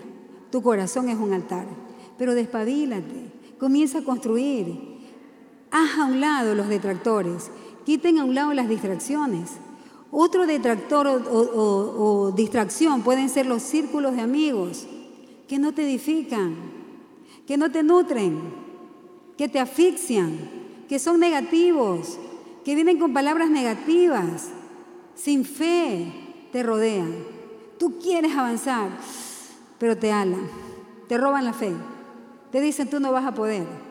tu 0.51 0.61
corazón 0.61 1.09
es 1.09 1.17
un 1.17 1.33
altar, 1.33 1.67
pero 2.17 2.33
despabilate, 2.33 3.29
comienza 3.59 3.97
a 3.97 4.03
construir. 4.05 4.88
Haz 5.71 5.99
a 5.99 6.05
un 6.05 6.19
lado 6.19 6.55
los 6.55 6.67
detractores, 6.67 7.51
quiten 7.85 8.19
a 8.19 8.23
un 8.23 8.35
lado 8.35 8.53
las 8.53 8.69
distracciones. 8.69 9.51
Otro 10.11 10.47
detractor 10.47 11.07
o 11.07 12.33
distracción 12.35 13.03
pueden 13.03 13.29
ser 13.29 13.45
los 13.45 13.61
círculos 13.61 14.15
de 14.15 14.21
amigos 14.21 14.87
que 15.47 15.59
no 15.59 15.73
te 15.73 15.83
edifican, 15.83 16.55
que 17.45 17.57
no 17.57 17.71
te 17.71 17.83
nutren, 17.83 18.39
que 19.37 19.47
te 19.47 19.59
asfixian, 19.59 20.37
que 20.87 20.99
son 20.99 21.19
negativos, 21.19 22.19
que 22.65 22.75
vienen 22.75 22.99
con 22.99 23.13
palabras 23.13 23.49
negativas, 23.49 24.49
sin 25.15 25.45
fe, 25.45 26.11
te 26.51 26.63
rodean. 26.63 27.13
Tú 27.77 27.99
quieres 27.99 28.35
avanzar, 28.35 28.89
pero 29.77 29.97
te 29.97 30.11
alan, 30.11 30.49
te 31.07 31.17
roban 31.17 31.45
la 31.45 31.53
fe, 31.53 31.73
te 32.51 32.59
dicen 32.61 32.89
tú 32.89 32.99
no 32.99 33.11
vas 33.11 33.25
a 33.25 33.33
poder. 33.33 33.88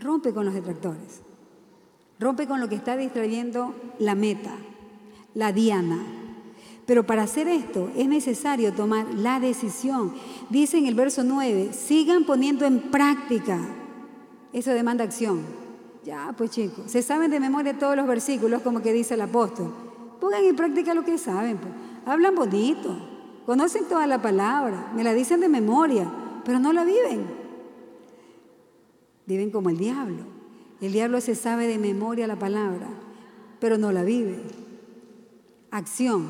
Rompe 0.00 0.32
con 0.32 0.46
los 0.46 0.54
detractores, 0.54 1.20
rompe 2.18 2.46
con 2.46 2.58
lo 2.58 2.70
que 2.70 2.74
está 2.74 2.96
distrayendo 2.96 3.74
la 3.98 4.14
meta, 4.14 4.52
la 5.34 5.52
diana 5.52 5.98
Pero 6.86 7.04
para 7.04 7.24
hacer 7.24 7.46
esto 7.48 7.90
es 7.94 8.08
necesario 8.08 8.72
tomar 8.72 9.06
la 9.14 9.38
decisión. 9.38 10.14
Dice 10.48 10.78
en 10.78 10.86
el 10.86 10.94
verso 10.94 11.22
9, 11.22 11.74
sigan 11.74 12.24
poniendo 12.24 12.64
en 12.64 12.90
práctica. 12.90 13.60
Eso 14.54 14.70
demanda 14.72 15.04
acción. 15.04 15.42
Ya, 16.02 16.34
pues 16.36 16.50
chicos, 16.50 16.90
se 16.90 17.02
saben 17.02 17.30
de 17.30 17.38
memoria 17.38 17.78
todos 17.78 17.94
los 17.94 18.06
versículos 18.06 18.62
como 18.62 18.80
que 18.80 18.94
dice 18.94 19.14
el 19.14 19.20
apóstol. 19.20 19.72
Pongan 20.18 20.44
en 20.44 20.56
práctica 20.56 20.94
lo 20.94 21.04
que 21.04 21.18
saben. 21.18 21.58
Pues. 21.58 21.72
Hablan 22.06 22.34
bonito, 22.34 22.96
conocen 23.44 23.84
toda 23.84 24.06
la 24.06 24.20
palabra, 24.20 24.90
me 24.96 25.04
la 25.04 25.12
dicen 25.12 25.40
de 25.40 25.48
memoria, 25.48 26.10
pero 26.44 26.58
no 26.58 26.72
la 26.72 26.84
viven. 26.84 27.39
Viven 29.30 29.50
como 29.50 29.70
el 29.70 29.78
diablo. 29.78 30.24
El 30.80 30.90
diablo 30.90 31.20
se 31.20 31.36
sabe 31.36 31.68
de 31.68 31.78
memoria 31.78 32.26
la 32.26 32.40
palabra, 32.40 32.88
pero 33.60 33.78
no 33.78 33.92
la 33.92 34.02
vive. 34.02 34.42
Acción. 35.70 36.26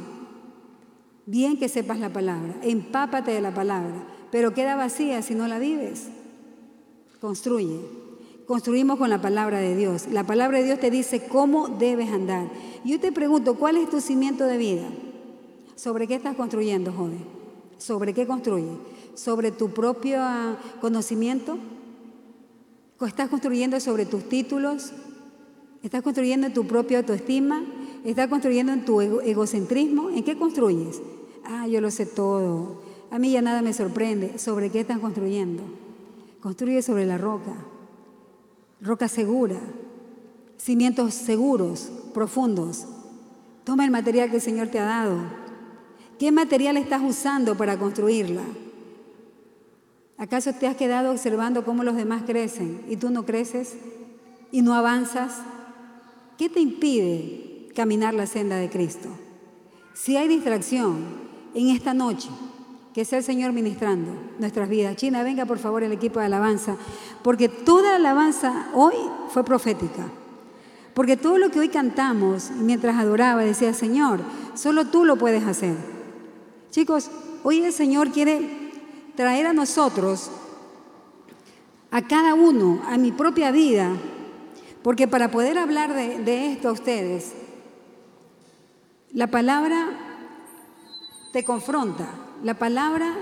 Bien 1.24 1.59
que 1.59 1.70
sepas 1.70 1.98
la 1.98 2.12
palabra, 2.12 2.57
empápate 2.62 3.30
de 3.30 3.40
la 3.40 3.55
palabra, 3.55 4.05
pero 4.30 4.53
queda 4.53 4.76
vacía 4.76 5.22
si 5.22 5.34
no 5.34 5.48
la 5.48 5.59
vives. 5.59 6.09
Construye. 7.22 7.80
Construimos 8.44 8.98
con 8.98 9.09
la 9.09 9.22
palabra 9.22 9.61
de 9.61 9.74
Dios. 9.74 10.09
La 10.09 10.24
palabra 10.24 10.59
de 10.59 10.64
Dios 10.64 10.78
te 10.78 10.90
dice 10.90 11.26
cómo 11.26 11.68
debes 11.68 12.11
andar. 12.11 12.48
Yo 12.84 13.01
te 13.01 13.12
pregunto, 13.12 13.55
¿cuál 13.55 13.78
es 13.78 13.88
tu 13.88 14.03
cimiento 14.03 14.44
de 14.44 14.59
vida? 14.59 14.88
¿Sobre 15.74 16.07
qué 16.07 16.16
estás 16.16 16.36
construyendo, 16.36 16.92
joven? 16.92 17.24
¿Sobre 17.78 18.12
qué 18.12 18.26
construyes? 18.26 18.76
¿Sobre 19.14 19.53
tu 19.53 19.70
propio 19.70 20.18
ah, 20.20 20.59
conocimiento? 20.82 21.57
¿Estás 23.07 23.30
construyendo 23.30 23.80
sobre 23.80 24.05
tus 24.05 24.28
títulos? 24.28 24.92
¿Estás 25.82 26.03
construyendo 26.03 26.46
en 26.46 26.53
tu 26.53 26.66
propia 26.66 26.98
autoestima? 26.98 27.62
¿Estás 28.05 28.28
construyendo 28.28 28.72
en 28.72 28.84
tu 28.84 29.01
egocentrismo? 29.01 30.11
¿En 30.11 30.22
qué 30.22 30.36
construyes? 30.36 31.01
Ah, 31.44 31.66
yo 31.66 31.80
lo 31.80 31.90
sé 31.90 32.05
todo. 32.05 32.82
A 33.11 33.18
mí 33.18 33.32
ya 33.32 33.40
nada 33.40 33.62
me 33.62 33.72
sorprende. 33.72 34.38
¿Sobre 34.38 34.70
qué 34.70 34.80
estás 34.80 34.98
construyendo? 34.98 35.62
Construye 36.40 36.82
sobre 36.82 37.07
la 37.07 37.16
roca. 37.16 37.55
Roca 38.82 39.09
segura. 39.09 39.59
Cimientos 40.59 41.14
seguros, 41.14 41.90
profundos. 42.12 42.86
Toma 43.64 43.86
el 43.86 43.90
material 43.90 44.28
que 44.28 44.36
el 44.36 44.42
Señor 44.42 44.68
te 44.68 44.78
ha 44.78 44.84
dado. 44.84 45.16
¿Qué 46.18 46.30
material 46.32 46.76
estás 46.76 47.03
usando 47.03 47.57
para 47.57 47.78
construirla? 47.78 48.42
¿Acaso 50.20 50.52
te 50.52 50.66
has 50.66 50.76
quedado 50.76 51.12
observando 51.12 51.64
cómo 51.64 51.82
los 51.82 51.96
demás 51.96 52.24
crecen 52.26 52.82
y 52.90 52.96
tú 52.96 53.08
no 53.08 53.24
creces 53.24 53.76
y 54.52 54.60
no 54.60 54.74
avanzas? 54.74 55.38
¿Qué 56.36 56.50
te 56.50 56.60
impide 56.60 57.70
caminar 57.74 58.12
la 58.12 58.26
senda 58.26 58.56
de 58.56 58.68
Cristo? 58.68 59.08
Si 59.94 60.18
hay 60.18 60.28
distracción 60.28 60.98
en 61.54 61.70
esta 61.70 61.94
noche, 61.94 62.28
que 62.92 63.06
sea 63.06 63.20
el 63.20 63.24
Señor 63.24 63.54
ministrando 63.54 64.12
nuestras 64.38 64.68
vidas. 64.68 64.94
China, 64.96 65.22
venga 65.22 65.46
por 65.46 65.58
favor 65.58 65.84
el 65.84 65.92
equipo 65.92 66.20
de 66.20 66.26
alabanza, 66.26 66.76
porque 67.22 67.48
toda 67.48 67.96
alabanza 67.96 68.68
hoy 68.74 68.96
fue 69.30 69.42
profética. 69.42 70.06
Porque 70.92 71.16
todo 71.16 71.38
lo 71.38 71.50
que 71.50 71.60
hoy 71.60 71.70
cantamos 71.70 72.50
mientras 72.50 72.96
adoraba 72.98 73.42
decía, 73.42 73.72
Señor, 73.72 74.20
solo 74.52 74.84
tú 74.84 75.06
lo 75.06 75.16
puedes 75.16 75.44
hacer. 75.44 75.76
Chicos, 76.70 77.10
hoy 77.42 77.62
el 77.62 77.72
Señor 77.72 78.10
quiere 78.10 78.69
traer 79.20 79.46
a 79.46 79.52
nosotros, 79.52 80.30
a 81.90 82.00
cada 82.08 82.32
uno, 82.32 82.80
a 82.86 82.96
mi 82.96 83.12
propia 83.12 83.50
vida, 83.50 83.92
porque 84.82 85.06
para 85.06 85.30
poder 85.30 85.58
hablar 85.58 85.92
de, 85.92 86.52
esto 86.52 86.70
a 86.70 86.72
ustedes, 86.72 87.34
la 89.12 89.26
palabra 89.26 89.88
te 91.34 91.44
confronta, 91.44 92.08
la 92.42 92.54
palabra 92.54 93.14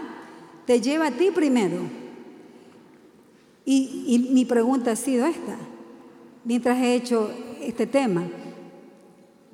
te 0.66 0.80
lleva 0.80 1.08
a 1.08 1.10
ti 1.10 1.32
primero. 1.34 1.78
Y, 3.64 4.04
y, 4.06 4.32
mi 4.32 4.44
pregunta 4.44 4.92
ha 4.92 4.96
sido 4.96 5.26
esta, 5.26 5.56
mientras 6.44 6.78
he 6.78 6.94
hecho 6.94 7.32
este 7.60 7.88
tema, 7.88 8.22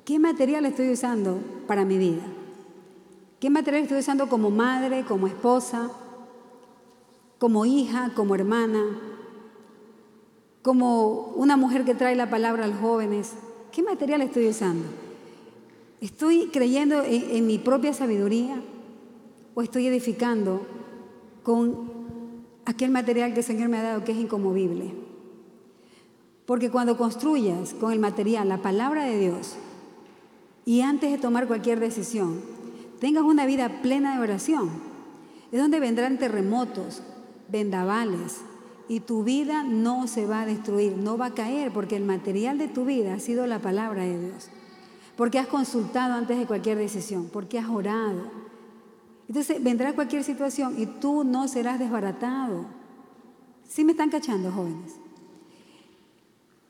¿qué 0.05 0.19
material 0.19 0.67
estoy 0.67 0.91
usando 0.91 1.39
para 1.65 1.85
mi 1.85 1.97
vida? 1.97 2.21
¿Qué 3.39 3.49
material 3.49 3.81
estoy 3.81 3.97
usando 3.97 4.29
como 4.29 4.51
madre, 4.51 5.05
como 5.05 5.25
esposa, 5.25 5.89
como 7.37 7.65
hija, 7.65 8.11
como 8.15 8.35
hermana, 8.35 8.83
como 10.61 11.33
una 11.35 11.57
mujer 11.57 11.85
que 11.85 11.93
trae 11.93 12.15
la 12.15 12.29
palabra 12.29 12.65
a 12.65 12.67
los 12.67 12.79
jóvenes. 12.79 13.33
¿Qué 13.71 13.83
material 13.83 14.21
estoy 14.21 14.47
usando? 14.47 14.87
¿Estoy 16.01 16.47
creyendo 16.51 17.03
en, 17.03 17.45
mi 17.45 17.57
propia 17.57 17.93
sabiduría 17.93 18.61
o 19.53 19.61
estoy 19.61 19.87
edificando 19.87 20.65
con 21.43 21.91
aquel 22.65 22.91
material 22.91 23.33
que 23.33 23.39
el 23.39 23.45
Señor 23.45 23.69
me 23.69 23.77
ha 23.77 23.83
dado 23.83 24.03
que 24.03 24.11
es 24.11 24.17
incomovible? 24.17 24.91
Porque 26.45 26.69
cuando 26.69 26.97
construyas 26.97 27.73
con 27.73 27.91
el 27.91 27.99
material 27.99 28.49
la 28.49 28.61
palabra 28.61 29.03
de 29.03 29.19
Dios 29.19 29.55
y 30.65 30.81
antes 30.81 31.11
de 31.11 31.17
tomar 31.17 31.47
cualquier 31.47 31.79
decisión, 31.79 32.41
tengas 32.99 33.23
una 33.23 33.45
vida 33.45 33.81
plena 33.81 34.15
de 34.15 34.21
oración, 34.21 34.69
es 35.51 35.59
donde 35.59 35.79
vendrán 35.79 36.17
terremotos, 36.17 37.03
vendavales 37.49 38.41
y 38.87 38.99
tu 38.99 39.23
vida 39.23 39.63
no 39.63 40.07
se 40.07 40.25
va 40.25 40.41
a 40.41 40.45
destruir, 40.45 40.95
no 40.97 41.17
va 41.17 41.27
a 41.27 41.33
caer, 41.33 41.71
porque 41.71 41.95
el 41.95 42.03
material 42.03 42.57
de 42.57 42.67
tu 42.67 42.85
vida 42.85 43.15
ha 43.15 43.19
sido 43.19 43.47
la 43.47 43.59
palabra 43.59 44.03
de 44.03 44.19
Dios. 44.19 44.49
Porque 45.15 45.39
has 45.39 45.47
consultado 45.47 46.13
antes 46.13 46.37
de 46.37 46.45
cualquier 46.45 46.77
decisión, 46.77 47.29
porque 47.31 47.57
has 47.57 47.69
orado. 47.69 48.29
Entonces 49.27 49.63
vendrá 49.63 49.93
cualquier 49.93 50.23
situación 50.23 50.75
y 50.77 50.85
tú 50.85 51.23
no 51.23 51.47
serás 51.47 51.79
desbaratado. 51.79 52.65
¿Sí 53.67 53.83
me 53.83 53.93
están 53.93 54.09
cachando, 54.09 54.51
jóvenes? 54.51 54.95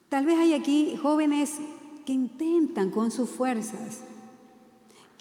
Tal 0.07 0.25
vez 0.25 0.37
hay 0.37 0.53
aquí 0.53 0.95
jóvenes 1.01 1.55
que 2.05 2.13
intentan 2.13 2.91
con 2.91 3.11
sus 3.11 3.29
fuerzas, 3.29 4.01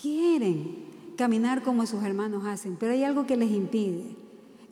quieren 0.01 0.85
caminar 1.17 1.63
como 1.63 1.87
sus 1.87 2.05
hermanos 2.05 2.45
hacen, 2.45 2.77
pero 2.79 2.93
hay 2.93 3.03
algo 3.03 3.27
que 3.27 3.37
les 3.37 3.51
impide. 3.51 4.17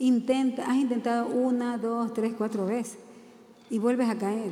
Intenta, 0.02 0.68
has 0.68 0.78
intentado 0.78 1.28
una, 1.28 1.78
dos, 1.78 2.12
tres, 2.12 2.34
cuatro 2.36 2.66
veces 2.66 2.98
y 3.70 3.78
vuelves 3.78 4.08
a 4.08 4.18
caer. 4.18 4.50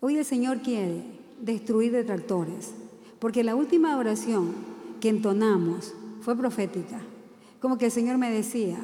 Hoy 0.00 0.18
el 0.18 0.24
Señor 0.26 0.60
quiere 0.60 1.02
destruir 1.40 1.90
detractores, 1.90 2.74
porque 3.18 3.42
la 3.42 3.56
última 3.56 3.96
oración 3.96 4.52
que 5.00 5.08
entonamos 5.08 5.94
fue 6.20 6.36
profética. 6.36 7.00
Como 7.58 7.78
que 7.78 7.86
el 7.86 7.90
Señor 7.90 8.18
me 8.18 8.30
decía, 8.30 8.76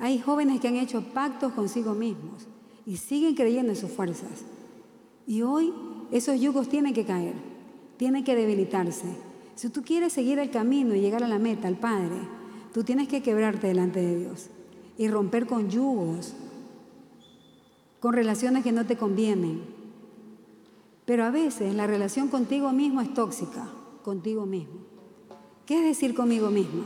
hay 0.00 0.18
jóvenes 0.18 0.60
que 0.60 0.66
han 0.66 0.74
hecho 0.74 1.00
pactos 1.14 1.52
consigo 1.52 1.94
mismos 1.94 2.48
y 2.84 2.96
siguen 2.96 3.36
creyendo 3.36 3.70
en 3.70 3.78
sus 3.78 3.92
fuerzas. 3.92 4.44
Y 5.24 5.42
hoy 5.42 5.72
esos 6.10 6.40
yugos 6.40 6.68
tienen 6.68 6.94
que 6.94 7.04
caer, 7.04 7.34
tienen 7.96 8.24
que 8.24 8.34
debilitarse. 8.34 9.06
Si 9.54 9.68
tú 9.68 9.84
quieres 9.84 10.12
seguir 10.12 10.40
el 10.40 10.50
camino 10.50 10.96
y 10.96 11.00
llegar 11.00 11.22
a 11.22 11.28
la 11.28 11.38
meta, 11.38 11.68
al 11.68 11.78
Padre, 11.78 12.16
Tú 12.74 12.82
tienes 12.82 13.06
que 13.06 13.22
quebrarte 13.22 13.68
delante 13.68 14.00
de 14.00 14.18
Dios 14.18 14.48
y 14.98 15.06
romper 15.06 15.46
con 15.46 15.70
yugos, 15.70 16.34
con 18.00 18.14
relaciones 18.14 18.64
que 18.64 18.72
no 18.72 18.84
te 18.84 18.96
convienen. 18.96 19.62
Pero 21.04 21.22
a 21.22 21.30
veces 21.30 21.72
la 21.72 21.86
relación 21.86 22.26
contigo 22.26 22.72
mismo 22.72 23.00
es 23.00 23.14
tóxica, 23.14 23.68
contigo 24.02 24.44
mismo. 24.44 24.80
¿Qué 25.66 25.78
es 25.78 25.84
decir 25.84 26.16
conmigo 26.16 26.50
misma? 26.50 26.82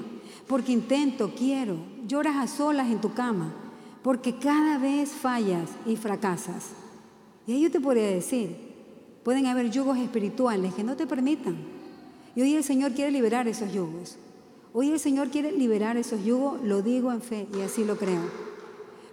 Porque 0.46 0.72
intento, 0.72 1.32
quiero, 1.34 1.78
lloras 2.06 2.36
a 2.36 2.46
solas 2.48 2.90
en 2.90 3.00
tu 3.00 3.14
cama, 3.14 3.54
porque 4.02 4.36
cada 4.38 4.76
vez 4.76 5.08
fallas 5.12 5.70
y 5.86 5.96
fracasas. 5.96 6.72
Y 7.46 7.52
ahí 7.52 7.62
yo 7.62 7.70
te 7.70 7.80
podría 7.80 8.08
decir, 8.08 8.74
pueden 9.24 9.46
haber 9.46 9.70
yugos 9.70 9.96
espirituales 9.96 10.74
que 10.74 10.84
no 10.84 10.96
te 10.96 11.06
permitan. 11.06 11.56
Y 12.36 12.42
hoy 12.42 12.56
el 12.56 12.62
Señor 12.62 12.92
quiere 12.92 13.10
liberar 13.10 13.48
esos 13.48 13.72
yugos. 13.72 14.18
Hoy 14.72 14.90
el 14.90 15.00
Señor 15.00 15.28
quiere 15.28 15.52
liberar 15.52 15.96
esos 15.96 16.24
yugos, 16.24 16.60
lo 16.62 16.82
digo 16.82 17.10
en 17.12 17.22
fe 17.22 17.46
y 17.56 17.60
así 17.62 17.84
lo 17.84 17.96
creo. 17.96 18.20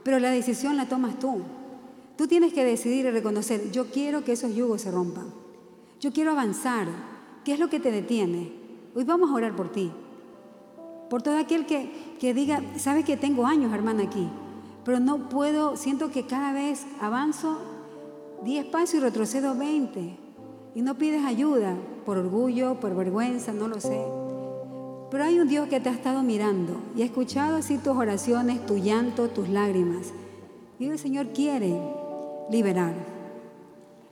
Pero 0.04 0.20
la 0.20 0.30
decisión 0.30 0.78
la 0.78 0.88
tomas 0.88 1.18
tú. 1.18 1.42
Tú 2.18 2.28
tienes 2.28 2.54
que 2.54 2.64
decidir 2.64 3.06
y 3.06 3.12
reconocer, 3.12 3.72
yo 3.72 3.88
quiero 3.88 4.24
que 4.24 4.34
esos 4.34 4.54
yugos 4.54 4.82
se 4.82 4.92
rompan. 4.92 5.28
Yo 6.00 6.12
quiero 6.12 6.32
avanzar. 6.32 6.88
¿Qué 7.44 7.54
es 7.54 7.60
lo 7.60 7.70
que 7.70 7.80
te 7.80 7.92
detiene? 7.92 8.52
Hoy 8.96 9.04
vamos 9.04 9.30
a 9.30 9.34
orar 9.34 9.56
por 9.56 9.72
ti. 9.72 9.92
Por 11.10 11.22
todo 11.22 11.38
aquel 11.38 11.66
que, 11.66 11.92
que 12.20 12.34
diga, 12.34 12.62
sabe 12.78 13.04
que 13.04 13.18
tengo 13.18 13.46
años, 13.46 13.74
hermana, 13.74 14.04
aquí, 14.04 14.28
pero 14.84 15.00
no 15.00 15.30
puedo, 15.30 15.78
siento 15.78 16.10
que 16.12 16.26
cada 16.26 16.54
vez 16.54 16.86
avanzo 17.00 17.60
10 18.44 18.66
pasos 18.66 18.96
y 18.96 19.00
retrocedo 19.00 19.56
20. 19.56 20.18
Y 20.76 20.82
no 20.82 20.96
pides 20.96 21.26
ayuda 21.26 21.76
por 22.06 22.18
orgullo, 22.18 22.80
por 22.80 22.96
vergüenza, 22.96 23.54
no 23.54 23.68
lo 23.68 23.80
sé. 23.80 24.25
Pero 25.12 25.24
hay 25.24 25.40
un 25.40 25.48
Dios 25.48 25.68
que 25.68 25.80
te 25.80 25.90
ha 25.90 25.94
estado 25.94 26.24
mirando 26.24 26.78
y 26.96 27.02
ha 27.02 27.06
escuchado 27.06 27.58
así 27.58 27.78
tus 27.78 27.96
oraciones, 27.96 28.66
tu 28.66 28.78
llanto, 28.78 29.30
tus 29.30 29.50
lágrimas. 29.50 30.08
Y 30.80 30.88
el 30.88 31.00
Señor 31.00 31.28
quiere 31.28 31.80
liberar. 32.50 32.94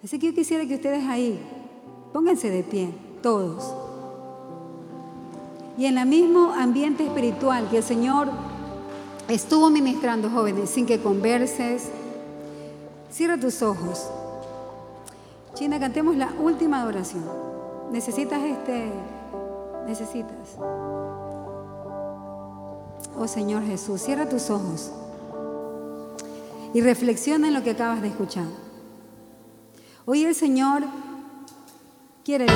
Así 0.03 0.19
que 0.19 0.27
yo 0.27 0.33
quisiera 0.33 0.65
que 0.65 0.75
ustedes 0.75 1.03
ahí 1.05 1.39
pónganse 2.13 2.49
de 2.49 2.63
pie, 2.63 2.93
todos. 3.21 3.73
y 5.75 5.87
en 5.87 5.97
el 5.97 6.07
mismo 6.07 6.53
ambiente 6.53 7.03
espiritual 7.03 7.67
que 7.69 7.77
el 7.77 7.83
Señor 7.83 8.29
estuvo 9.27 9.71
ministrando 9.71 10.29
jóvenes 10.29 10.69
sin 10.69 10.85
que 10.85 10.99
converses. 10.99 11.89
Cierra 13.09 13.39
tus 13.39 13.63
ojos. 13.63 14.07
China, 15.55 15.79
cantemos 15.79 16.15
la 16.15 16.31
última 16.39 16.81
adoración. 16.81 17.23
Necesitas 17.91 18.43
este, 18.43 18.91
necesitas. 19.85 20.57
Oh 23.17 23.27
Señor 23.27 23.63
Jesús, 23.63 24.01
cierra 24.01 24.27
tus 24.27 24.49
ojos 24.49 24.91
y 26.73 26.81
reflexiona 26.81 27.47
en 27.47 27.53
lo 27.53 27.63
que 27.63 27.71
acabas 27.71 28.01
de 28.01 28.07
escuchar. 28.07 28.47
Hoy 30.05 30.25
el 30.25 30.35
Señor 30.35 30.83
quiere. 32.23 32.47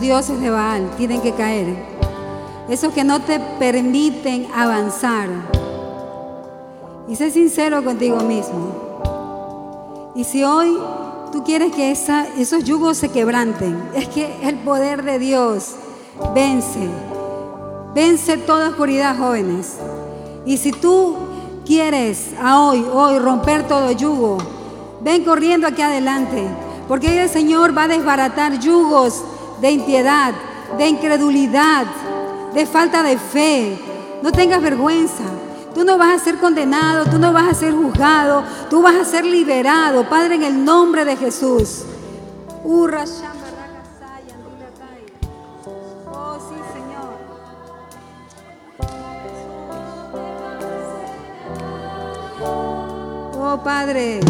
Dioses 0.00 0.40
de 0.40 0.50
Baal 0.50 0.90
tienen 0.96 1.20
que 1.20 1.32
caer. 1.32 1.76
Esos 2.68 2.92
que 2.92 3.04
no 3.04 3.20
te 3.20 3.40
permiten 3.58 4.46
avanzar. 4.54 5.28
Y 7.08 7.16
sé 7.16 7.30
sincero 7.30 7.82
contigo 7.82 8.18
mismo. 8.20 10.12
Y 10.14 10.24
si 10.24 10.44
hoy 10.44 10.78
tú 11.32 11.44
quieres 11.44 11.72
que 11.72 11.90
esos 11.90 12.64
yugos 12.64 12.98
se 12.98 13.08
quebranten, 13.08 13.90
es 13.94 14.08
que 14.08 14.30
el 14.42 14.56
poder 14.56 15.02
de 15.02 15.18
Dios 15.18 15.76
vence. 16.34 16.88
Vence 17.94 18.36
toda 18.36 18.68
oscuridad, 18.68 19.16
jóvenes. 19.16 19.76
Y 20.44 20.58
si 20.58 20.72
tú 20.72 21.16
quieres 21.64 22.30
a 22.42 22.60
hoy, 22.60 22.84
hoy 22.92 23.18
romper 23.18 23.66
todo 23.66 23.90
yugo, 23.92 24.38
ven 25.00 25.24
corriendo 25.24 25.66
aquí 25.66 25.82
adelante. 25.82 26.46
Porque 26.86 27.22
el 27.22 27.28
Señor 27.28 27.76
va 27.76 27.84
a 27.84 27.88
desbaratar 27.88 28.58
yugos 28.58 29.22
de 29.60 29.70
impiedad, 29.70 30.34
de 30.76 30.88
incredulidad, 30.88 31.86
de 32.54 32.66
falta 32.66 33.02
de 33.02 33.18
fe. 33.18 33.78
No 34.22 34.32
tengas 34.32 34.60
vergüenza. 34.60 35.24
Tú 35.74 35.84
no 35.84 35.96
vas 35.98 36.20
a 36.20 36.24
ser 36.24 36.38
condenado, 36.38 37.04
tú 37.04 37.18
no 37.18 37.32
vas 37.32 37.48
a 37.48 37.54
ser 37.54 37.72
juzgado, 37.72 38.42
tú 38.68 38.82
vas 38.82 38.96
a 38.96 39.04
ser 39.04 39.24
liberado, 39.24 40.08
Padre, 40.08 40.34
en 40.36 40.42
el 40.42 40.64
nombre 40.64 41.04
de 41.04 41.16
Jesús. 41.16 41.84
Oh, 46.10 46.38
sí, 46.48 46.56
Señor. 46.74 47.18
Oh, 53.36 53.60
Padre. 53.62 54.20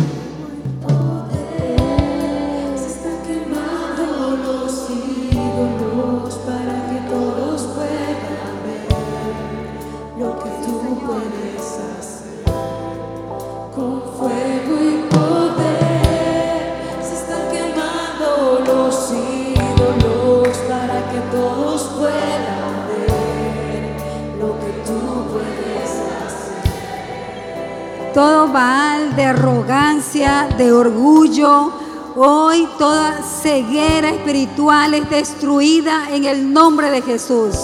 Todo 28.19 28.49
Baal 28.49 29.15
de 29.15 29.27
arrogancia, 29.27 30.49
de 30.59 30.73
orgullo. 30.73 31.71
Hoy 32.17 32.69
toda 32.77 33.23
ceguera 33.23 34.11
espiritual 34.11 34.93
es 34.95 35.09
destruida 35.09 36.11
en 36.11 36.25
el 36.25 36.53
nombre 36.53 36.91
de 36.91 37.01
Jesús. 37.01 37.55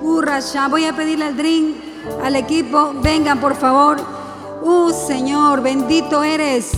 Urrasha, 0.00 0.68
voy 0.68 0.84
a 0.84 0.94
pedirle 0.94 1.24
al 1.24 1.36
drink, 1.36 1.76
al 2.22 2.36
equipo, 2.36 2.92
vengan 3.02 3.40
por 3.40 3.56
favor. 3.56 3.96
Uh, 4.62 4.92
Señor, 4.92 5.62
bendito 5.62 6.22
eres. 6.22 6.70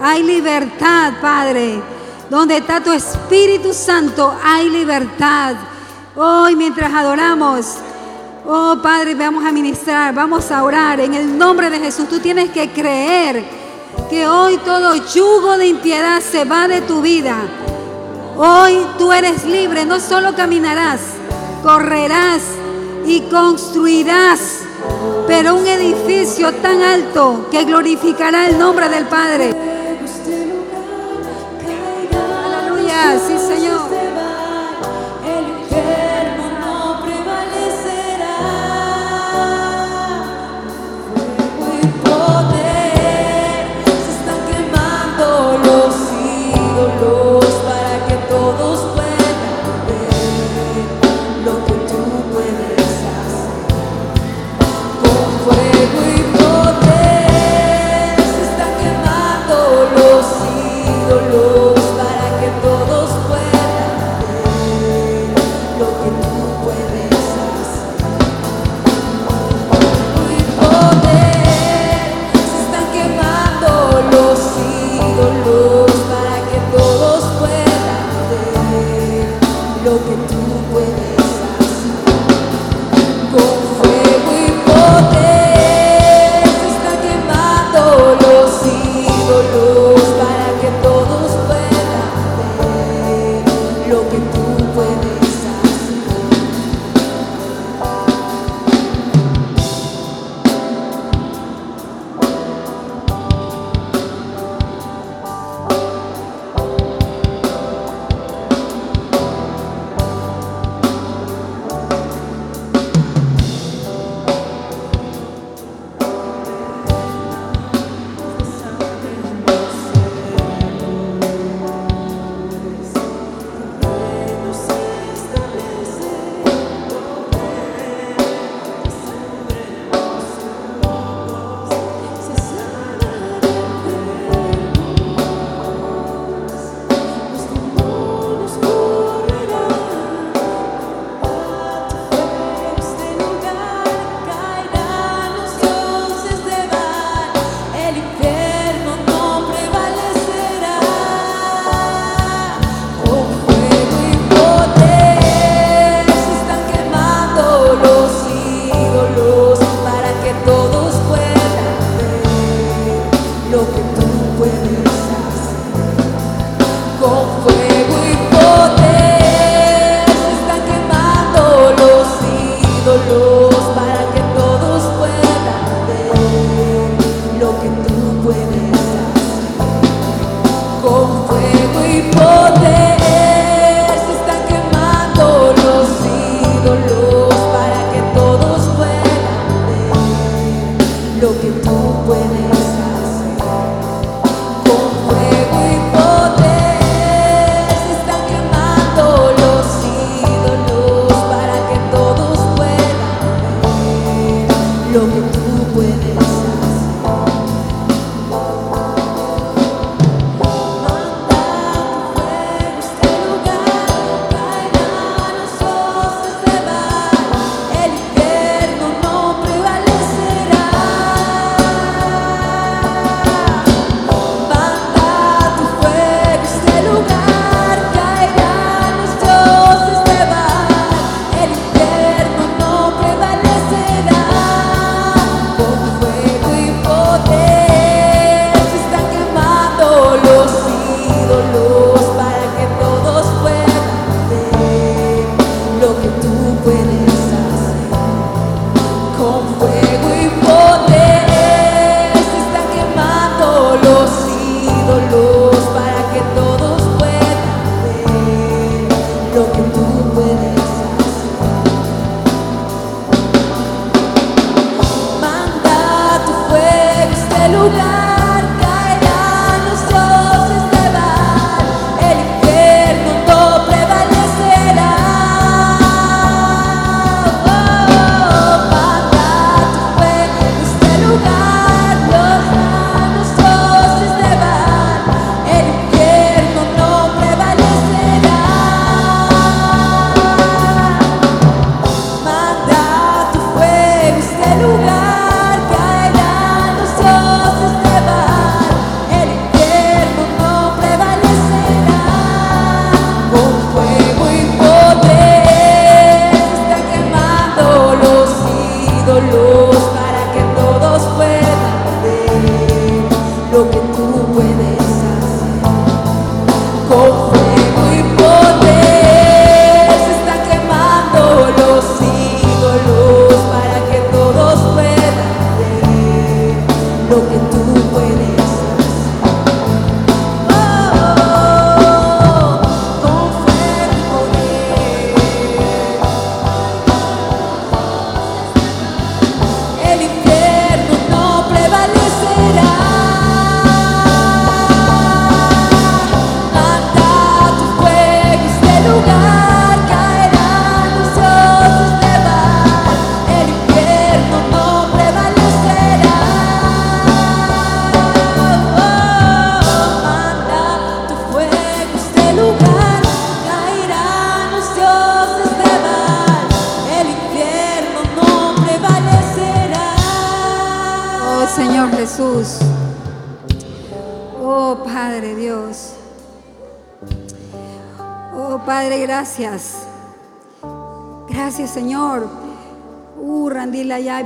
Hay 0.00 0.22
libertad, 0.22 1.14
Padre. 1.20 1.82
Donde 2.30 2.58
está 2.58 2.80
tu 2.80 2.92
Espíritu 2.92 3.74
Santo, 3.74 4.32
hay 4.44 4.68
libertad. 4.68 5.56
Hoy 6.14 6.54
mientras 6.54 6.94
adoramos, 6.94 7.78
Oh 8.46 8.76
Padre, 8.82 9.14
vamos 9.14 9.44
a 9.44 9.52
ministrar, 9.52 10.14
vamos 10.14 10.50
a 10.50 10.62
orar 10.64 10.98
en 11.00 11.14
el 11.14 11.36
nombre 11.36 11.68
de 11.68 11.78
Jesús. 11.78 12.08
Tú 12.08 12.20
tienes 12.20 12.50
que 12.50 12.70
creer 12.70 13.44
que 14.08 14.26
hoy 14.26 14.56
todo 14.58 14.94
yugo 14.94 15.58
de 15.58 15.66
impiedad 15.66 16.20
se 16.20 16.44
va 16.44 16.66
de 16.66 16.80
tu 16.80 17.02
vida. 17.02 17.36
Hoy 18.36 18.86
tú 18.98 19.12
eres 19.12 19.44
libre, 19.44 19.84
no 19.84 20.00
solo 20.00 20.34
caminarás, 20.34 21.00
correrás 21.62 22.40
y 23.06 23.20
construirás, 23.22 24.60
pero 25.26 25.56
un 25.56 25.66
edificio 25.66 26.54
tan 26.54 26.80
alto 26.80 27.48
que 27.50 27.64
glorificará 27.64 28.48
el 28.48 28.58
nombre 28.58 28.88
del 28.88 29.04
Padre. 29.04 29.54
Aleluya, 32.56 33.20
sí 33.26 33.49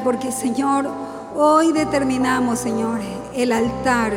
porque 0.04 0.30
Señor, 0.30 0.86
hoy 1.34 1.72
determinamos, 1.72 2.58
Señor, 2.58 3.00
el 3.34 3.50
altar. 3.50 4.12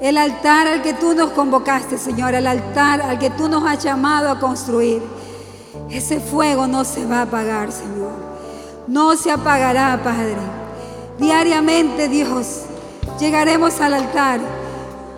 El 0.00 0.16
altar 0.16 0.68
al 0.68 0.82
que 0.82 0.94
tú 0.94 1.14
nos 1.14 1.30
convocaste, 1.30 1.98
Señor, 1.98 2.34
el 2.34 2.46
altar 2.46 3.02
al 3.02 3.18
que 3.18 3.30
tú 3.30 3.48
nos 3.48 3.64
has 3.64 3.82
llamado 3.82 4.30
a 4.30 4.38
construir. 4.38 5.02
Ese 5.90 6.20
fuego 6.20 6.66
no 6.66 6.84
se 6.84 7.04
va 7.04 7.18
a 7.18 7.22
apagar, 7.22 7.72
Señor. 7.72 8.12
No 8.86 9.16
se 9.16 9.30
apagará, 9.30 10.00
Padre. 10.02 10.36
Diariamente, 11.18 12.08
Dios, 12.08 12.62
llegaremos 13.18 13.80
al 13.80 13.94
altar 13.94 14.40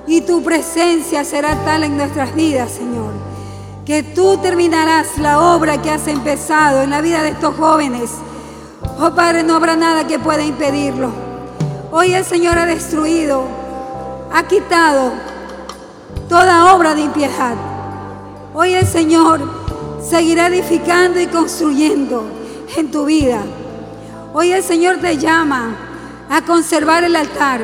y 0.06 0.20
tu 0.20 0.42
presencia 0.42 1.24
será 1.24 1.56
tal 1.64 1.84
en 1.84 1.96
nuestras 1.96 2.34
vidas, 2.34 2.70
Señor, 2.70 3.12
que 3.84 4.02
tú 4.02 4.38
terminarás 4.38 5.18
la 5.18 5.54
obra 5.54 5.82
que 5.82 5.90
has 5.90 6.06
empezado 6.06 6.82
en 6.82 6.90
la 6.90 7.00
vida 7.00 7.22
de 7.22 7.30
estos 7.30 7.56
jóvenes. 7.56 8.10
Oh 8.98 9.10
Padre, 9.10 9.42
no 9.42 9.56
habrá 9.56 9.76
nada 9.76 10.06
que 10.06 10.18
pueda 10.18 10.42
impedirlo. 10.42 11.10
Hoy 11.92 12.14
el 12.14 12.24
Señor 12.24 12.58
ha 12.58 12.64
destruido, 12.64 13.44
ha 14.32 14.42
quitado 14.44 15.12
toda 16.30 16.74
obra 16.74 16.94
de 16.94 17.02
impiedad. 17.02 17.54
Hoy 18.54 18.72
el 18.72 18.86
Señor 18.86 19.42
seguirá 20.02 20.46
edificando 20.46 21.20
y 21.20 21.26
construyendo 21.26 22.24
en 22.74 22.90
tu 22.90 23.04
vida. 23.04 23.42
Hoy 24.32 24.52
el 24.52 24.62
Señor 24.62 24.96
te 24.96 25.18
llama 25.18 25.76
a 26.30 26.40
conservar 26.40 27.04
el 27.04 27.16
altar, 27.16 27.60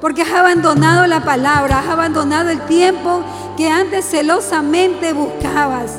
porque 0.00 0.22
has 0.22 0.32
abandonado 0.32 1.08
la 1.08 1.24
palabra, 1.24 1.80
has 1.80 1.88
abandonado 1.88 2.50
el 2.50 2.60
tiempo 2.60 3.24
que 3.56 3.68
antes 3.68 4.04
celosamente 4.04 5.12
buscabas. 5.12 5.96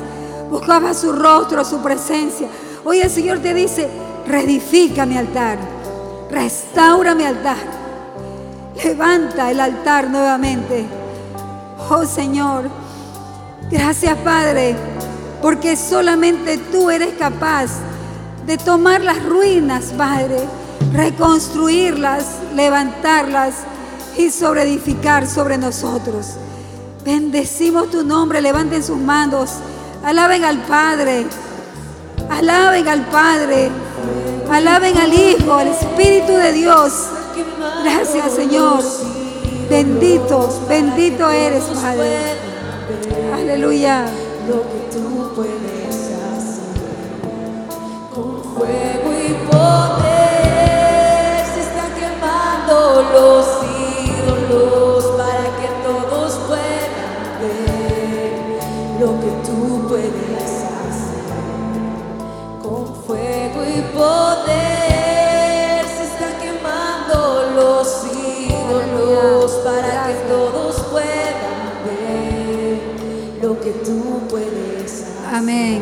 Buscabas 0.50 1.00
su 1.00 1.12
rostro, 1.12 1.66
su 1.66 1.82
presencia. 1.82 2.48
Hoy 2.84 3.00
el 3.00 3.10
Señor 3.10 3.40
te 3.40 3.52
dice, 3.52 3.90
reedifica 4.26 5.06
mi 5.06 5.16
altar, 5.16 5.58
restaura 6.30 7.14
mi 7.14 7.24
altar, 7.24 7.56
levanta 8.82 9.50
el 9.50 9.60
altar 9.60 10.10
nuevamente. 10.10 10.86
Oh 11.88 12.04
Señor, 12.04 12.68
gracias 13.70 14.16
Padre, 14.18 14.76
porque 15.40 15.76
solamente 15.76 16.58
tú 16.58 16.90
eres 16.90 17.14
capaz 17.14 17.70
de 18.46 18.58
tomar 18.58 19.02
las 19.02 19.24
ruinas, 19.24 19.92
Padre, 19.96 20.38
reconstruirlas, 20.92 22.24
levantarlas 22.54 23.54
y 24.16 24.30
sobreedificar 24.30 25.26
sobre 25.26 25.58
nosotros. 25.58 26.34
Bendecimos 27.04 27.90
tu 27.90 28.04
nombre, 28.04 28.40
levanten 28.40 28.82
sus 28.82 28.98
manos, 28.98 29.52
alaben 30.04 30.44
al 30.44 30.58
Padre, 30.62 31.26
alaben 32.30 32.88
al 32.88 33.02
Padre, 33.06 33.70
alaben 34.50 34.96
al 34.96 35.12
Hijo, 35.12 35.52
al 35.52 35.68
Espíritu 35.68 36.32
de 36.32 36.52
Dios. 36.52 36.92
Gracias 37.84 38.32
Señor, 38.32 38.82
bendito, 39.68 40.48
bendito 40.68 41.30
eres 41.30 41.64
Padre. 41.64 42.18
Aleluya. 43.34 44.06
Lo 44.48 44.62
que 44.62 44.96
tú 44.96 45.32
puedes 45.34 46.12
hacer 46.32 46.76
con 48.14 48.54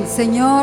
Señor, 0.06 0.62